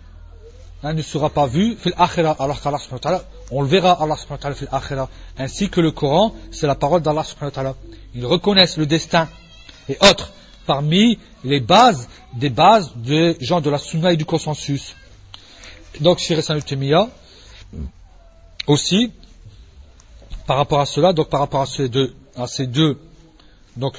hein, 0.83 0.93
ne 0.93 1.03
sera 1.03 1.31
pas 1.31 1.47
vu 1.47 1.77
subhanahu 1.77 2.93
wa 2.93 2.99
ta'ala, 2.99 3.25
on 3.51 3.63
le 3.63 3.69
verra 3.69 3.93
Allah 4.03 4.17
subhanahu 4.17 4.67
wa 4.73 4.81
ta'ala. 4.81 5.09
Ainsi 5.39 5.69
que 5.69 5.81
le 5.81 5.93
Coran, 5.93 6.35
c'est 6.51 6.67
la 6.67 6.75
parole 6.75 7.03
d'Allah 7.03 7.25
subhanahu 7.25 7.51
wa 7.51 7.55
ta'ala. 7.55 7.75
Ils 8.15 8.27
reconnaissent 8.27 8.77
le 8.77 8.87
destin 8.87 9.29
et 9.89 9.97
autres 10.01 10.33
parmi 10.67 11.19
les 11.45 11.61
bases 11.61 12.09
des 12.35 12.51
bases 12.51 12.93
des 12.97 13.37
gens 13.41 13.61
de 13.61 13.71
la 13.71 13.79
sunna 13.79 14.13
et 14.13 14.17
du 14.17 14.25
consensus. 14.25 14.95
Donc, 16.01 16.19
Shir 16.19 16.41
Temiya, 16.65 17.09
aussi, 18.67 19.13
par 20.47 20.57
rapport 20.57 20.81
à 20.81 20.87
cela, 20.87 21.13
donc 21.13 21.29
par 21.29 21.41
rapport 21.41 21.63
à 21.63 21.67
ces 21.67 21.89
deux, 21.89 22.15
à 22.37 22.47
ces 22.47 22.67
deux 22.67 22.99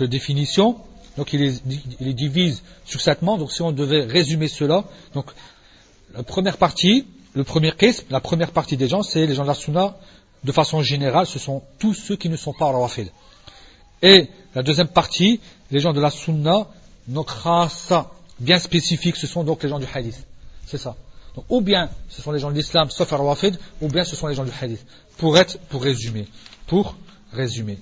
définitions, 0.01 0.77
donc 1.17 1.33
il 1.33 1.59
les, 1.99 2.13
divise 2.13 2.63
succinctement. 2.85 3.37
Donc 3.37 3.51
si 3.51 3.61
on 3.61 3.71
devait 3.71 4.03
résumer 4.03 4.47
cela, 4.47 4.83
la 6.13 6.23
première 6.23 6.57
partie, 6.57 7.05
premier 7.45 7.73
la 8.09 8.19
première 8.19 8.51
partie 8.51 8.77
des 8.77 8.87
gens, 8.87 9.03
c'est 9.03 9.25
les 9.25 9.35
gens 9.35 9.43
de 9.43 9.47
la 9.47 9.53
sunna, 9.53 9.95
de 10.43 10.51
façon 10.51 10.81
générale, 10.81 11.25
ce 11.25 11.39
sont 11.39 11.63
tous 11.79 11.93
ceux 11.93 12.15
qui 12.15 12.29
ne 12.29 12.35
sont 12.35 12.53
pas 12.53 12.65
rawafid. 12.65 13.09
Et 14.01 14.27
la 14.55 14.63
deuxième 14.63 14.89
partie, 14.89 15.39
les 15.71 15.79
gens 15.79 15.93
de 15.93 16.01
la 16.01 16.09
sunna, 16.09 16.67
donc 17.07 17.31
khasa, 17.43 18.11
bien 18.39 18.59
spécifique, 18.59 19.15
ce 19.15 19.27
sont 19.27 19.43
donc 19.43 19.63
les 19.63 19.69
gens 19.69 19.79
du 19.79 19.87
hadith. 19.93 20.25
C'est 20.65 20.77
ça. 20.77 20.95
Ou 21.49 21.61
bien 21.61 21.89
ce 22.09 22.21
sont 22.21 22.31
les 22.31 22.39
gens 22.39 22.51
de 22.51 22.55
l'islam, 22.55 22.89
sauf 22.89 23.11
al-wafid, 23.13 23.57
ou 23.81 23.87
bien 23.87 24.03
ce 24.03 24.15
sont 24.15 24.27
les 24.27 24.35
gens 24.35 24.43
du 24.43 24.51
hadith. 24.59 24.85
Pour 25.17 25.37
être, 25.37 25.57
pour 25.69 25.83
résumer. 25.83 26.27
Pour 26.67 26.95
résumer. 27.31 27.77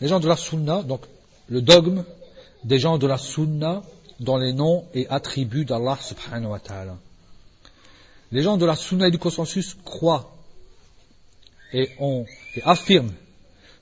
Les 0.00 0.08
gens 0.08 0.20
de 0.20 0.28
la 0.28 0.36
sunna, 0.36 0.82
donc 0.82 1.02
le 1.48 1.60
dogme 1.62 2.04
des 2.64 2.78
gens 2.78 2.98
de 2.98 3.06
la 3.06 3.18
sunna 3.18 3.82
dans 4.18 4.38
les 4.38 4.52
noms 4.52 4.84
et 4.94 5.06
attributs 5.08 5.64
d'Allah 5.64 5.98
subhanahu 6.00 6.50
wa 6.50 6.60
ta'ala. 6.60 6.96
Les 8.32 8.42
gens 8.42 8.56
de 8.56 8.66
la 8.66 8.76
sunna 8.76 9.08
et 9.08 9.10
du 9.10 9.18
consensus 9.18 9.76
croient 9.84 10.30
et, 11.72 11.90
affirment 12.64 13.12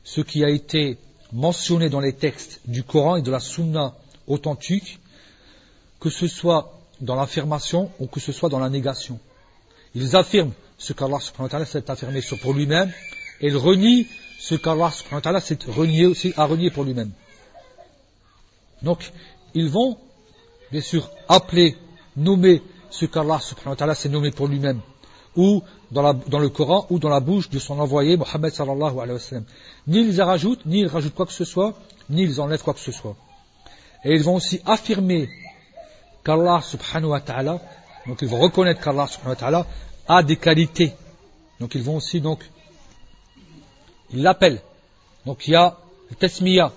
ce 0.04 0.20
qui 0.20 0.44
a 0.44 0.48
été 0.48 0.98
mentionné 1.32 1.90
dans 1.90 2.00
les 2.00 2.14
textes 2.14 2.60
du 2.66 2.82
Coran 2.82 3.16
et 3.16 3.22
de 3.22 3.30
la 3.30 3.40
sunna 3.40 3.94
authentique 4.26 4.98
que 6.00 6.10
ce 6.10 6.26
soit 6.26 6.78
dans 7.00 7.16
l'affirmation 7.16 7.90
ou 7.98 8.06
que 8.06 8.20
ce 8.20 8.32
soit 8.32 8.48
dans 8.48 8.58
la 8.58 8.70
négation. 8.70 9.18
Ils 9.94 10.16
affirment 10.16 10.52
ce 10.78 10.92
qu'Allah 10.92 11.18
s'est 11.66 11.90
affirmé 11.90 12.20
pour 12.40 12.54
lui-même 12.54 12.92
et 13.40 13.48
ils 13.48 13.56
renient 13.56 14.06
ce 14.38 14.54
qu'Allah 14.54 14.90
s'est 15.40 15.58
renié 15.68 16.06
aussi 16.06 16.32
à 16.36 16.48
pour 16.72 16.84
lui-même. 16.84 17.10
Donc, 18.82 19.12
ils 19.54 19.68
vont 19.68 19.98
bien 20.70 20.80
sûr, 20.80 21.10
appeler, 21.28 21.76
nommer 22.16 22.62
ce 22.90 23.06
qu'Allah 23.06 23.38
subhanahu 23.40 23.70
wa 23.70 23.76
ta'ala 23.76 23.94
s'est 23.94 24.08
nommé 24.08 24.30
pour 24.30 24.48
lui-même, 24.48 24.80
ou 25.36 25.62
dans, 25.90 26.12
le 26.38 26.48
Coran, 26.48 26.86
ou 26.90 26.98
dans 26.98 27.08
la 27.08 27.20
bouche 27.20 27.48
de 27.50 27.58
son 27.58 27.78
envoyé, 27.78 28.16
Mohammed 28.16 28.52
sallallahu 28.52 28.98
alayhi 28.98 29.12
wa 29.12 29.18
sallam. 29.18 29.44
Ni 29.86 30.00
ils 30.00 30.20
rajoutent, 30.20 30.64
ni 30.66 30.80
ils 30.80 30.86
rajoutent 30.86 31.14
quoi 31.14 31.26
que 31.26 31.32
ce 31.32 31.44
soit, 31.44 31.74
ni 32.10 32.22
ils 32.22 32.40
enlèvent 32.40 32.62
quoi 32.62 32.74
que 32.74 32.80
ce 32.80 32.92
soit. 32.92 33.16
Et 34.04 34.14
ils 34.14 34.22
vont 34.22 34.36
aussi 34.36 34.60
affirmer 34.64 35.28
qu'Allah 36.24 36.60
subhanahu 36.62 37.10
wa 37.10 37.20
ta'ala, 37.20 37.60
donc 38.06 38.18
ils 38.22 38.28
vont 38.28 38.38
reconnaître 38.38 38.80
qu'Allah 38.80 39.06
subhanahu 39.06 39.34
wa 39.34 39.36
ta'ala 39.36 39.66
a 40.08 40.22
des 40.22 40.36
qualités. 40.36 40.92
Donc 41.60 41.74
ils 41.74 41.82
vont 41.82 41.96
aussi 41.96 42.20
donc, 42.20 42.40
ils 44.12 44.22
l'appellent. 44.22 44.60
Donc 45.26 45.46
il 45.46 45.52
y 45.52 45.56
a 45.56 45.76
le 46.10 46.16
tasmiya. 46.16 46.72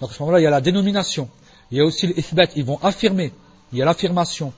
Donc 0.00 0.10
à 0.10 0.14
ce 0.14 0.22
moment-là, 0.22 0.40
il 0.40 0.44
y 0.44 0.46
a 0.46 0.50
la 0.50 0.60
dénomination. 0.60 1.28
Il 1.70 1.78
y 1.78 1.80
a 1.80 1.84
aussi 1.84 2.06
l'ithbat. 2.06 2.46
Ils 2.56 2.64
vont 2.64 2.78
affirmer. 2.82 3.32
Il 3.72 3.78
y 3.78 3.82
a 3.82 3.84
l'affirmation. 3.84 4.52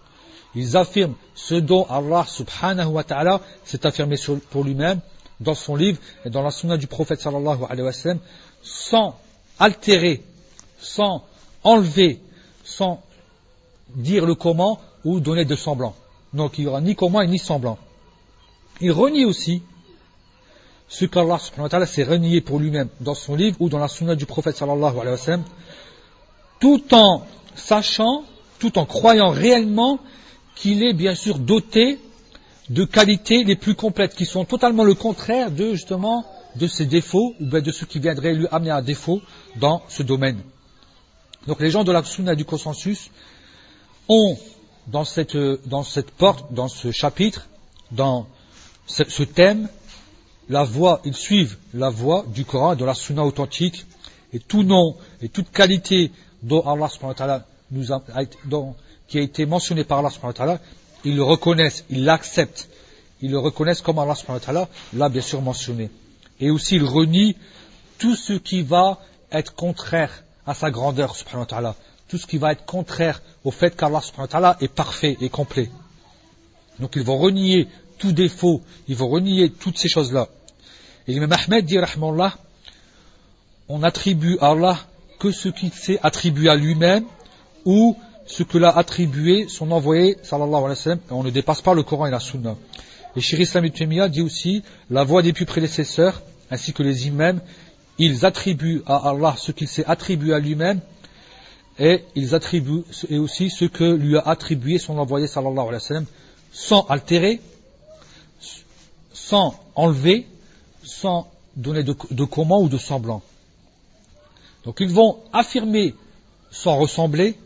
Ils 0.54 0.76
affirment 0.76 1.14
ce 1.34 1.54
dont 1.54 1.86
Allah 1.88 2.24
subhanahu 2.26 2.88
wa 2.88 3.04
ta'ala 3.04 3.40
s'est 3.64 3.86
affirmé 3.86 4.16
pour 4.50 4.64
lui-même 4.64 5.00
dans 5.38 5.54
son 5.54 5.76
livre 5.76 5.98
et 6.24 6.30
dans 6.30 6.42
la 6.42 6.50
sunna 6.50 6.76
du 6.76 6.86
prophète 6.86 7.20
sallallahu 7.20 7.64
alayhi 7.68 7.86
wa 7.86 7.92
sallam 7.92 8.18
sans 8.62 9.16
altérer, 9.58 10.22
sans 10.80 11.24
enlever, 11.62 12.20
sans 12.64 13.00
dire 13.94 14.26
le 14.26 14.34
comment 14.34 14.80
ou 15.04 15.20
donner 15.20 15.44
de 15.44 15.56
semblant. 15.56 15.94
Donc 16.34 16.58
il 16.58 16.62
n'y 16.62 16.66
aura 16.68 16.80
ni 16.80 16.94
comment 16.94 17.20
et 17.20 17.26
ni 17.26 17.38
semblant. 17.38 17.78
Il 18.80 18.92
renie 18.92 19.24
aussi 19.24 19.62
ce 20.90 21.04
qu'Allah 21.04 21.38
subhanahu 21.38 21.86
s'est 21.86 22.02
renié 22.02 22.40
pour 22.40 22.58
lui-même 22.58 22.88
dans 23.00 23.14
son 23.14 23.36
livre 23.36 23.56
ou 23.60 23.68
dans 23.68 23.78
la 23.78 23.88
sunna 23.88 24.16
du 24.16 24.26
prophète 24.26 24.56
sallallahu 24.56 24.98
alayhi 24.98 25.12
wa 25.12 25.16
sallam, 25.16 25.44
tout 26.58 26.82
en 26.92 27.24
sachant, 27.54 28.24
tout 28.58 28.76
en 28.76 28.84
croyant 28.84 29.30
réellement 29.30 30.00
qu'il 30.56 30.82
est 30.82 30.92
bien 30.92 31.14
sûr 31.14 31.38
doté 31.38 31.98
de 32.68 32.84
qualités 32.84 33.44
les 33.44 33.56
plus 33.56 33.74
complètes, 33.74 34.14
qui 34.14 34.26
sont 34.26 34.44
totalement 34.44 34.84
le 34.84 34.94
contraire 34.94 35.50
de 35.50 35.72
justement 35.72 36.24
de 36.56 36.66
ses 36.66 36.86
défauts 36.86 37.34
ou 37.40 37.46
bien 37.46 37.60
de 37.60 37.70
ce 37.70 37.84
qui 37.84 38.00
viendrait 38.00 38.34
lui 38.34 38.46
amener 38.50 38.70
un 38.70 38.82
défaut 38.82 39.22
dans 39.56 39.82
ce 39.88 40.02
domaine. 40.02 40.40
Donc 41.46 41.60
les 41.60 41.70
gens 41.70 41.84
de 41.84 41.92
la 41.92 42.04
sunna 42.04 42.34
du 42.34 42.44
consensus 42.44 43.10
ont 44.08 44.36
dans 44.88 45.04
cette, 45.04 45.36
dans 45.66 45.84
cette 45.84 46.10
porte, 46.10 46.52
dans 46.52 46.68
ce 46.68 46.90
chapitre, 46.90 47.48
dans 47.92 48.26
ce, 48.86 49.22
thème, 49.22 49.68
la 50.50 50.64
voie, 50.64 51.00
ils 51.04 51.14
suivent 51.14 51.56
la 51.74 51.90
voie 51.90 52.24
du 52.34 52.44
Coran, 52.44 52.74
de 52.74 52.84
la 52.84 52.94
sunna 52.94 53.24
authentique, 53.24 53.86
et 54.32 54.40
tout 54.40 54.64
nom 54.64 54.96
et 55.22 55.28
toute 55.28 55.50
qualité 55.50 56.10
dont 56.42 56.62
Allah 56.62 56.88
nous 57.70 57.92
a, 57.92 58.02
qui 59.08 59.18
a 59.18 59.20
été 59.20 59.46
mentionné 59.46 59.84
par 59.84 59.98
Allah 60.00 60.58
ils 61.04 61.16
le 61.16 61.22
reconnaissent, 61.22 61.84
ils 61.88 62.04
l'acceptent, 62.04 62.68
ils 63.22 63.30
le 63.30 63.38
reconnaissent 63.38 63.80
comme 63.80 63.98
Allah 63.98 64.14
l'a 64.92 65.08
bien 65.08 65.22
sûr 65.22 65.40
mentionné. 65.40 65.88
Et 66.40 66.50
aussi 66.50 66.76
ils 66.76 66.84
renient 66.84 67.36
tout 67.98 68.16
ce 68.16 68.32
qui 68.32 68.62
va 68.62 68.98
être 69.30 69.54
contraire 69.54 70.24
à 70.46 70.54
sa 70.54 70.70
grandeur 70.70 71.14
tout 72.08 72.18
ce 72.18 72.26
qui 72.26 72.38
va 72.38 72.50
être 72.50 72.64
contraire 72.64 73.22
au 73.44 73.52
fait 73.52 73.76
qu'Allah 73.76 74.56
est 74.60 74.68
parfait 74.68 75.16
et 75.20 75.28
complet. 75.28 75.70
Donc 76.80 76.96
ils 76.96 77.04
vont 77.04 77.18
renier 77.18 77.68
tout 77.98 78.12
défaut, 78.12 78.62
ils 78.88 78.96
vont 78.96 79.08
renier 79.08 79.50
toutes 79.50 79.78
ces 79.78 79.88
choses-là. 79.88 80.28
Et 81.06 81.12
l'imam 81.12 81.32
Ahmed 81.32 81.64
dit, 81.64 81.78
on 83.68 83.82
attribue 83.82 84.38
à 84.40 84.50
Allah 84.50 84.78
que 85.18 85.30
ce 85.30 85.48
qu'il 85.48 85.72
s'est 85.72 85.98
attribué 86.02 86.48
à 86.48 86.56
lui-même 86.56 87.04
ou 87.64 87.96
ce 88.26 88.42
que 88.42 88.58
l'a 88.58 88.70
attribué 88.70 89.46
son 89.48 89.70
envoyé, 89.70 90.16
sallallahu 90.22 90.54
alayhi 90.54 90.68
wa 90.68 90.74
sallam, 90.76 90.98
et 91.10 91.12
on 91.12 91.22
ne 91.22 91.30
dépasse 91.30 91.62
pas 91.62 91.74
le 91.74 91.82
Coran 91.82 92.06
et 92.06 92.10
la 92.10 92.20
Sunna. 92.20 92.56
Et 93.16 93.20
Shir 93.20 93.40
Islam 93.40 93.68
dit 93.68 94.22
aussi, 94.22 94.62
la 94.88 95.04
voix 95.04 95.22
des 95.22 95.32
plus 95.32 95.46
prédécesseurs, 95.46 96.22
ainsi 96.50 96.72
que 96.72 96.82
les 96.82 97.08
imams, 97.08 97.40
ils 97.98 98.24
attribuent 98.24 98.82
à 98.86 99.10
Allah 99.10 99.34
ce 99.36 99.52
qu'il 99.52 99.68
s'est 99.68 99.84
attribué 99.84 100.32
à 100.32 100.38
lui-même, 100.38 100.80
et 101.78 102.04
ils 102.14 102.34
attribuent 102.34 102.84
et 103.08 103.18
aussi 103.18 103.50
ce 103.50 103.64
que 103.64 103.84
lui 103.84 104.16
a 104.16 104.20
attribué 104.20 104.78
son 104.78 104.98
envoyé 104.98 105.26
sallallahu 105.26 105.68
alayhi 105.68 105.92
wa 105.92 106.00
sans 106.52 106.86
altérer, 106.88 107.40
sans 109.12 109.58
enlever, 109.74 110.26
sans 111.00 111.30
donner 111.56 111.82
de, 111.82 112.24
comment 112.24 112.60
ou 112.60 112.68
de 112.68 112.78
semblant. 112.78 113.22
Donc 114.64 114.76
ils 114.80 114.90
vont 114.90 115.18
affirmer 115.32 115.94
sans 116.50 116.76
ressembler, 116.76 117.36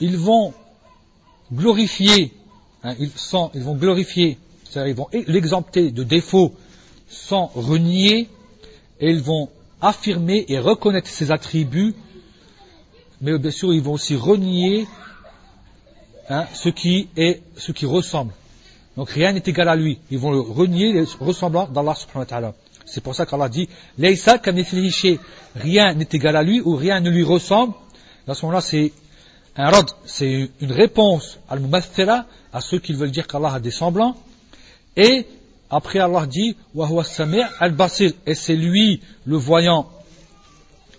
ils 0.00 0.16
vont 0.16 0.54
glorifier, 1.52 2.32
hein, 2.82 2.94
ils, 2.98 3.10
ils, 3.54 3.62
vont 3.62 3.74
glorifier, 3.74 4.38
c'est-à-dire 4.64 4.90
ils 4.90 4.96
vont 4.96 5.08
l'exempter 5.28 5.90
de 5.90 6.02
défauts 6.02 6.54
sans 7.08 7.46
renier, 7.54 8.28
et 9.00 9.10
ils 9.10 9.22
vont 9.22 9.50
affirmer 9.80 10.46
et 10.48 10.58
reconnaître 10.58 11.08
ses 11.08 11.30
attributs, 11.30 11.94
mais 13.20 13.38
bien 13.38 13.50
sûr 13.50 13.74
ils 13.74 13.82
vont 13.82 13.92
aussi 13.92 14.16
renier 14.16 14.86
hein, 16.30 16.46
ce 16.54 16.70
qui 16.70 17.08
est, 17.16 17.42
ce 17.56 17.72
qui 17.72 17.86
ressemble. 17.86 18.32
Donc 18.96 19.10
rien 19.10 19.32
n'est 19.32 19.42
égal 19.44 19.68
à 19.68 19.76
lui. 19.76 19.98
Ils 20.10 20.18
vont 20.18 20.30
le 20.30 20.40
renier 20.40 20.92
les 20.92 21.04
ressemblants 21.20 21.66
d'Allah 21.66 21.94
subhanahu 21.94 22.20
wa 22.20 22.26
ta'ala. 22.26 22.54
C'est 22.86 23.00
pour 23.00 23.14
ça 23.14 23.26
qu'Allah 23.26 23.48
dit 23.48 23.68
rien 25.56 25.94
n'est 25.94 26.08
égal 26.12 26.36
à 26.36 26.42
lui 26.42 26.60
ou 26.60 26.76
rien 26.76 27.00
ne 27.00 27.10
lui 27.10 27.24
ressemble. 27.24 27.74
À 28.26 28.34
ce 28.34 28.44
moment-là, 28.46 28.60
c'est 28.60 28.92
un 29.56 29.70
rod, 29.70 29.90
c'est 30.04 30.50
une 30.60 30.72
réponse 30.72 31.38
al 31.48 31.60
à 32.52 32.60
ceux 32.60 32.78
qui 32.78 32.92
veulent 32.92 33.10
dire 33.10 33.26
qu'Allah 33.26 33.54
a 33.54 33.60
des 33.60 33.70
semblants. 33.70 34.16
Et 34.96 35.26
après 35.70 35.98
Allah 35.98 36.26
dit 36.26 36.56
al-basir 37.60 38.12
et 38.26 38.34
c'est 38.34 38.56
lui 38.56 39.00
le 39.24 39.36
voyant 39.36 39.88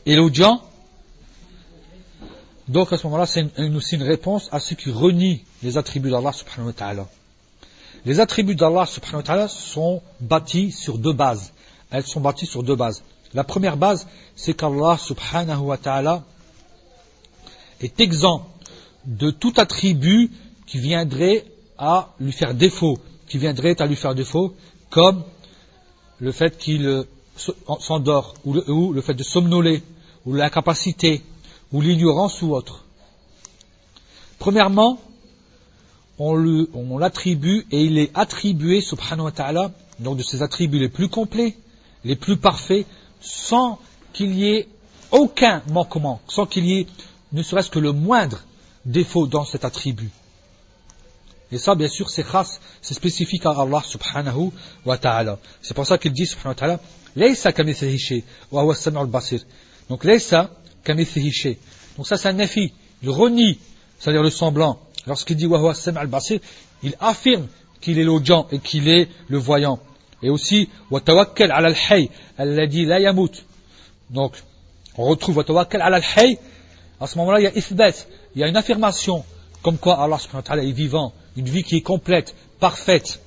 et 0.05 0.15
l'audient. 0.15 0.61
Donc 2.67 2.91
à 2.91 2.97
ce 2.97 3.05
moment-là, 3.07 3.25
c'est 3.25 3.47
aussi 3.75 3.95
une 3.95 4.03
réponse 4.03 4.49
à 4.51 4.59
ceux 4.59 4.75
qui 4.75 4.91
renient 4.91 5.41
les 5.61 5.77
attributs 5.77 6.09
d'Allah 6.09 6.33
subhanahu 6.33 6.73
wa. 6.79 7.07
Les 8.05 8.19
attributs 8.19 8.55
d'Allah 8.55 8.86
subhanahu 8.86 9.23
wa 9.27 9.47
sont 9.47 10.01
bâtis 10.19 10.71
sur 10.71 10.97
deux 10.97 11.13
bases 11.13 11.51
elles 11.91 12.05
sont 12.05 12.21
bâties 12.21 12.45
sur 12.45 12.63
deux 12.63 12.75
bases. 12.75 13.03
La 13.33 13.43
première 13.43 13.77
base, 13.77 14.07
c'est 14.36 14.53
qu'Allah 14.53 14.97
subhanahu 14.97 15.59
wa 15.59 15.77
ta'ala 15.77 16.23
est 17.81 17.99
exempt 17.99 18.47
de 19.05 19.29
tout 19.29 19.53
attribut 19.57 20.31
qui 20.65 20.79
viendrait 20.79 21.45
à 21.77 22.13
lui 22.19 22.31
faire 22.31 22.53
défaut, 22.53 22.97
qui 23.27 23.38
viendrait 23.38 23.79
à 23.81 23.86
lui 23.86 23.95
faire 23.95 24.15
défaut, 24.15 24.55
comme 24.89 25.23
le 26.19 26.31
fait 26.31 26.57
qu'il 26.57 26.86
euh, 26.86 27.03
s'endort, 27.79 28.36
ou 28.45 28.93
le, 28.93 29.01
fait 29.01 29.13
de 29.13 29.23
somnoler, 29.23 29.83
ou 30.25 30.33
l'incapacité, 30.33 31.21
ou 31.71 31.81
l'ignorance 31.81 32.41
ou 32.41 32.55
autre. 32.55 32.86
Premièrement, 34.39 34.99
on 36.17 36.97
l'attribue 36.97 37.65
et 37.71 37.83
il 37.83 37.97
est 37.97 38.11
attribué, 38.13 38.79
subhanahu 38.79 39.25
wa 39.25 39.31
ta'ala, 39.31 39.71
donc 39.99 40.17
de 40.17 40.23
ses 40.23 40.41
attributs 40.41 40.79
les 40.79 40.89
plus 40.89 41.09
complets, 41.09 41.57
les 42.06 42.16
plus 42.16 42.38
parfaits, 42.38 42.86
sans 43.20 43.80
qu'il 44.14 44.34
y 44.34 44.47
ait 44.47 44.68
aucun 45.12 45.62
manquement, 45.70 46.22
sans 46.28 46.45
qu'il 46.45 46.66
y 46.66 46.80
ait 46.80 46.88
ne 47.34 47.43
serait-ce 47.43 47.70
que 47.70 47.80
le 47.80 47.91
moindre 47.91 48.39
défaut 48.86 49.28
dans 49.28 49.43
cet 49.43 49.66
attribut. 49.66 50.12
Et 51.51 51.58
ça, 51.58 51.76
bien 51.76 51.88
sûr, 51.88 52.10
c'est 52.10 52.24
khas, 52.24 52.60
c'est 52.82 52.93
spécifique 52.93 53.45
à 53.45 53.51
Allah 53.51 53.82
subhanahu 53.84 54.51
wa 54.86 54.97
ta'ala. 54.97 55.39
C'est 55.62 55.74
pour 55.74 55.86
ça 55.86 55.97
qu'il 55.97 56.14
dit 56.14 56.26
subhanahu 56.26 56.49
wa 56.49 56.56
ta'ala, 56.56 56.80
Laysa 57.16 57.51
wa 58.51 58.64
huwa 58.64 58.76
al-basir. 59.01 59.41
Donc, 59.89 60.03
Laysa 60.03 60.49
kamithlihi 60.84 61.58
Donc 61.97 62.08
ça, 62.08 62.18
c'est 62.18 62.30
un 62.30 62.34
nafi. 62.34 62.74
Il 63.03 63.10
renie, 63.10 63.60
c'est-à-dire 63.99 64.24
le 64.24 64.30
semblant. 64.30 64.80
Lorsqu'il 65.08 65.36
dit 65.36 65.45
wa 65.45 65.60
huwa 65.60 65.74
al-basir, 65.95 66.39
il 66.84 66.95
affirme 66.99 67.47
qu'il 67.80 67.99
est 67.99 68.03
l'audient 68.03 68.47
et 68.51 68.60
qu'il 68.60 68.88
est 68.88 69.08
le 69.28 69.38
voyant. 69.38 69.80
Et 70.24 70.30
aussi, 70.30 70.70
وَتَوَكَّلْ 70.91 71.51
عَلَى 71.51 71.68
الْحَيْ 71.68 72.09
الَّذِي 72.39 72.86
لَا 72.86 72.97
يَمُوتُ 72.99 73.43
Donc, 74.09 74.34
on 74.97 75.05
retrouve 75.05 75.38
وَتَوَكَّلْ 75.38 75.82
عَلى 75.82 75.97
الْحَيْ 75.97 76.38
À 76.99 77.07
ce 77.07 77.18
moment-là, 77.18 77.39
il 77.39 77.43
y 77.43 77.47
a 77.47 77.57
ithbat, 77.57 78.07
il 78.36 78.41
y 78.41 78.43
a 78.43 78.47
une 78.47 78.57
affirmation, 78.57 79.24
comme 79.61 79.78
quoi 79.78 80.01
Allah 80.01 80.18
subhanahu 80.18 80.43
wa 80.43 80.47
ta'ala 80.47 80.63
est 80.63 80.72
vivant, 80.72 81.13
une 81.36 81.45
vie 81.45 81.63
qui 81.63 81.78
est 81.78 81.82
complète, 81.82 82.36
parfaite. 82.59 83.20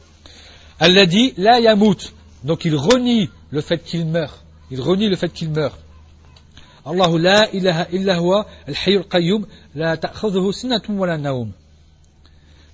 الَّذِي 0.81 1.35
لَا 1.39 1.59
يَمُوتُ 1.59 2.13
Donc 2.45 2.65
il 2.65 2.77
renie 2.77 3.29
le 3.51 3.61
fait 3.61 3.79
qu'il 3.79 4.07
meurt. 4.07 4.45
Il 4.71 4.81
renie 4.81 5.09
le 5.09 5.17
fait 5.17 5.29
qu'il 5.29 5.51
meurt. 5.51 5.79
Allah 6.85 7.09
la 7.19 7.51
ilaha 7.53 7.87
illa 7.93 8.19
huwa 8.19 8.47
al-hayy 8.67 8.97
al-qayyum 8.97 9.47
la 9.75 9.97
ta'khudhuhu 9.97 10.53
sinatun 10.53 10.97
wa 10.97 11.07
la 11.07 11.19
nawm. 11.19 11.53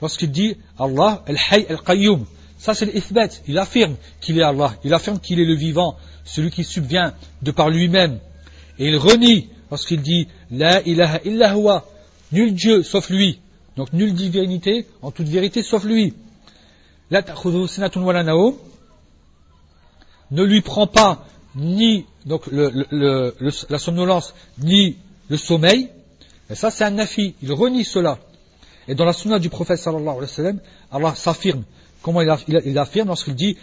Lorsqu'il 0.01 0.31
dit 0.31 0.57
Allah 0.79 1.23
al-hayy 1.27 1.67
al-qayyum, 1.69 2.25
ça, 2.65 2.73
c'est 2.73 2.87
l'ithbat. 2.87 3.29
Il 3.47 3.59
affirme 3.59 3.95
qu'il 4.23 4.39
est 4.39 4.43
Allah. 4.43 4.75
Il 4.85 4.95
affirme 4.95 5.21
qu'il 5.21 5.39
est 5.39 5.45
le 5.45 5.55
vivant, 5.55 5.99
celui 6.25 6.51
qui 6.51 6.65
subvient 6.65 7.13
de 7.43 7.51
par 7.51 7.69
lui-même. 7.69 8.21
Et 8.79 8.89
il 8.89 8.97
renie 8.97 9.51
lorsqu'il 9.71 10.01
dit 10.01 10.29
La 10.51 10.81
ilaha 10.81 11.21
illa 11.27 11.55
huwa, 11.55 11.85
nul 12.33 12.55
Dieu 12.55 12.83
sauf 12.83 13.11
lui. 13.11 13.39
Donc 13.77 13.93
nulle 13.93 14.15
divinité 14.15 14.87
en 15.03 15.11
toute 15.11 15.29
vérité 15.29 15.63
sauf 15.63 15.85
lui. 15.85 16.15
La 17.11 17.21
ne 20.31 20.43
lui 20.43 20.63
prend 20.63 20.87
pas 20.87 21.27
ni 21.55 22.07
la 22.25 23.79
somnolence 23.79 24.35
ni 24.57 24.97
le 25.29 25.37
sommeil. 25.37 25.91
Et 26.49 26.55
ça 26.55 26.71
c'est 26.71 26.85
un 26.85 26.93
nafi, 26.93 27.35
il 27.43 27.53
renie 27.53 27.85
cela. 27.85 28.19
Et 28.89 28.95
dans 28.95 29.05
la 29.05 29.13
sunna 29.13 29.39
du 29.39 29.51
prophète 29.51 29.79
sallallahu 29.79 30.09
alayhi 30.09 30.21
wa 30.21 30.27
sallam, 30.29 30.61
Allah 30.91 31.15
s'affirme. 31.15 31.65
Comment 32.05 32.21
il, 32.21 32.79
affirme 32.79 33.09
lorsqu'il 33.09 33.35
dit 33.35 33.57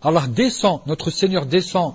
Allah 0.00 0.26
descend, 0.28 0.80
notre 0.86 1.10
Seigneur 1.10 1.44
descend 1.44 1.94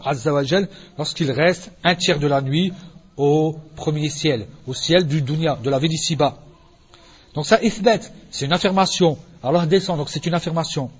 lorsqu'il 0.98 1.32
reste 1.32 1.72
un 1.86 1.96
tiers 1.96 2.20
de 2.20 2.28
la 2.28 2.42
nuit 2.42 2.74
au 3.16 3.56
premier 3.78 4.10
ciel, 4.10 4.48
au 4.68 4.74
ciel 4.74 5.08
du 5.08 5.22
dunya, 5.22 5.58
de 5.64 5.70
la 5.70 5.80
vie. 5.80 6.18
Donc 7.34 7.46
ça, 7.46 7.64
ithbat, 7.64 8.00
c'est 8.30 8.44
une 8.44 8.52
affirmation. 8.52 9.18
Allah 9.42 9.66
descend, 9.68 9.98
donc 9.98 10.10
c'est 10.10 10.26
une 10.26 10.34
affirmation. 10.34 10.92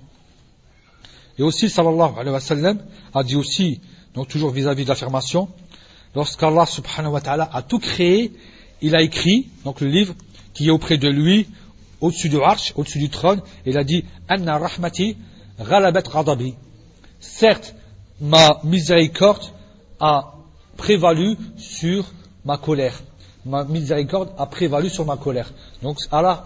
Et 1.38 1.42
aussi, 1.42 1.68
sallallahu 1.68 2.12
alayhi 2.16 2.32
wa 2.32 2.40
sallam, 2.40 2.78
a 3.12 3.22
dit 3.22 3.36
aussi, 3.36 3.82
donc 4.14 4.28
toujours 4.28 4.50
vis-à-vis 4.50 4.84
de 4.84 4.88
l'affirmation, 4.88 5.50
lorsqu'Allah 6.14 6.64
subhanahu 6.64 7.12
wa 7.12 7.20
ta'ala 7.20 7.50
a 7.52 7.60
tout 7.60 7.78
créé, 7.78 8.32
il 8.82 8.94
a 8.96 9.02
écrit, 9.02 9.48
donc 9.64 9.80
le 9.80 9.88
livre, 9.88 10.14
qui 10.54 10.68
est 10.68 10.70
auprès 10.70 10.98
de 10.98 11.08
lui, 11.08 11.46
au-dessus 12.00 12.28
du 12.28 12.40
arche, 12.40 12.72
au-dessus 12.76 12.98
du 12.98 13.10
trône, 13.10 13.42
il 13.66 13.76
a 13.76 13.84
dit, 13.84 14.04
Anna 14.28 14.58
rahmati 14.58 15.16
ghalabat 15.58 16.02
ghadabi. 16.02 16.54
Certes, 17.20 17.74
ma 18.20 18.60
miséricorde 18.64 19.44
a 19.98 20.34
prévalu 20.76 21.36
sur 21.56 22.04
ma 22.44 22.56
colère. 22.56 23.02
Ma 23.44 23.64
miséricorde 23.64 24.30
a 24.38 24.46
prévalu 24.46 24.88
sur 24.90 25.04
ma 25.04 25.16
colère. 25.16 25.50
Donc 25.82 25.98
Allah 26.10 26.44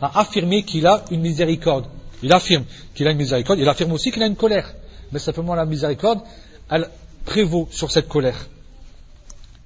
a 0.00 0.20
affirmé 0.20 0.62
qu'il 0.62 0.86
a 0.86 1.04
une 1.10 1.20
miséricorde. 1.20 1.86
Il 2.22 2.32
affirme 2.32 2.64
qu'il 2.94 3.06
a 3.08 3.10
une 3.10 3.18
miséricorde, 3.18 3.58
il 3.58 3.68
affirme 3.68 3.92
aussi 3.92 4.12
qu'il 4.12 4.22
a 4.22 4.26
une 4.26 4.36
colère. 4.36 4.72
Mais 5.10 5.18
simplement 5.18 5.54
la 5.54 5.66
miséricorde, 5.66 6.20
elle 6.70 6.88
prévaut 7.24 7.68
sur 7.70 7.90
cette 7.90 8.08
colère. 8.08 8.46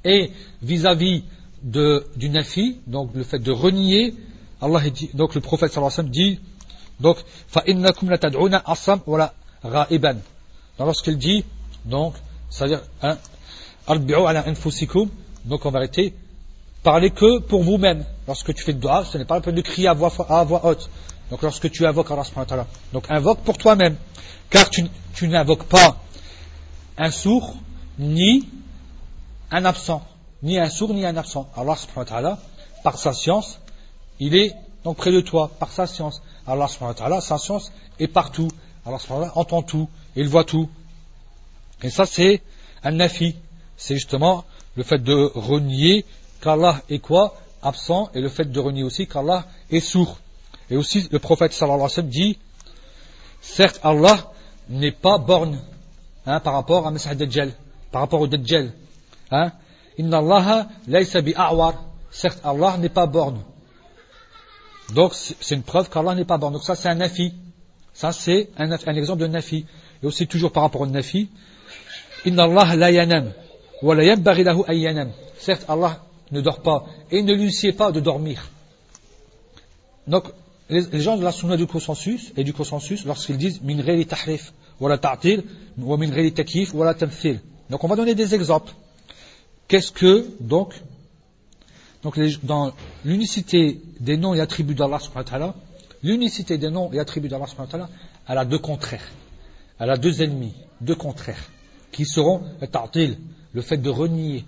Et 0.04 0.30
vis-à-vis 0.62 1.24
du 1.65 2.29
nafi, 2.29 2.77
donc 2.87 3.11
le 3.13 3.23
fait 3.23 3.39
de 3.39 3.51
renier, 3.51 4.15
Allah 4.61 4.89
dit, 4.89 5.09
donc 5.13 5.35
le 5.35 5.41
prophète 5.41 5.71
sallallahu 5.71 5.93
alayhi 5.93 6.09
wa 6.09 6.11
sallam 6.11 6.11
dit, 6.11 6.39
donc, 6.99 7.17
فَإِنَّكُمْ 7.47 8.09
لَتَدْعُونَ 8.11 8.61
أَصَمْ 8.65 8.99
وَلَا 9.07 9.33
غَائِبًا. 9.65 10.17
Lorsqu'il 10.79 11.17
dit, 11.17 11.43
donc, 11.85 12.13
c'est-à-dire, 12.49 12.81
hein, 13.01 13.17
donc 15.45 15.65
en 15.65 15.71
vérité, 15.71 16.13
parlez 16.83 17.09
que 17.09 17.39
pour 17.39 17.63
vous-même. 17.63 18.05
Lorsque 18.27 18.53
tu 18.53 18.63
fais 18.63 18.73
de 18.73 18.79
doigt, 18.79 19.03
ce 19.05 19.17
n'est 19.17 19.25
pas 19.25 19.35
la 19.35 19.41
peine 19.41 19.55
de 19.55 19.61
crier 19.61 19.87
à 19.87 19.93
voix, 19.93 20.11
à 20.29 20.43
voix 20.43 20.65
haute. 20.65 20.89
Donc 21.29 21.41
lorsque 21.41 21.69
tu 21.71 21.85
invoques 21.85 22.11
Allah 22.11 22.23
subhanahu 22.23 22.65
donc 22.93 23.05
invoque 23.09 23.39
pour 23.39 23.57
toi-même. 23.57 23.95
Car 24.49 24.69
tu, 24.69 24.85
tu 25.13 25.27
n'invoques 25.27 25.63
pas 25.63 25.97
un 26.97 27.09
sourd, 27.09 27.55
ni 27.97 28.47
un 29.49 29.65
absent. 29.65 30.03
Ni 30.46 30.60
un 30.60 30.70
sourd, 30.70 30.94
ni 30.94 31.04
un 31.04 31.16
absent. 31.16 31.50
Allah 31.56 31.74
subhanahu 31.74 31.98
wa 31.98 32.04
ta'ala, 32.04 32.38
par 32.84 32.98
sa 32.98 33.12
science, 33.12 33.58
il 34.20 34.36
est 34.36 34.54
donc 34.84 34.96
près 34.96 35.10
de 35.10 35.20
toi, 35.20 35.50
par 35.58 35.72
sa 35.72 35.88
science. 35.88 36.22
Allah 36.46 36.68
subhanahu 36.68 36.94
wa 36.94 36.98
ta'ala, 37.00 37.20
sa 37.20 37.36
science 37.36 37.72
est 37.98 38.06
partout. 38.06 38.48
Allah 38.86 39.00
subhanahu 39.00 39.22
wa 39.22 39.28
ta'ala 39.30 39.40
entend 39.40 39.62
tout, 39.62 39.88
il 40.14 40.28
voit 40.28 40.44
tout. 40.44 40.70
Et 41.82 41.90
ça 41.90 42.06
c'est 42.06 42.42
un 42.84 42.92
nafi. 42.92 43.34
C'est 43.76 43.96
justement 43.96 44.44
le 44.76 44.84
fait 44.84 45.02
de 45.02 45.32
renier 45.34 46.04
qu'Allah 46.40 46.80
est 46.88 47.00
quoi? 47.00 47.34
Absent, 47.60 48.10
et 48.14 48.20
le 48.20 48.28
fait 48.28 48.44
de 48.44 48.60
renier 48.60 48.84
aussi 48.84 49.08
qu'Allah 49.08 49.46
est 49.72 49.80
sourd. 49.80 50.18
Et 50.70 50.76
aussi 50.76 51.08
le 51.10 51.18
prophète 51.18 51.54
sallallahu 51.54 51.80
alayhi 51.80 51.90
wa 51.90 51.96
sallam 51.96 52.10
dit, 52.10 52.38
certes 53.40 53.80
Allah 53.82 54.32
n'est 54.68 54.92
pas 54.92 55.18
borne 55.18 55.58
hein, 56.24 56.38
par 56.38 56.52
rapport 56.52 56.86
à 56.86 56.92
Messiah 56.92 57.16
Dajjal, 57.16 57.52
par 57.90 58.02
rapport 58.02 58.20
au 58.20 58.28
Dajjal. 58.28 58.72
Hein? 59.32 59.50
Inna 59.98 60.18
Allah 60.18 60.68
laysa 60.86 61.20
bi'a'war. 61.20 61.84
Certes, 62.10 62.40
Allah 62.44 62.76
n'est 62.78 62.88
pas 62.88 63.06
borne. 63.06 63.40
Donc, 64.94 65.12
c'est 65.14 65.54
une 65.54 65.62
preuve 65.62 65.90
qu'Allah 65.90 66.14
n'est 66.14 66.24
pas 66.24 66.38
borne. 66.38 66.54
Donc, 66.54 66.62
ça, 66.62 66.74
c'est 66.74 66.88
un 66.88 66.94
nafi. 66.94 67.34
Ça, 67.92 68.12
c'est 68.12 68.50
un, 68.56 68.70
exemple 68.70 69.20
de 69.20 69.26
nafi. 69.26 69.66
Et 70.02 70.06
aussi, 70.06 70.26
toujours 70.26 70.52
par 70.52 70.62
rapport 70.62 70.82
au 70.82 70.86
nafi, 70.86 71.28
Inna 72.24 72.44
Allah 72.44 72.76
la 72.76 72.90
yanam. 72.90 73.32
Wa 73.82 73.94
la. 73.94 75.06
Certes, 75.38 75.64
Allah 75.68 76.04
ne 76.30 76.40
dort 76.40 76.62
pas. 76.62 76.86
Et 77.10 77.22
ne 77.22 77.34
lui 77.34 77.52
sied 77.52 77.72
pas 77.72 77.90
de 77.90 78.00
dormir. 78.00 78.48
Donc, 80.06 80.24
les, 80.68 81.00
gens 81.00 81.16
de 81.16 81.24
la 81.24 81.32
sunna 81.32 81.56
du 81.56 81.66
consensus 81.66 82.32
et 82.36 82.44
du 82.44 82.52
consensus, 82.52 83.04
lorsqu'ils 83.04 83.38
disent 83.38 83.60
min 83.62 83.76
ghayri 83.76 84.06
tahrif, 84.06 84.52
wa 84.80 84.88
la 84.88 84.98
ta'til, 84.98 85.44
wa 85.78 85.96
min 85.96 86.30
takif, 86.30 86.74
wa 86.74 86.84
la 86.84 86.94
tamthil. 86.94 87.40
Donc, 87.70 87.82
on 87.82 87.88
va 87.88 87.96
donner 87.96 88.14
des 88.14 88.34
exemples. 88.34 88.72
Qu'est-ce 89.68 89.90
que, 89.90 90.28
donc, 90.40 90.74
donc 92.02 92.18
dans 92.44 92.72
l'unicité 93.04 93.80
des 94.00 94.16
noms 94.16 94.34
et 94.34 94.40
attributs 94.40 94.74
d'Allah 94.74 95.00
l'unicité 96.02 96.56
des 96.58 96.70
noms 96.70 96.92
et 96.92 97.00
attributs 97.00 97.28
d'Allah 97.28 97.46
elle 98.28 98.38
a 98.38 98.44
deux 98.44 98.58
contraires. 98.58 99.08
Elle 99.78 99.90
a 99.90 99.96
deux 99.96 100.22
ennemis, 100.22 100.54
deux 100.80 100.94
contraires, 100.94 101.50
qui 101.92 102.04
seront 102.04 102.42
le 102.60 103.16
le 103.52 103.62
fait 103.62 103.78
de 103.78 103.88
renier, 103.88 104.44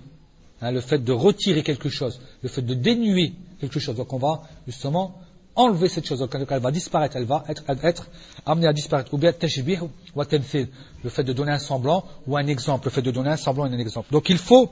hein, 0.61 0.71
le 0.71 0.81
fait 0.81 0.99
de 0.99 1.13
retirer 1.13 1.63
quelque 1.63 1.89
chose, 1.89 2.21
le 2.43 2.49
fait 2.49 2.63
de 2.63 2.75
dénuer 2.75 3.33
quelque 3.61 3.81
chose. 3.81 3.97
Donc 3.97 4.13
on 4.13 4.19
va 4.19 4.43
justement 4.67 5.15
enlever 5.55 5.89
cette 5.89 6.07
chose, 6.07 6.21
donc 6.21 6.35
elle 6.51 6.61
va 6.61 6.71
disparaître, 6.71 7.17
elle 7.17 7.25
va 7.25 7.45
être, 7.49 7.65
être 7.83 8.09
amenée 8.47 8.69
à 8.69 8.73
disparaître. 8.73 9.13
Ou 9.15 9.19
bien 9.19 9.33
le 9.33 11.11
fait 11.11 11.25
de 11.25 11.33
donner 11.33 11.53
un 11.53 11.59
semblant 11.59 12.05
ou 12.27 12.37
un 12.37 12.47
exemple, 12.47 12.87
le 12.87 12.91
fait 12.91 13.03
de 13.03 13.11
donner 13.11 13.31
un 13.31 13.37
semblant 13.37 13.67
et 13.67 13.75
un 13.75 13.79
exemple. 13.79 14.09
Donc 14.13 14.29
il 14.29 14.39
faut 14.39 14.71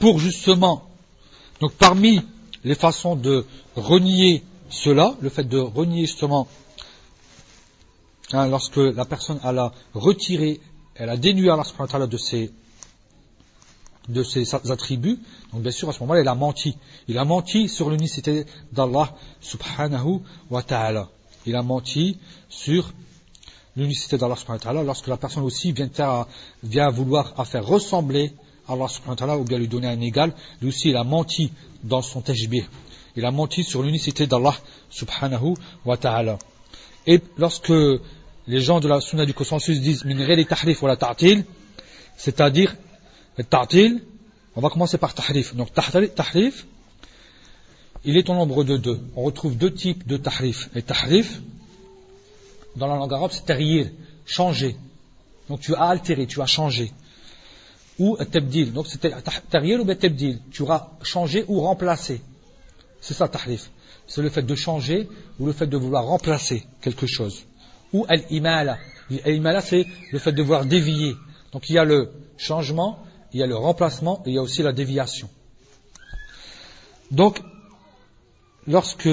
pour 0.00 0.18
justement, 0.18 0.88
donc 1.60 1.72
parmi 1.74 2.20
les 2.64 2.74
façons 2.74 3.14
de 3.14 3.44
renier 3.76 4.42
cela, 4.70 5.14
le 5.20 5.28
fait 5.28 5.44
de 5.44 5.58
renier 5.58 6.06
justement, 6.06 6.48
hein, 8.32 8.48
lorsque 8.48 8.78
la 8.78 9.04
personne 9.04 9.38
a 9.44 9.72
retiré, 9.94 10.60
elle 10.94 11.10
a 11.10 11.16
dénué 11.16 11.50
Allah 11.50 12.06
de 12.06 12.16
ses, 12.16 12.50
de 14.08 14.22
ses 14.22 14.54
attributs, 14.54 15.18
donc 15.52 15.62
bien 15.62 15.70
sûr 15.70 15.88
à 15.90 15.92
ce 15.92 16.00
moment-là, 16.00 16.22
il 16.22 16.28
a 16.28 16.34
menti. 16.34 16.76
Il 17.06 17.18
a 17.18 17.24
menti 17.24 17.68
sur 17.68 17.90
l'unicité 17.90 18.46
d'Allah 18.72 19.14
subhanahu 19.40 20.20
wa 20.50 20.62
ta'ala. 20.62 21.10
Il 21.44 21.56
a 21.56 21.62
menti 21.62 22.18
sur 22.48 22.90
l'unicité 23.76 24.16
d'Allah 24.16 24.36
subhanahu 24.36 24.60
wa 24.60 24.64
ta'ala 24.64 24.82
lorsque 24.82 25.08
la 25.08 25.18
personne 25.18 25.42
aussi 25.42 25.72
vient, 25.72 25.90
vient 26.62 26.90
vouloir 26.90 27.38
à 27.38 27.44
faire 27.44 27.66
ressembler 27.66 28.32
Allah 28.70 28.88
subhanahu 28.88 29.10
wa 29.10 29.16
ta'ala 29.16 29.38
ou 29.38 29.44
bien 29.44 29.58
lui 29.58 29.68
donner 29.68 29.88
un 29.88 30.00
égal, 30.00 30.32
lui 30.60 30.68
aussi 30.68 30.90
il 30.90 30.96
a 30.96 31.04
menti 31.04 31.52
dans 31.82 32.02
son 32.02 32.20
tajbih. 32.20 32.64
Il 33.16 33.24
a 33.24 33.30
menti 33.30 33.64
sur 33.64 33.82
l'unicité 33.82 34.26
d'Allah 34.26 34.54
subhanahu 34.90 35.54
wa 35.84 35.96
ta'ala. 35.96 36.38
Et 37.06 37.20
lorsque 37.36 37.72
les 38.46 38.60
gens 38.60 38.80
de 38.80 38.88
la 38.88 39.00
sunna 39.00 39.26
du 39.26 39.34
consensus 39.34 39.80
disent 39.80 40.04
min 40.04 40.14
li 40.14 40.46
tahrif 40.46 40.82
ou 40.82 40.86
la 40.86 40.96
ta'til, 40.96 41.44
c'est-à-dire 42.16 42.76
ta'til, 43.48 44.02
on 44.54 44.60
va 44.60 44.68
commencer 44.68 44.98
par 44.98 45.14
tahrif. 45.14 45.54
Donc 45.56 45.72
tahrif, 45.72 46.66
il 48.04 48.16
est 48.16 48.28
au 48.28 48.34
nombre 48.34 48.62
de 48.64 48.76
deux. 48.76 49.00
On 49.16 49.24
retrouve 49.24 49.56
deux 49.56 49.72
types 49.72 50.06
de 50.06 50.16
tahrif. 50.16 50.68
Et 50.74 50.82
tahrif, 50.82 51.40
dans 52.76 52.86
la 52.86 52.96
langue 52.96 53.12
arabe, 53.12 53.30
c'est 53.32 53.44
tarir, 53.44 53.90
changer. 54.24 54.76
Donc 55.48 55.60
tu 55.60 55.74
as 55.74 55.82
altéré, 55.82 56.26
tu 56.26 56.40
as 56.40 56.46
changé 56.46 56.92
ou 58.00 58.16
tabdil. 58.16 58.72
Donc 58.72 58.86
c'était 58.86 59.12
tahyir 59.50 59.80
ou 59.80 59.94
tabdil. 59.94 60.40
Tu 60.50 60.62
auras 60.62 60.88
changé 61.02 61.44
ou 61.46 61.60
remplacé. 61.60 62.22
C'est 63.00 63.14
ça 63.14 63.28
tahrif. 63.28 63.70
C'est 64.06 64.22
le 64.22 64.30
fait 64.30 64.42
de 64.42 64.54
changer 64.54 65.08
ou 65.38 65.46
le 65.46 65.52
fait 65.52 65.66
de 65.66 65.76
vouloir 65.76 66.06
remplacer 66.06 66.64
quelque 66.80 67.06
chose. 67.06 67.44
Ou 67.92 68.06
al-imala. 68.08 68.78
Al-imala 69.24 69.60
c'est 69.60 69.86
le 70.10 70.18
fait 70.18 70.32
de 70.32 70.42
vouloir 70.42 70.64
dévier. 70.64 71.14
Donc 71.52 71.68
il 71.68 71.74
y 71.74 71.78
a 71.78 71.84
le 71.84 72.10
changement, 72.38 72.98
il 73.32 73.40
y 73.40 73.42
a 73.42 73.46
le 73.46 73.56
remplacement 73.56 74.22
et 74.24 74.30
il 74.30 74.34
y 74.34 74.38
a 74.38 74.42
aussi 74.42 74.62
la 74.62 74.72
déviation. 74.72 75.28
Donc 77.10 77.42
lorsque 78.66 79.10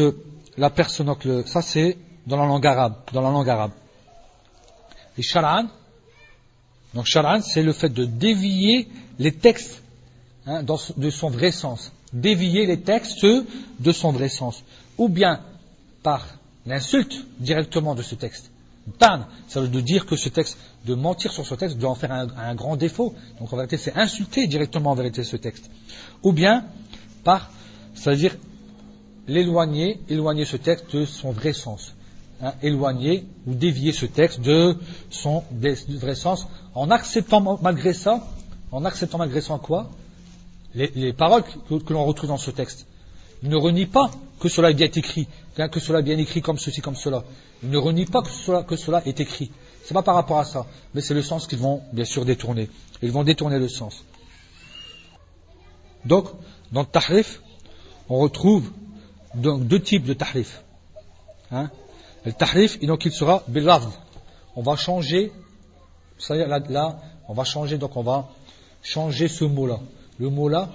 la 0.56 0.70
personne, 0.70 1.14
ça 1.46 1.62
c'est 1.62 1.98
dans 2.26 2.38
la 2.38 2.46
langue 2.46 2.66
arabe, 2.66 2.96
dans 3.12 3.22
la 3.22 3.32
langue 3.32 3.50
arabe. 3.50 3.72
Et 5.18 5.22
shar'an, 5.22 5.68
donc 6.94 7.06
Shar'an, 7.06 7.42
c'est 7.42 7.64
le 7.64 7.74
fait 7.74 7.90
de 7.90 8.06
dévier 8.06 8.88
les 9.20 9.32
textes 9.32 9.84
hein, 10.46 10.64
de 10.64 11.10
son 11.10 11.30
vrai 11.30 11.52
sens. 11.52 11.92
Dévier 12.14 12.66
les 12.66 12.80
textes 12.80 13.26
de 13.26 13.92
son 13.92 14.12
vrai 14.12 14.30
sens. 14.30 14.64
Ou 14.98 15.10
bien 15.10 15.42
par 16.04 16.26
l'insulte 16.66 17.26
directement 17.40 17.96
de 17.96 18.02
ce 18.02 18.16
texte. 18.16 18.52
ça 19.00 19.62
veut 19.62 19.82
dire 19.82 20.06
que 20.06 20.16
ce 20.16 20.30
texte, 20.30 20.58
de 20.86 20.96
mentir 20.96 21.32
sur 21.32 21.46
ce 21.46 21.56
texte, 21.56 21.78
doit 21.78 21.90
en 21.90 21.96
faire 21.96 22.12
un, 22.12 22.56
grand 22.56 22.78
défaut. 22.78 23.14
Donc 23.40 23.52
en 23.52 23.58
vérité, 23.58 23.78
c'est 23.78 23.96
insulter 23.96 24.48
directement 24.48 24.92
en 24.92 24.96
vérité 24.96 25.24
ce 25.24 25.38
texte. 25.38 25.70
Ou 26.24 26.32
bien 26.32 26.66
par, 27.24 27.52
c'est-à-dire 27.94 28.38
l'éloigner, 29.28 30.00
éloigner 30.08 30.46
ce 30.46 30.56
texte 30.56 30.96
de 30.96 31.06
son 31.06 31.32
vrai 31.32 31.52
sens. 31.52 31.94
Hein, 32.40 32.54
éloigner 32.62 33.26
ou 33.48 33.56
dévier 33.56 33.92
ce 33.92 34.06
texte 34.06 34.42
de 34.42 34.78
son 35.10 35.44
vrai 35.52 36.14
sens 36.14 36.48
en 36.76 36.92
acceptant 36.92 37.58
malgré 37.64 37.94
ça, 37.94 38.28
en 38.72 38.86
acceptant 38.86 39.18
malgré 39.18 39.42
ça 39.42 39.60
quoi? 39.62 39.90
Les, 40.76 41.14
paroles 41.14 41.44
que, 41.44 41.94
l'on 41.94 42.06
retrouve 42.06 42.30
dans 42.30 42.38
ce 42.38 42.52
texte. 42.52 42.86
Il 43.42 43.50
ne 43.50 43.56
renie 43.56 43.88
pas 43.88 44.12
que 44.40 44.50
cela 44.50 44.70
est 44.70 44.76
bien 44.76 44.86
écrit, 44.86 45.28
hein, 45.58 45.68
que 45.68 45.80
cela 45.80 46.00
est 46.00 46.04
bien 46.04 46.20
écrit 46.20 46.44
comme 46.44 46.60
ceci, 46.60 46.80
comme 46.80 46.96
cela. 46.96 47.24
Il 47.64 47.72
ne 47.72 47.78
renie 47.80 48.06
pas 48.06 48.22
que 48.22 48.30
cela, 48.30 48.62
que 48.62 48.76
cela 48.76 49.02
est 49.08 49.20
écrit. 49.20 49.50
Ce 49.84 49.92
n'est 49.92 49.96
pas 49.96 50.04
par 50.04 50.14
rapport 50.14 50.38
à 50.38 50.46
ça, 50.46 50.68
mais 50.94 51.02
c'est 51.02 51.16
le 51.16 51.24
sens 51.24 51.48
qu'ils 51.48 51.58
vont 51.58 51.82
bien 51.92 52.06
sûr 52.06 52.24
détourner. 52.24 52.70
Ils 53.02 53.12
vont 53.12 53.24
détourner 53.24 53.58
le 53.58 53.68
sens. 53.68 54.04
Donc, 56.06 56.28
dans 56.72 56.82
le 56.82 56.88
tahrif, 56.88 57.42
on 58.10 58.20
retrouve 58.20 58.72
donc 59.34 59.66
deux 59.66 59.82
types 59.82 60.04
de 60.04 60.14
tahrif. 60.14 60.62
Hein. 61.52 61.72
Le 62.26 62.34
tahrif, 62.34 62.80
donc 62.80 63.06
il 63.06 63.12
sera. 63.12 63.44
On 64.56 64.62
va 64.62 64.76
changer, 64.76 65.32
là, 66.30 66.60
là, 66.60 67.00
on 67.28 67.34
va 67.34 67.44
changer, 67.44 67.78
donc 67.78 67.96
on 67.96 68.04
va 68.04 68.28
changer 68.82 69.28
ce 69.28 69.46
mot-là. 69.46 69.80
Le 70.20 70.30
mot-là, 70.30 70.70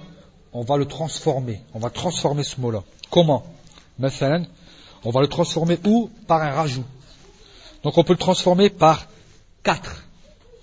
on 0.53 0.61
va 0.61 0.77
le 0.77 0.85
transformer. 0.85 1.61
On 1.73 1.79
va 1.79 1.89
transformer 1.89 2.43
ce 2.43 2.61
mot-là. 2.61 2.83
Comment? 3.09 3.43
On 3.99 5.11
va 5.11 5.21
le 5.21 5.27
transformer 5.27 5.77
où? 5.85 6.09
Par 6.27 6.41
un 6.41 6.51
rajout. 6.51 6.85
Donc 7.83 7.97
on 7.97 8.03
peut 8.03 8.13
le 8.13 8.19
transformer 8.19 8.69
par 8.69 9.07
quatre 9.63 10.05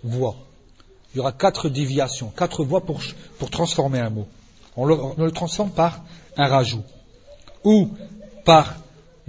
voies. 0.03 0.37
Il 1.12 1.18
y 1.18 1.20
aura 1.20 1.33
quatre 1.33 1.68
déviations, 1.68 2.33
quatre 2.37 2.64
voies 2.64 2.85
pour, 2.85 3.01
transformer 3.51 3.99
un 3.99 4.11
mot. 4.11 4.28
On 4.76 4.87
le 4.87 5.31
transforme 5.33 5.70
par 5.70 6.03
un 6.37 6.47
rajout. 6.47 6.85
Ou 7.64 7.91
par 8.45 8.76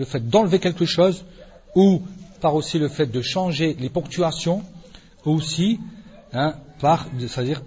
le 0.02 0.06
fait 0.06 0.28
d'enlever 0.28 0.58
quelque 0.58 0.86
chose, 0.86 1.24
ou 1.76 2.02
par 2.41 2.56
aussi 2.56 2.80
le 2.80 2.89
fait 2.89 3.06
de 3.06 3.22
changer 3.22 3.76
les 3.80 3.89
ponctuations, 3.89 4.64
ou 5.26 5.34
aussi 5.34 5.80
hein, 6.34 6.56
par, 6.80 7.06
c'est-à-dire, 7.20 7.62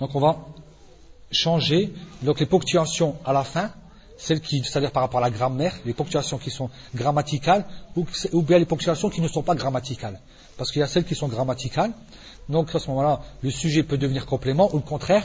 donc 0.00 0.10
on 0.16 0.20
va 0.20 0.44
changer 1.30 1.94
les 2.22 2.46
ponctuations 2.46 3.14
à 3.24 3.32
la 3.32 3.44
fin, 3.44 3.70
celles 4.16 4.40
qui, 4.40 4.64
c'est-à-dire 4.64 4.90
par 4.90 5.04
rapport 5.04 5.20
à 5.20 5.22
la 5.22 5.30
grammaire, 5.30 5.76
les 5.86 5.94
ponctuations 5.94 6.38
qui 6.38 6.50
sont 6.50 6.70
grammaticales, 6.92 7.64
ou, 7.94 8.04
ou 8.32 8.42
bien 8.42 8.58
les 8.58 8.64
ponctuations 8.64 9.10
qui 9.10 9.20
ne 9.20 9.28
sont 9.28 9.44
pas 9.44 9.54
grammaticales. 9.54 10.18
Parce 10.56 10.72
qu'il 10.72 10.80
y 10.80 10.82
a 10.82 10.88
celles 10.88 11.04
qui 11.04 11.14
sont 11.14 11.28
grammaticales, 11.28 11.92
donc 12.48 12.74
à 12.74 12.80
ce 12.80 12.88
moment-là, 12.88 13.20
le 13.42 13.50
sujet 13.52 13.84
peut 13.84 13.96
devenir 13.96 14.26
complément, 14.26 14.74
ou 14.74 14.78
le 14.78 14.82
contraire, 14.82 15.24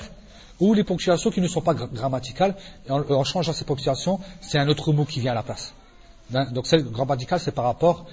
ou 0.60 0.74
les 0.74 0.84
ponctuations 0.84 1.32
qui 1.32 1.42
ne 1.42 1.48
sont 1.48 1.62
pas 1.62 1.74
grammaticales, 1.74 2.56
et 2.88 2.92
en, 2.92 3.24
changeant 3.24 3.54
ces 3.54 3.66
ponctuations, 3.66 4.20
c'est 4.42 4.58
un 4.58 4.68
autre 4.68 4.94
mot 4.94 5.06
qui 5.06 5.20
vient 5.20 5.32
à 5.32 5.36
la 5.36 5.44
place. 5.44 5.74
Hein, 6.34 6.46
donc 6.52 6.68
celle 6.68 6.84
grammaticale, 6.84 7.40
c'est 7.40 7.52
par 7.52 7.66
rapport 7.66 8.06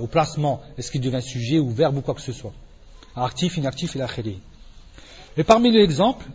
au 0.00 0.06
placement, 0.06 0.60
est-ce 0.78 0.90
qu'il 0.90 1.00
devient 1.00 1.22
sujet 1.22 1.58
ou 1.58 1.70
verbe 1.70 1.96
ou 1.96 2.00
quoi 2.00 2.14
que 2.14 2.20
ce 2.20 2.32
soit. 2.32 2.52
Actif, 3.16 3.56
inactif 3.56 3.96
et 3.96 3.98
la 3.98 4.06
Et 5.36 5.44
parmi 5.44 5.70
les 5.72 5.82
exemples, 5.82 6.26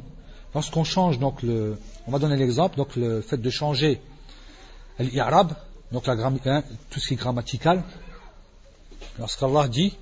lorsqu'on 0.54 0.84
change 0.84 1.20
donc 1.20 1.42
le, 1.42 1.78
on 2.08 2.12
va 2.12 2.20
donner 2.20 2.36
l'exemple, 2.36 2.78
donc 2.78 2.96
le 2.96 3.22
fait 3.22 3.38
de 3.38 3.50
changer 3.50 4.02
l'irab, 5.00 5.54
donc 5.92 6.08
la, 6.08 6.14
hein, 6.14 6.64
tout 6.90 7.00
ce 7.00 7.08
qui 7.08 7.14
est 7.14 7.18
grammatical, 7.18 7.84
lorsqu'Allah 9.20 9.68
dit. 9.68 9.96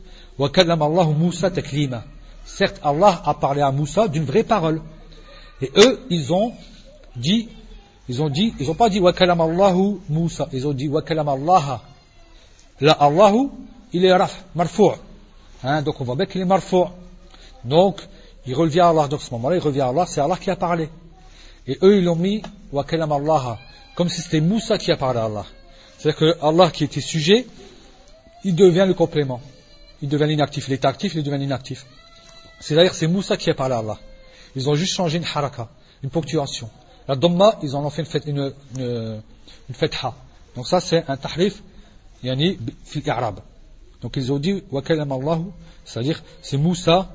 Certes, 2.46 2.80
Allah 2.84 3.22
a 3.26 3.34
parlé 3.36 3.62
à 3.62 3.72
Moussa 3.72 4.08
d'une 4.08 4.26
vraie 4.26 4.44
parole. 4.44 4.82
Et 5.62 5.72
eux, 5.78 6.06
ils 6.10 6.34
ont 6.34 6.54
dit, 7.16 7.50
ils 8.10 8.22
ont 8.22 8.30
dit, 8.30 8.54
ils 8.60 8.68
n'ont 8.68 8.74
pas 8.74 8.90
dit 8.90 9.00
wa 9.00 9.14
Allahu 9.18 10.00
Musa, 10.10 10.50
ils 10.52 10.68
ont 10.68 10.74
dit 10.74 10.88
wa 10.88 11.02
Allah. 11.08 11.82
Là, 12.82 12.92
Allahu, 12.94 13.50
il 13.94 14.04
est 14.04 14.14
raf, 14.14 14.44
marfou'. 14.56 14.94
Hein, 15.64 15.82
donc 15.82 16.02
on 16.02 16.04
voit 16.04 16.16
bien 16.16 16.26
qu'il 16.26 16.42
est 16.42 16.46
marfou'. 16.46 16.88
Donc, 17.64 18.02
il 18.46 18.56
revient 18.56 18.82
à 18.82 18.90
Allah. 18.90 19.08
Donc 19.08 19.22
à 19.22 19.24
ce 19.24 19.32
moment-là, 19.32 19.56
il 19.56 19.62
revient 19.62 19.82
à 19.82 19.90
Allah, 19.90 20.06
c'est 20.06 20.22
Allah 20.22 20.38
qui 20.38 20.50
a 20.50 20.56
parlé. 20.56 20.90
Et 21.68 21.78
eux, 21.82 21.98
ils 21.98 22.04
l'ont 22.04 22.16
mis 22.16 22.42
wa 22.72 22.86
Allah, 22.90 23.60
comme 23.96 24.10
si 24.10 24.22
c'était 24.22 24.42
Moussa 24.42 24.78
qui 24.78 24.92
a 24.92 24.98
parlé 24.98 25.20
à 25.20 25.26
Allah. 25.26 25.46
C'est-à-dire 25.98 26.20
que 26.20 26.46
Allah 26.46 26.70
qui 26.72 26.84
était 26.84 27.00
sujet, 27.00 27.48
il 28.44 28.56
devient 28.56 28.86
le 28.86 28.94
complément. 28.94 29.40
Il 30.02 30.10
devient 30.10 30.34
inactif. 30.34 30.68
Il 30.68 30.74
est 30.74 30.84
actif, 30.84 31.16
il 31.16 31.24
devient 31.24 31.42
inactif. 31.42 31.86
C'est-à-dire 32.60 32.94
c'est 32.94 33.08
Moussa 33.08 33.38
qui 33.38 33.50
a 33.50 33.54
parlé 33.54 33.76
à 33.76 33.78
Allah. 33.78 33.98
Ils 34.56 34.70
ont 34.70 34.76
juste 34.76 34.96
changé 34.96 35.18
une 35.18 35.26
haraka, 35.26 35.70
une 36.04 36.10
ponctuation. 36.10 36.70
La 37.08 37.16
Dhamma, 37.16 37.60
ils 37.64 37.76
en 37.76 37.84
ont 37.84 37.90
fait 37.90 38.04
une, 38.26 38.54
une, 38.78 39.22
une. 39.70 39.76
Donc 40.56 40.68
ça, 40.68 40.80
c'est 40.80 41.04
un 41.08 41.18
tahrif, 41.18 41.62
yani, 42.24 42.58
fil 42.86 43.10
arabe. 43.10 43.40
Donc 44.02 44.16
ils 44.18 44.32
ont 44.32 44.40
dit, 44.40 44.64
wa 44.72 44.82
Allah, 44.88 45.40
c'est-à-dire, 45.86 46.22
c'est 46.42 46.58
Moussa, 46.58 47.10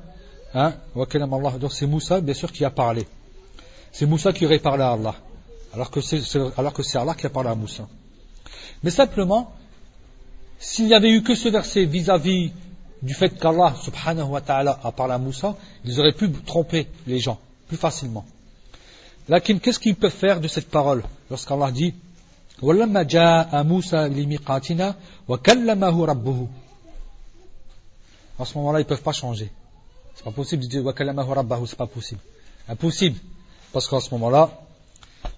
hein, 0.53 0.73
wa 0.95 1.07
Allah. 1.13 1.51
Donc 1.59 1.71
c'est 1.71 1.87
Moussa, 1.87 2.21
bien 2.21 2.33
sûr, 2.33 2.51
qui 2.51 2.65
a 2.65 2.69
parlé. 2.69 3.07
C'est 3.91 4.05
Moussa 4.05 4.33
qui 4.33 4.45
aurait 4.45 4.59
parlé 4.59 4.83
à 4.83 4.91
Allah. 4.91 5.15
Alors 5.73 5.91
que 5.91 6.01
c'est, 6.01 6.21
alors 6.57 6.73
que 6.73 6.83
c'est 6.83 6.97
Allah 6.97 7.13
qui 7.13 7.25
a 7.25 7.29
parlé 7.29 7.49
à 7.49 7.55
Moussa. 7.55 7.87
Mais 8.83 8.91
simplement, 8.91 9.53
s'il 10.59 10.87
n'y 10.87 10.93
avait 10.93 11.11
eu 11.11 11.23
que 11.23 11.35
ce 11.35 11.49
verset 11.49 11.85
vis-à-vis 11.85 12.51
du 13.02 13.14
fait 13.14 13.30
qu'Allah 13.38 13.74
subhanahu 13.82 14.28
wa 14.28 14.40
ta'ala 14.40 14.80
a 14.82 14.92
parlé 14.92 15.14
à 15.14 15.18
Moussa, 15.18 15.56
ils 15.84 16.00
auraient 16.00 16.12
pu 16.12 16.30
tromper 16.32 16.88
les 17.06 17.18
gens 17.18 17.38
plus 17.68 17.76
facilement. 17.76 18.24
Lakin, 19.28 19.58
qu'est-ce 19.58 19.78
qu'ils 19.78 19.96
peuvent 19.96 20.10
faire 20.10 20.40
de 20.40 20.48
cette 20.48 20.70
parole 20.70 21.02
lorsqu'Allah 21.30 21.70
dit 21.70 21.94
وَلَمَّا 22.62 23.02
جَاءَ 23.02 23.64
مُوسَى 23.64 24.08
لِمِقَاتِنَا 24.08 24.94
وَكَلَّمَهُ 25.28 26.06
رَبُّهُ 26.06 26.48
À 28.38 28.44
ce 28.44 28.56
moment-là, 28.58 28.80
ils 28.80 28.84
ne 28.84 28.88
peuvent 28.88 29.02
pas 29.02 29.12
changer. 29.12 29.50
C'est 30.14 30.24
pas 30.24 30.30
possible 30.30 30.62
de 30.62 30.68
dire 30.68 30.84
وَكَلَّمَهُ 30.84 31.34
رَبَّهُ, 31.34 31.66
c'est 31.66 31.76
pas 31.76 31.86
possible. 31.86 32.20
Impossible. 32.68 33.18
Parce 33.72 33.88
qu'à 33.88 34.00
ce 34.00 34.10
moment-là, 34.12 34.50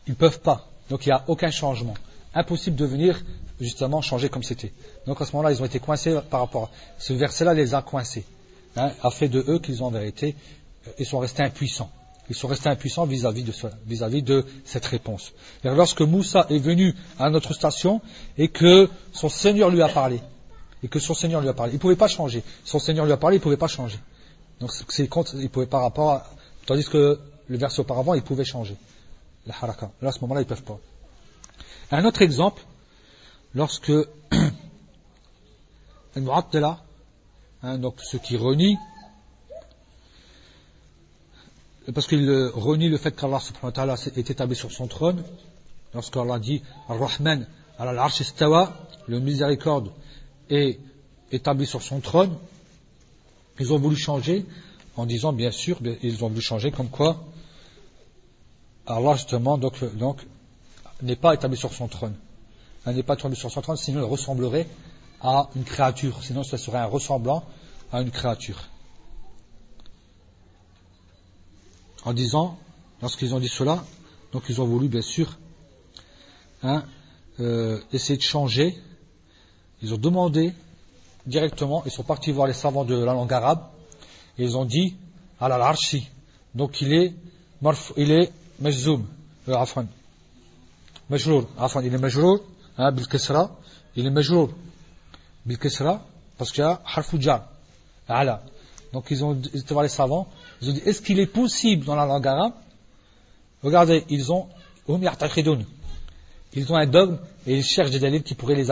ils 0.06 0.10
ne 0.10 0.14
peuvent 0.14 0.40
pas. 0.40 0.68
Donc 0.90 1.06
il 1.06 1.08
n'y 1.08 1.14
a 1.14 1.24
aucun 1.26 1.50
changement. 1.50 1.94
Impossible 2.34 2.76
de 2.76 2.84
venir 2.84 3.20
justement 3.61 4.01
changer 4.01 4.29
comme 4.29 4.43
c'était. 4.43 4.73
Donc 5.05 5.21
à 5.21 5.25
ce 5.25 5.31
moment-là, 5.33 5.53
ils 5.53 5.61
ont 5.61 5.65
été 5.65 5.79
coincés 5.79 6.17
par 6.29 6.41
rapport 6.41 6.63
à 6.65 6.69
ce 6.97 7.13
verset-là 7.13 7.53
les 7.53 7.73
a 7.73 7.81
coincés, 7.81 8.25
hein, 8.75 8.91
a 9.01 9.11
fait 9.11 9.29
de 9.29 9.45
eux 9.47 9.59
qu'ils 9.59 9.83
ont 9.83 9.87
en 9.87 9.91
vérité, 9.91 10.35
euh, 10.87 10.91
ils 10.99 11.05
sont 11.05 11.19
restés 11.19 11.43
impuissants. 11.43 11.91
Ils 12.29 12.35
sont 12.35 12.47
restés 12.47 12.69
impuissants 12.69 13.05
vis-à-vis 13.05 13.43
de, 14.23 14.45
cette 14.63 14.85
réponse. 14.85 15.33
Lorsque 15.63 16.01
Moussa 16.01 16.45
est 16.49 16.59
venu 16.59 16.95
à 17.19 17.29
notre 17.29 17.53
station 17.53 17.99
et 18.37 18.47
que 18.47 18.89
son 19.11 19.27
Seigneur 19.27 19.69
lui 19.69 19.81
a 19.81 19.89
parlé, 19.89 20.21
et 20.81 20.87
que 20.87 20.99
son 20.99 21.13
Seigneur 21.13 21.41
lui 21.41 21.49
a 21.49 21.53
parlé, 21.53 21.73
il 21.73 21.75
ne 21.75 21.79
pouvait 21.79 21.97
pas 21.97 22.07
changer. 22.07 22.41
Son 22.63 22.79
Seigneur 22.79 23.05
lui 23.05 23.11
a 23.11 23.17
parlé, 23.17 23.35
il 23.35 23.39
ne 23.39 23.43
pouvait 23.43 23.57
pas 23.57 23.67
changer. 23.67 23.99
Donc 24.61 24.71
c'est 24.71 25.03
il 25.03 25.49
pouvait 25.49 25.65
par 25.65 25.81
rapport 25.81 26.11
à, 26.11 26.25
tandis 26.65 26.85
que 26.85 27.19
le 27.47 27.57
verset 27.57 27.81
auparavant, 27.81 28.13
il 28.13 28.21
pouvait 28.21 28.45
changer. 28.45 28.77
La 29.45 29.53
haraka. 29.59 29.91
Là, 30.01 30.09
à 30.09 30.11
ce 30.11 30.19
moment-là, 30.21 30.41
ils 30.41 30.45
ne 30.45 30.49
peuvent 30.49 30.63
pas. 30.63 30.79
Un 31.91 32.05
autre 32.05 32.21
exemple, 32.21 32.63
lorsque 33.53 33.91
al 36.15 36.77
hein, 37.63 37.77
donc 37.77 37.95
ce 38.01 38.17
qui 38.17 38.37
renie, 38.37 38.77
parce 41.93 42.07
qu'il 42.07 42.29
renie 42.53 42.89
le 42.89 42.97
fait 42.97 43.11
qu'Allah 43.15 43.39
est 44.15 44.29
établi 44.29 44.55
sur 44.55 44.71
son 44.71 44.87
trône, 44.87 45.23
lorsqu'Allah 45.93 46.39
dit 46.39 46.61
Ar-Rahman 46.87 47.47
al-Arsh 47.77 48.21
istawa, 48.21 48.73
le 49.07 49.19
miséricorde 49.19 49.91
est 50.49 50.79
établi 51.31 51.65
sur 51.65 51.81
son 51.81 51.99
trône, 51.99 52.37
ils 53.59 53.73
ont 53.73 53.79
voulu 53.79 53.95
changer 53.95 54.45
en 54.95 55.05
disant 55.05 55.33
bien 55.33 55.51
sûr, 55.51 55.79
ils 56.01 56.23
ont 56.23 56.29
voulu 56.29 56.41
changer 56.41 56.71
comme 56.71 56.89
quoi 56.89 57.23
Allah 58.85 59.13
justement 59.15 59.57
donc, 59.57 59.83
donc 59.95 60.17
n'est 61.01 61.15
pas 61.15 61.33
établi 61.33 61.57
sur 61.57 61.73
son 61.73 61.87
trône 61.87 62.15
elle 62.85 62.95
n'est 62.95 63.03
pas 63.03 63.15
tombée 63.15 63.35
sur 63.35 63.51
son 63.51 63.61
trône, 63.61 63.77
sinon 63.77 63.99
elle 63.99 64.09
ressemblerait 64.09 64.67
à 65.21 65.49
une 65.55 65.63
créature, 65.63 66.23
sinon 66.23 66.43
ce 66.43 66.57
serait 66.57 66.79
un 66.79 66.85
ressemblant 66.85 67.43
à 67.91 68.01
une 68.01 68.11
créature. 68.11 68.69
En 72.03 72.13
disant, 72.13 72.57
lorsqu'ils 73.01 73.35
ont 73.35 73.39
dit 73.39 73.47
cela, 73.47 73.83
donc 74.31 74.43
ils 74.49 74.59
ont 74.61 74.65
voulu 74.65 74.87
bien 74.87 75.01
sûr 75.01 75.37
hein, 76.63 76.83
euh, 77.39 77.79
essayer 77.93 78.17
de 78.17 78.23
changer, 78.23 78.75
ils 79.83 79.93
ont 79.93 79.97
demandé 79.97 80.53
directement, 81.27 81.83
ils 81.85 81.91
sont 81.91 82.03
partis 82.03 82.31
voir 82.31 82.47
les 82.47 82.53
savants 82.53 82.85
de 82.85 82.95
la 82.95 83.13
langue 83.13 83.31
arabe, 83.31 83.67
et 84.39 84.43
ils 84.43 84.57
ont 84.57 84.65
dit, 84.65 84.95
à 85.39 85.47
la 85.47 85.59
l'archi, 85.59 86.09
donc 86.55 86.81
il 86.81 86.93
est, 86.93 87.13
il 87.97 88.11
est 88.11 88.31
majzoum, 88.59 89.05
euh, 89.49 89.55
afan, 89.55 89.85
il 91.09 91.93
est 91.93 91.97
majrour, 91.99 92.41
hein, 92.77 92.93
il 93.95 94.05
est 94.05 94.09
majrour. 94.09 94.49
bil 95.45 95.57
parce 96.37 96.51
qu'il 96.51 96.63
y 96.63 96.67
a 96.67 96.81
harfu 96.85 97.21
jar, 97.21 97.45
ala. 98.07 98.43
Donc 98.93 99.07
ils 99.11 99.23
ont 99.23 99.39
ils 99.53 99.59
étaient 99.59 99.73
voir 99.73 99.83
les 99.83 99.89
savants, 99.89 100.27
ils 100.61 100.69
ont 100.69 100.73
dit 100.73 100.81
est-ce 100.85 101.01
qu'il 101.01 101.19
est 101.19 101.27
possible 101.27 101.85
dans 101.85 101.95
la 101.95 102.05
langue 102.05 102.53
Regardez, 103.63 104.05
ils 104.09 104.31
ont 104.31 104.47
ils 106.53 106.73
ont 106.73 106.75
un 106.75 106.87
dogme 106.87 107.17
et 107.47 107.57
ils 107.57 107.63
cherchent 107.63 107.91
des 107.91 107.99
dalils 107.99 108.23
qui 108.23 108.35
pourraient 108.35 108.55
les, 108.55 108.69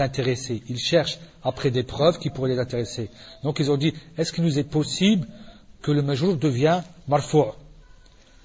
intéresser. 0.00 0.62
Ils 0.68 0.78
cherchent 0.78 1.18
après 1.42 1.70
des 1.70 1.82
preuves 1.82 2.18
qui 2.18 2.30
pourraient 2.30 2.50
les 2.50 2.58
intéresser. 2.58 3.10
Donc 3.42 3.58
ils 3.58 3.70
ont 3.70 3.76
dit, 3.76 3.92
est-ce 4.16 4.32
qu'il 4.32 4.44
nous 4.44 4.58
est 4.58 4.64
possible 4.64 5.26
que 5.80 5.90
le 5.90 6.02
majeur 6.02 6.36
devient 6.36 6.82
marfou' 7.08 7.46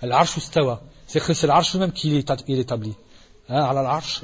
Al-arsh 0.02 0.40
C'est 1.08 1.20
que 1.20 1.34
c'est 1.34 1.48
l'arsh 1.48 1.76
même 1.76 1.92
qui 1.92 2.16
est. 2.16 2.32
Hein, 3.50 3.64
al-arsh, 3.64 4.24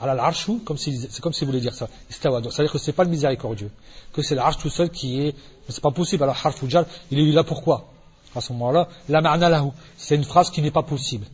al 0.00 0.34
comme 0.64 0.76
c'est 0.76 1.20
comme 1.20 1.32
si 1.32 1.44
vous 1.44 1.50
voulez 1.52 1.60
dire 1.60 1.74
ça. 1.74 1.88
C'est-à-dire 2.08 2.72
que 2.72 2.78
c'est 2.78 2.92
pas 2.92 3.04
le 3.04 3.10
miséricordieux. 3.10 3.70
Que 4.12 4.22
c'est 4.22 4.34
l'arsh 4.34 4.58
tout 4.58 4.70
seul 4.70 4.90
qui 4.90 5.22
est, 5.22 5.34
c'est 5.68 5.82
pas 5.82 5.92
possible. 5.92 6.24
Alors, 6.24 6.36
harf 6.44 6.60
il 7.10 7.18
est 7.18 7.32
là 7.32 7.44
pourquoi? 7.44 7.88
À 8.34 8.40
ce 8.40 8.52
moment-là, 8.52 8.88
la. 9.08 9.64
C'est 9.96 10.16
une 10.16 10.24
phrase 10.24 10.50
qui 10.50 10.62
n'est 10.62 10.72
pas 10.72 10.82
possible 10.82 11.26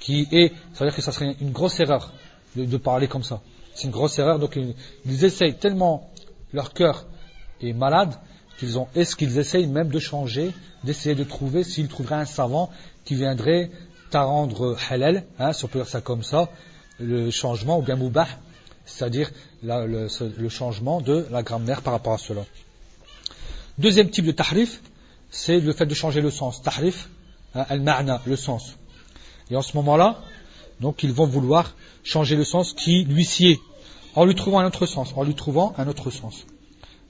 qui 0.00 0.28
est, 0.30 0.52
ça 0.72 0.84
veut 0.84 0.90
dire 0.90 0.96
que 0.96 1.02
ça 1.02 1.12
serait 1.12 1.36
une 1.40 1.50
grosse 1.50 1.80
erreur 1.80 2.12
de, 2.54 2.76
parler 2.76 3.08
comme 3.08 3.22
ça. 3.22 3.40
C'est 3.74 3.84
une 3.84 3.90
grosse 3.90 4.18
erreur, 4.18 4.38
donc 4.38 4.56
ils, 5.04 5.24
essayent 5.24 5.56
tellement, 5.56 6.10
leur 6.52 6.72
cœur 6.72 7.06
est 7.60 7.72
malade, 7.72 8.14
qu'ils 8.58 8.78
ont, 8.78 8.88
est-ce 8.94 9.16
qu'ils 9.16 9.38
essayent 9.38 9.66
même 9.66 9.88
de 9.88 9.98
changer, 9.98 10.52
d'essayer 10.84 11.14
de 11.14 11.24
trouver 11.24 11.64
s'ils 11.64 11.88
trouveraient 11.88 12.14
un 12.14 12.24
savant 12.24 12.70
qui 13.04 13.14
viendrait 13.16 13.70
t'a 14.10 14.22
rendre 14.22 14.76
halal, 14.90 15.24
hein, 15.38 15.52
si 15.52 15.64
on 15.64 15.68
peut 15.68 15.80
dire 15.80 15.88
ça 15.88 16.00
comme 16.00 16.22
ça, 16.22 16.48
le 16.98 17.30
changement, 17.30 17.78
ou 17.78 17.82
bien 17.82 17.96
moubah, 17.96 18.28
c'est-à-dire 18.84 19.30
le, 19.62 20.48
changement 20.48 21.00
de 21.00 21.26
la 21.30 21.42
grammaire 21.42 21.82
par 21.82 21.92
rapport 21.92 22.14
à 22.14 22.18
cela. 22.18 22.44
Deuxième 23.78 24.10
type 24.10 24.24
de 24.24 24.32
tahrif, 24.32 24.80
c'est 25.30 25.60
le 25.60 25.72
fait 25.72 25.86
de 25.86 25.94
changer 25.94 26.20
le 26.20 26.30
sens. 26.30 26.62
Tahrif, 26.62 27.08
hein, 27.54 27.66
al-ma'na, 27.68 28.22
le 28.24 28.36
sens. 28.36 28.76
Et 29.50 29.56
en 29.56 29.62
ce 29.62 29.76
moment-là, 29.76 30.22
donc 30.80 31.02
ils 31.02 31.12
vont 31.12 31.26
vouloir 31.26 31.74
changer 32.04 32.36
le 32.36 32.44
sens 32.44 32.72
qui 32.72 33.04
lui 33.04 33.24
sied, 33.24 33.60
en 34.14 34.24
lui 34.24 34.34
trouvant 34.34 34.60
un 34.60 34.66
autre 34.66 34.86
sens, 34.86 35.12
en 35.16 35.24
lui 35.24 35.34
trouvant 35.34 35.74
un 35.78 35.88
autre 35.88 36.10
sens. 36.10 36.46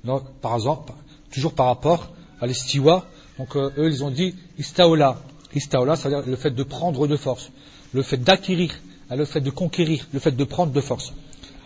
Donc, 0.04 0.22
par 0.40 0.54
exemple, 0.54 0.92
toujours 1.30 1.54
par 1.54 1.66
rapport 1.66 2.10
à 2.40 2.46
l'istiwa, 2.46 3.06
donc 3.38 3.56
euh, 3.56 3.70
eux 3.76 3.88
ils 3.88 4.04
ont 4.04 4.10
dit 4.10 4.34
istaola. 4.58 5.20
Istaola, 5.54 5.96
c'est-à-dire 5.96 6.22
le 6.26 6.36
fait 6.36 6.50
de 6.50 6.62
prendre 6.62 7.06
de 7.06 7.16
force, 7.16 7.50
le 7.92 8.02
fait 8.02 8.18
d'acquérir, 8.18 8.72
le 9.14 9.24
fait 9.24 9.40
de 9.40 9.50
conquérir, 9.50 10.06
le 10.12 10.18
fait 10.18 10.32
de 10.32 10.44
prendre 10.44 10.72
de 10.72 10.80
force. 10.80 11.12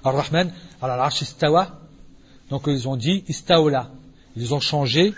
Ar-Rahman, 0.05 0.53
al-Arsh 0.83 1.23
istawa, 1.23 1.81
donc 2.51 2.65
ils 2.67 2.89
ont 2.89 2.97
dit 2.97 3.25
istaola. 3.29 3.91
Ils 4.37 4.53
ont 4.55 4.61
changé 4.61 5.15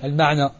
al-ma'na. 0.00 0.54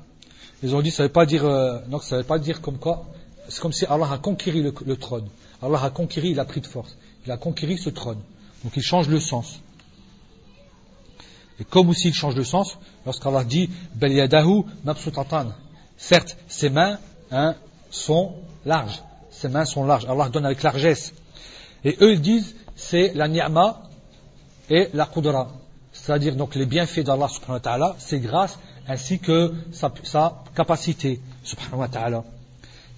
Ils 0.62 0.74
ont 0.74 0.82
dit 0.82 0.90
ça 0.90 1.05
veut 1.05 1.09
pas 1.09 1.24
euh, 1.24 1.78
veut 1.88 2.22
pas 2.22 2.38
dire 2.38 2.61
comme 2.61 2.78
quoi 2.78 3.07
c'est 3.49 3.61
comme 3.61 3.72
si 3.72 3.84
Allah 3.86 4.09
a 4.11 4.18
conquéri 4.18 4.62
le, 4.62 4.97
trône. 4.97 5.28
Allah 5.61 5.82
a 5.82 5.90
conquéri, 5.90 6.30
il 6.30 6.40
a 6.40 6.45
pris 6.45 6.61
de 6.61 6.66
force. 6.66 6.97
Il 7.26 7.32
a 7.32 7.36
conquéri 7.36 7.76
ce 7.76 7.90
trône. 7.90 8.20
Donc 8.64 8.72
il 8.76 8.82
change 8.82 9.09
le 9.09 9.20
sens. 9.20 9.61
Et 11.61 11.64
comme 11.64 11.88
aussi 11.88 12.09
il 12.09 12.14
change 12.14 12.36
le 12.36 12.45
sens, 12.45 12.78
lorsqu'Allah 13.05 13.45
dit 13.45 13.68
Bel 13.95 14.12
yadahu 14.12 14.64
Certes, 15.99 16.36
ses 16.49 16.70
mains 16.70 16.99
hein, 17.30 17.55
sont 17.90 18.36
larges. 18.64 19.03
Ses 19.43 19.49
mains 19.49 19.64
sont 19.64 19.84
larges. 19.84 20.07
Allah 20.09 20.28
donne 20.28 20.47
avec 20.47 20.62
largesse. 20.62 21.12
Et 21.82 21.97
eux, 22.01 22.12
ils 22.12 22.20
disent 22.20 22.55
c'est 22.76 23.12
la 23.12 23.26
ni'ma 23.26 23.82
et 24.70 24.88
la 24.95 25.05
qudra. 25.05 25.51
C'est-à-dire 25.93 26.36
donc 26.36 26.55
les 26.55 26.64
bienfaits 26.64 27.01
d'Allah 27.01 27.26
subhanahu 27.26 27.55
wa 27.55 27.61
ta'ala, 27.61 27.97
c'est 27.99 28.20
grâce 28.20 28.57
ainsi 28.86 29.18
que 29.18 29.53
sa, 29.72 29.93
sa 30.05 30.45
capacité 30.55 31.20
subhanahu 31.43 31.80
wa 31.80 31.88
ta'ala. 31.88 32.22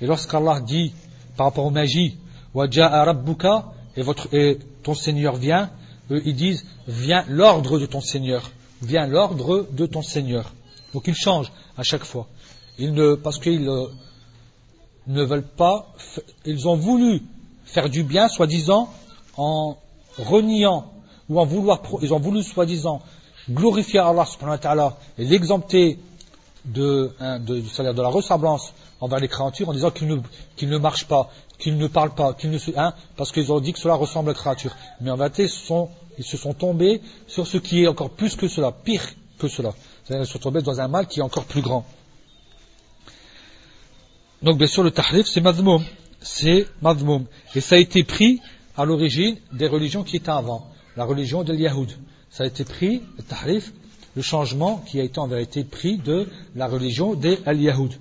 Et 0.03 0.07
lorsqu'Allah 0.07 0.61
dit 0.61 0.93
par 1.35 1.47
rapport 1.47 1.65
aux 1.65 1.71
magies, 1.71 2.19
et, 2.55 4.03
votre, 4.03 4.35
et 4.35 4.59
ton 4.83 4.95
Seigneur 4.95 5.37
vient, 5.37 5.71
eux, 6.11 6.21
ils 6.27 6.37
disent 6.37 6.67
vient 6.87 7.25
l'ordre 7.27 7.79
de 7.79 7.87
ton 7.87 8.03
Seigneur, 8.03 8.51
vient 8.83 9.07
l'ordre 9.07 9.67
de 9.73 9.87
ton 9.87 10.03
Seigneur. 10.03 10.53
Donc 10.93 11.05
ils 11.07 11.15
changent 11.15 11.51
à 11.79 11.83
chaque 11.83 12.05
fois. 12.05 12.27
Ils 12.77 12.93
ne, 12.93 13.15
parce 13.15 13.39
qu'ils 13.39 13.67
euh, 13.67 13.87
ne 15.07 15.23
veulent 15.23 15.43
pas, 15.43 15.93
ils 16.45 16.69
ont 16.69 16.77
voulu 16.77 17.23
faire 17.65 17.89
du 17.89 18.03
bien, 18.03 18.29
soi-disant, 18.29 18.89
en 19.37 19.77
reniant 20.19 20.93
ou 21.29 21.41
en 21.41 21.45
vouloir, 21.45 21.81
ils 22.03 22.15
ont 22.15 22.21
voulu 22.21 22.43
soi-disant 22.43 23.01
glorifier 23.51 23.99
Allah 23.99 24.25
subhanahu 24.25 24.57
wa 24.57 24.59
ta'ala 24.59 24.97
et 25.19 25.25
l'exempter 25.25 25.99
de, 26.65 27.13
hein, 27.21 27.39
de, 27.39 27.61
de, 27.61 28.03
la 28.03 28.09
ressemblance 28.09 28.73
envers 29.01 29.21
les 29.21 29.29
créatures 29.29 29.69
en 29.69 29.73
disant 29.73 29.91
qu'ils 29.91 30.69
ne, 30.69 30.79
marchent 30.79 31.07
pas, 31.07 31.31
qu'ils 31.59 31.77
ne 31.77 31.87
parlent 31.87 32.15
pas, 32.15 32.33
qu'ils 32.33 32.51
ne 32.51 32.59
se, 32.59 32.71
hein, 32.77 32.95
parce 33.17 33.33
qu'ils 33.33 33.53
ont 33.53 33.61
dit 33.61 33.73
que 33.73 33.79
cela 33.79 33.95
ressemble 33.95 34.31
aux 34.31 34.35
créatures. 34.35 34.75
Mais 35.01 35.11
en 35.11 35.17
vérité, 35.17 35.45
ils 35.45 36.25
se 36.25 36.37
sont 36.37 36.55
tombés 36.55 37.03
sur 37.27 37.47
ce 37.47 37.59
qui 37.59 37.85
est 37.85 37.87
encore 37.87 38.11
plus 38.11 38.37
que 38.37 38.49
cela, 38.49 38.73
pire 38.73 39.05
que 39.39 39.49
cela. 39.49 39.73
Ils 40.09 40.25
se 40.27 40.33
sont 40.33 40.39
tombés 40.39 40.63
dans 40.63 40.81
un 40.81 40.89
mal 40.89 41.07
qui 41.07 41.21
est 41.21 41.23
encore 41.23 41.45
plus 41.45 41.61
grand. 41.61 41.85
Donc 44.45 44.59
bien 44.59 44.67
sûr, 44.67 44.83
le 44.83 44.91
tahrif, 44.91 45.27
c'est 45.27 45.41
madmoum. 45.41 45.83
C'est 46.21 46.67
madmoum. 46.83 47.25
Et 47.55 47.63
ça 47.63 47.77
a 47.77 47.79
été 47.79 48.05
pris 48.05 48.41
à 48.77 48.85
l'origine 48.85 49.37
des 49.53 49.67
religions 49.67 50.05
qui 50.05 50.17
étaient 50.17 50.31
avant. 50.31 50.71
La 50.97 51.05
religion 51.05 51.43
de 51.43 51.55
Yahoud. 51.55 51.91
Ça 52.31 52.45
a 52.45 52.47
été 52.47 52.63
pris, 52.65 53.01
le 53.17 53.23
tahrif, 53.23 53.73
le 54.15 54.21
changement 54.21 54.85
qui 54.87 55.01
a 55.01 55.03
été 55.03 55.19
en 55.19 55.29
vérité 55.29 55.65
pris 55.65 55.97
de 55.97 56.29
la 56.55 56.67
religion 56.67 57.15
des 57.15 57.39
Al-Yahoud. 57.47 57.93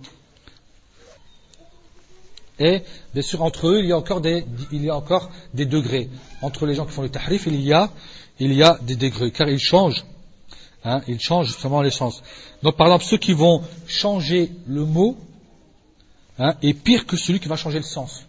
Et 2.59 2.81
bien 3.13 3.23
sûr, 3.23 3.41
entre 3.41 3.69
eux, 3.69 3.79
il 3.79 3.87
y 3.87 3.93
a 3.93 3.97
encore 3.97 4.19
des, 4.19 4.45
il 4.73 4.83
y 4.83 4.89
a 4.89 4.97
encore 4.97 5.31
des 5.53 5.65
degrés. 5.65 6.09
Entre 6.41 6.65
les 6.65 6.75
gens 6.75 6.85
qui 6.85 6.91
font 6.91 7.03
le 7.03 7.09
tahrif, 7.09 7.45
il 7.47 7.61
y 7.61 7.71
a, 7.71 7.89
il 8.39 8.53
y 8.53 8.63
a 8.63 8.77
des 8.81 8.97
degrés, 8.97 9.31
car 9.31 9.47
ils 9.47 9.59
changent. 9.59 10.03
Hein, 10.83 11.01
ils 11.07 11.21
changent 11.21 11.47
justement 11.47 11.81
les 11.81 11.89
sens. 11.89 12.21
Donc, 12.61 12.75
par 12.75 12.87
exemple, 12.87 13.05
ceux 13.05 13.17
qui 13.17 13.31
vont 13.31 13.63
changer 13.87 14.51
le 14.67 14.83
mot 14.83 15.17
hein, 16.39 16.55
est 16.61 16.73
pire 16.73 17.05
que 17.05 17.17
celui 17.17 17.39
qui 17.39 17.47
va 17.47 17.55
changer 17.55 17.79
le 17.79 17.85
sens. 17.85 18.25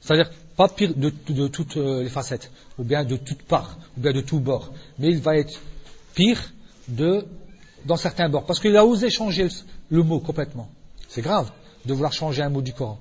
C'est-à-dire, 0.00 0.30
pas 0.56 0.68
pire 0.68 0.92
de, 0.94 1.10
toutes 1.48 1.76
euh, 1.76 2.02
les 2.02 2.08
facettes, 2.08 2.50
ou 2.78 2.84
bien 2.84 3.04
de 3.04 3.16
toutes 3.16 3.42
parts, 3.42 3.78
ou 3.96 4.00
bien 4.00 4.12
de 4.12 4.20
tous 4.20 4.40
bords, 4.40 4.72
mais 4.98 5.08
il 5.08 5.20
va 5.20 5.36
être 5.36 5.60
pire 6.14 6.52
de, 6.88 7.24
dans 7.84 7.96
certains 7.96 8.28
bords, 8.28 8.44
parce 8.44 8.60
qu'il 8.60 8.76
a 8.76 8.84
osé 8.84 9.10
changer 9.10 9.48
le 9.90 10.02
mot 10.02 10.20
complètement. 10.20 10.68
C'est 11.08 11.22
grave 11.22 11.50
de 11.84 11.92
vouloir 11.94 12.12
changer 12.12 12.42
un 12.42 12.48
mot 12.48 12.62
du 12.62 12.72
Coran. 12.72 12.98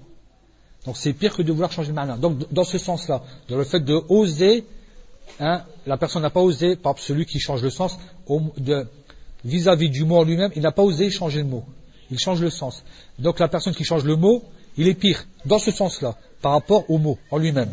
Donc 0.85 0.97
c'est 0.97 1.13
pire 1.13 1.35
que 1.35 1.41
de 1.41 1.51
vouloir 1.51 1.71
changer 1.71 1.89
le 1.89 1.95
mana. 1.95 2.15
Donc 2.15 2.51
dans 2.51 2.63
ce 2.63 2.77
sens-là, 2.77 3.23
dans 3.49 3.57
le 3.57 3.63
fait 3.63 3.81
de 3.81 3.99
oser, 4.07 4.63
hein, 5.39 5.63
la 5.85 5.97
personne 5.97 6.21
n'a 6.21 6.29
pas 6.29 6.41
osé, 6.41 6.75
par 6.75 6.97
celui 6.97 7.25
qui 7.25 7.39
change 7.39 7.61
le 7.61 7.69
sens, 7.69 7.97
vis-à-vis 9.43 9.89
du 9.89 10.05
mot 10.05 10.23
lui-même, 10.23 10.51
il 10.55 10.61
n'a 10.61 10.71
pas 10.71 10.83
osé 10.83 11.09
changer 11.09 11.39
le 11.39 11.47
mot. 11.47 11.65
Il 12.11 12.19
change 12.19 12.41
le 12.41 12.49
sens. 12.49 12.83
Donc 13.19 13.39
la 13.39 13.47
personne 13.47 13.73
qui 13.73 13.83
change 13.83 14.03
le 14.03 14.15
mot, 14.15 14.43
il 14.77 14.87
est 14.87 14.93
pire, 14.93 15.25
dans 15.45 15.59
ce 15.59 15.71
sens-là, 15.71 16.15
par 16.41 16.53
rapport 16.53 16.89
au 16.89 16.97
mot 16.97 17.17
en 17.31 17.37
lui-même. 17.37 17.71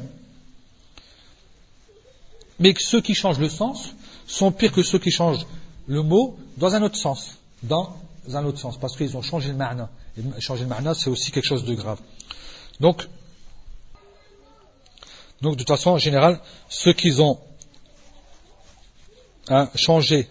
Mais 2.59 2.75
ceux 2.79 3.01
qui 3.01 3.15
changent 3.15 3.39
le 3.39 3.49
sens 3.49 3.95
sont 4.27 4.53
pires 4.53 4.73
que 4.73 4.83
ceux 4.83 4.99
qui 4.99 5.11
changent 5.11 5.47
le 5.87 6.03
mot 6.03 6.39
dans 6.57 6.75
un 6.75 6.83
autre 6.83 6.97
sens. 6.97 7.37
Dans 7.63 7.97
un 8.33 8.45
autre 8.45 8.59
sens, 8.59 8.79
parce 8.79 8.97
qu'ils 8.97 9.17
ont 9.17 9.23
changé 9.23 9.49
le 9.49 9.57
mana. 9.57 9.91
changer 10.39 10.63
le 10.63 10.69
mana, 10.69 10.95
c'est 10.95 11.11
aussi 11.11 11.31
quelque 11.31 11.47
chose 11.47 11.65
de 11.65 11.75
grave. 11.75 12.01
Donc, 12.81 13.07
donc 15.43 15.55
de 15.55 15.59
toute 15.59 15.69
façon, 15.69 15.91
en 15.91 15.99
général, 15.99 16.41
ceux 16.69 16.93
qui 16.93 17.13
ont 17.21 17.39
hein, 19.49 19.69
changé, 19.75 20.29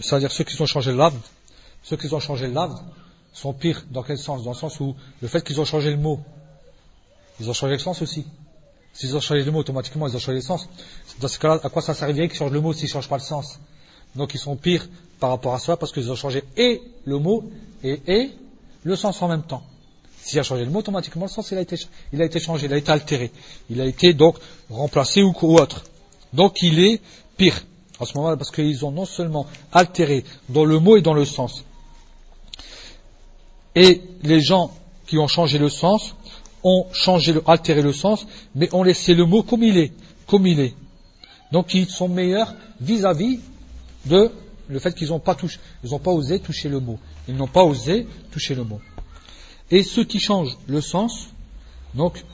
c'est-à-dire 0.00 0.30
ceux 0.30 0.44
qui 0.44 0.60
ont 0.60 0.66
changé 0.66 0.92
l'âme, 0.92 1.18
ceux 1.82 1.96
qui 1.96 2.12
ont 2.12 2.20
changé 2.20 2.46
l'âme 2.46 2.78
sont 3.36 3.52
pires. 3.52 3.84
Dans 3.90 4.02
quel 4.02 4.18
sens? 4.18 4.42
Dans 4.44 4.50
le 4.50 4.56
sens 4.56 4.80
où 4.80 4.94
le 5.20 5.28
fait 5.28 5.44
qu'ils 5.44 5.60
ont 5.60 5.64
changé 5.64 5.90
le 5.90 5.98
mot, 5.98 6.20
ils 7.38 7.50
ont 7.50 7.52
changé 7.52 7.74
le 7.74 7.78
sens 7.78 8.00
aussi. 8.00 8.26
S'ils 8.94 9.14
ont 9.14 9.20
changé 9.20 9.44
le 9.44 9.52
mot, 9.52 9.58
automatiquement, 9.58 10.08
ils 10.08 10.16
ont 10.16 10.18
changé 10.18 10.38
le 10.38 10.40
sens. 10.40 10.68
Dans 11.20 11.28
ce 11.28 11.38
cas-là, 11.38 11.60
à 11.62 11.68
quoi 11.68 11.82
ça 11.82 11.92
servirait 11.92 12.28
qu'ils 12.28 12.38
changent 12.38 12.52
le 12.52 12.62
mot 12.62 12.72
s'ils 12.72 12.84
ne 12.84 12.92
changent 12.92 13.08
pas 13.08 13.18
le 13.18 13.22
sens? 13.22 13.60
Donc 14.14 14.32
ils 14.32 14.40
sont 14.40 14.56
pires 14.56 14.88
par 15.20 15.30
rapport 15.30 15.54
à 15.54 15.58
cela 15.58 15.76
parce 15.76 15.92
qu'ils 15.92 16.10
ont 16.10 16.14
changé 16.14 16.42
et 16.56 16.80
le 17.04 17.18
mot 17.18 17.44
et, 17.84 18.00
et 18.06 18.30
le 18.82 18.96
sens 18.96 19.20
en 19.20 19.28
même 19.28 19.42
temps. 19.42 19.62
S'il 20.22 20.38
a 20.38 20.42
changé 20.42 20.64
le 20.64 20.70
mot, 20.70 20.78
automatiquement 20.78 21.26
le 21.26 21.30
sens 21.30 21.50
il 21.50 21.58
a, 21.58 21.60
été, 21.60 21.76
il 22.14 22.22
a 22.22 22.24
été 22.24 22.40
changé, 22.40 22.66
il 22.66 22.72
a 22.72 22.78
été 22.78 22.90
altéré. 22.90 23.30
Il 23.68 23.82
a 23.82 23.84
été 23.84 24.14
donc 24.14 24.38
remplacé 24.70 25.22
ou, 25.22 25.34
autre. 25.42 25.84
Donc 26.32 26.62
il 26.62 26.80
est 26.80 27.02
pire 27.36 27.62
en 27.98 28.06
ce 28.06 28.16
moment 28.16 28.34
parce 28.36 28.50
qu'ils 28.50 28.82
ont 28.86 28.90
non 28.90 29.04
seulement 29.04 29.46
altéré 29.72 30.24
dans 30.48 30.64
le 30.64 30.80
mot 30.80 30.96
et 30.96 31.02
dans 31.02 31.14
le 31.14 31.26
sens. 31.26 31.64
Et 33.76 34.02
les 34.22 34.40
gens 34.40 34.72
qui 35.06 35.18
ont 35.18 35.28
changé 35.28 35.58
le 35.58 35.68
sens 35.68 36.16
ont 36.64 36.86
changé, 36.92 37.34
altéré 37.46 37.82
le 37.82 37.92
sens, 37.92 38.26
mais 38.54 38.74
ont 38.74 38.82
laissé 38.82 39.14
le 39.14 39.26
mot 39.26 39.42
comme 39.42 39.62
il 39.62 39.76
est, 39.76 39.92
comme 40.26 40.46
il 40.46 40.58
est. 40.58 40.74
Donc 41.52 41.74
ils 41.74 41.88
sont 41.88 42.08
meilleurs 42.08 42.54
vis-à-vis 42.80 43.38
de 44.06 44.32
le 44.68 44.78
fait 44.80 44.92
qu'ils 44.94 45.08
n'ont 45.08 45.20
pas 45.20 45.34
touché, 45.34 45.60
ils 45.84 45.90
n'ont 45.90 46.00
pas 46.00 46.10
osé 46.10 46.40
toucher 46.40 46.68
le 46.68 46.80
mot. 46.80 46.98
Ils 47.28 47.36
n'ont 47.36 47.46
pas 47.46 47.62
osé 47.62 48.06
toucher 48.32 48.54
le 48.54 48.64
mot. 48.64 48.80
Et 49.70 49.82
ceux 49.82 50.04
qui 50.04 50.18
changent 50.18 50.56
le 50.66 50.80
sens, 50.80 51.28
donc, 51.94 52.24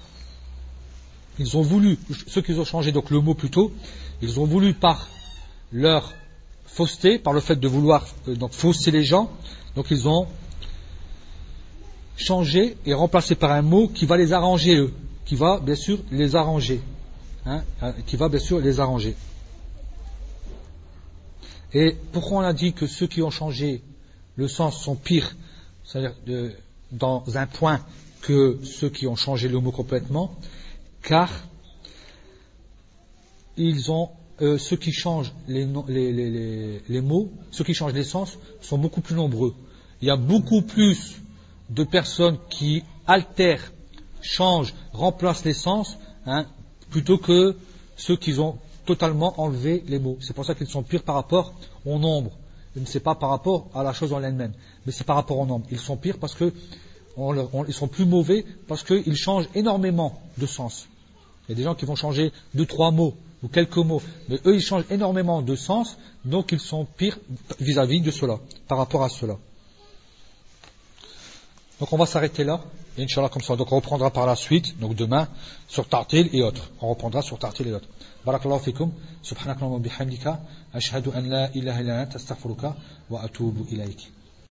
ils 1.39 1.57
ont 1.57 1.63
voulu, 1.63 1.99
ceux 2.27 2.43
qui 2.43 2.53
ont 2.53 2.65
changé 2.65 2.93
donc 2.93 3.11
le 3.11 3.21
mot 3.21 3.35
plutôt, 3.35 3.73
ils 4.21 4.39
ont 4.39 4.45
voulu 4.45 4.75
par 4.75 5.09
leur 5.73 6.13
fausseté, 6.67 7.19
par 7.19 7.33
le 7.33 7.41
fait 7.41 7.57
de 7.57 7.69
vouloir 7.69 8.07
euh, 8.29 8.35
donc 8.35 8.53
fausser 8.53 8.91
les 8.91 9.05
gens, 9.05 9.31
donc 9.77 9.87
ils 9.91 10.09
ont 10.09 10.27
changé 12.23 12.77
et 12.87 12.95
remplacé 12.95 13.35
par 13.35 13.53
un 13.53 13.63
mot 13.63 13.89
qui 13.89 14.07
va 14.07 14.17
les 14.17 14.33
arranger 14.33 14.77
eux, 14.77 14.93
qui 15.25 15.37
va 15.37 15.61
bien 15.61 15.75
sûr 15.75 15.99
les 16.11 16.37
arranger, 16.37 16.81
hein, 17.47 17.63
euh, 17.83 17.93
qui 18.07 18.17
va 18.17 18.29
bien 18.29 18.39
sûr 18.39 18.61
les 18.61 18.81
arranger. 18.81 19.15
Et 21.75 21.97
pourquoi 22.13 22.39
on 22.39 22.43
a 22.43 22.53
dit 22.53 22.73
que 22.73 22.87
ceux 22.87 23.07
qui 23.07 23.23
ont 23.23 23.31
changé 23.31 23.83
le 24.37 24.49
sens 24.49 24.83
sont 24.83 24.95
pires, 24.95 25.35
c'est-à-dire 25.85 26.15
dans 26.91 27.25
un 27.35 27.47
point 27.47 27.81
que 28.21 28.59
ceux 28.63 28.91
qui 28.91 29.07
ont 29.07 29.17
changé 29.17 29.49
le 29.49 29.59
mot 29.59 29.73
complètement, 29.73 30.35
car 31.03 31.31
ils 33.57 33.91
ont 33.91 34.11
euh, 34.41 34.59
ceux 34.59 34.77
qui 34.77 34.93
changent 34.93 35.33
les, 35.49 35.67
les, 36.89 37.01
mots, 37.01 37.31
ceux 37.51 37.65
qui 37.65 37.75
changent 37.75 37.93
les 37.93 38.05
sens 38.05 38.39
sont 38.61 38.79
beaucoup 38.79 39.01
plus 39.01 39.15
nombreux. 39.15 39.55
Il 40.01 40.09
y 40.09 40.11
a 40.11 40.17
beaucoup 40.17 40.63
plus 40.63 41.22
de 41.75 41.85
personnes 41.85 42.39
qui 42.51 42.85
altèrent, 43.07 43.73
changent, 44.21 44.75
remplacent 44.93 45.45
les 45.45 45.55
sens, 45.55 45.99
hein, 46.27 46.47
plutôt 46.91 47.19
que 47.19 47.57
ceux 47.97 48.17
qui 48.17 48.39
ont 48.39 48.59
totalement 48.85 49.41
enlevé 49.41 49.83
les 49.87 49.99
mots. 49.99 50.19
C'est 50.21 50.35
pour 50.35 50.45
ça 50.45 50.55
qu'ils 50.55 50.67
sont 50.69 50.83
pires 50.83 51.03
par 51.03 51.15
rapport 51.15 51.55
au 51.87 51.99
nombre. 51.99 52.33
Ce 52.75 52.81
n'est 52.81 53.03
pas 53.03 53.15
par 53.15 53.31
rapport 53.31 53.69
à 53.75 53.83
la 53.83 53.93
chose 53.93 54.13
en 54.13 54.23
elle-même, 54.23 54.53
mais 54.85 54.93
c'est 54.93 55.05
par 55.05 55.17
rapport 55.17 55.39
au 55.39 55.47
nombre. 55.47 55.67
Ils 55.71 55.79
sont 55.79 55.97
pires 55.97 56.19
parce 56.19 56.35
que 56.35 56.53
sont 57.15 57.89
plus 57.89 58.07
mauvais 58.07 58.45
parce 58.69 58.83
qu'ils 58.83 59.17
changent 59.17 59.49
énormément 59.55 60.21
de 60.39 60.47
sens. 60.47 60.89
Il 61.49 61.53
y 61.53 61.55
a 61.55 61.57
des 61.57 61.65
gens 61.65 61.75
qui 61.75 61.85
vont 61.85 61.97
changer 61.97 62.33
deux, 62.55 62.67
trois 62.67 62.91
mots 62.91 63.15
ou 63.43 63.49
quelques 63.49 63.77
mots, 63.77 64.01
mais 64.29 64.39
eux 64.47 64.55
ils 64.55 64.63
changent 64.63 64.87
énormément 64.91 65.43
de 65.43 65.55
sens, 65.55 65.99
donc 66.25 66.53
ils 66.53 66.61
sont 66.61 66.85
pires 66.85 67.19
vis-à-vis 67.61 68.01
de 68.01 68.11
cela, 68.11 68.39
par 68.69 68.79
rapport 68.79 69.03
à 69.03 69.09
cela. 69.09 69.37
Donc 71.83 71.93
on 71.93 71.97
va 71.97 72.07
s'arrêter 72.07 72.45
là, 72.45 72.61
Inch'Allah 72.97 73.29
comme 73.29 73.43
ça. 73.43 73.57
Donc 73.57 73.73
on 73.73 73.75
reprendra 73.75 74.09
par 74.13 74.25
la 74.25 74.37
suite, 74.37 74.79
donc 74.79 74.95
demain, 74.95 75.27
sur 75.67 75.89
Tartil 75.89 76.31
et 76.33 76.41
autres. 76.41 76.71
On 76.81 76.91
reprendra 76.91 77.23
sur 77.23 77.41
Tartil 77.41 77.67
et 77.67 77.73
autres. 77.73 77.89
Barakallahu 78.25 78.61
fikum, 78.61 78.93
subhanakallahu 79.21 79.81
bihamdika, 79.81 80.39
ashhadu 80.73 81.11
an 81.13 81.23
la 81.23 81.51
ilaha 81.57 81.81
illa 81.81 82.01
anta 82.03 82.19
astaghfiruka 82.19 82.77
wa 83.11 83.23
atubu 83.23 83.67
ilayk. 83.73 84.13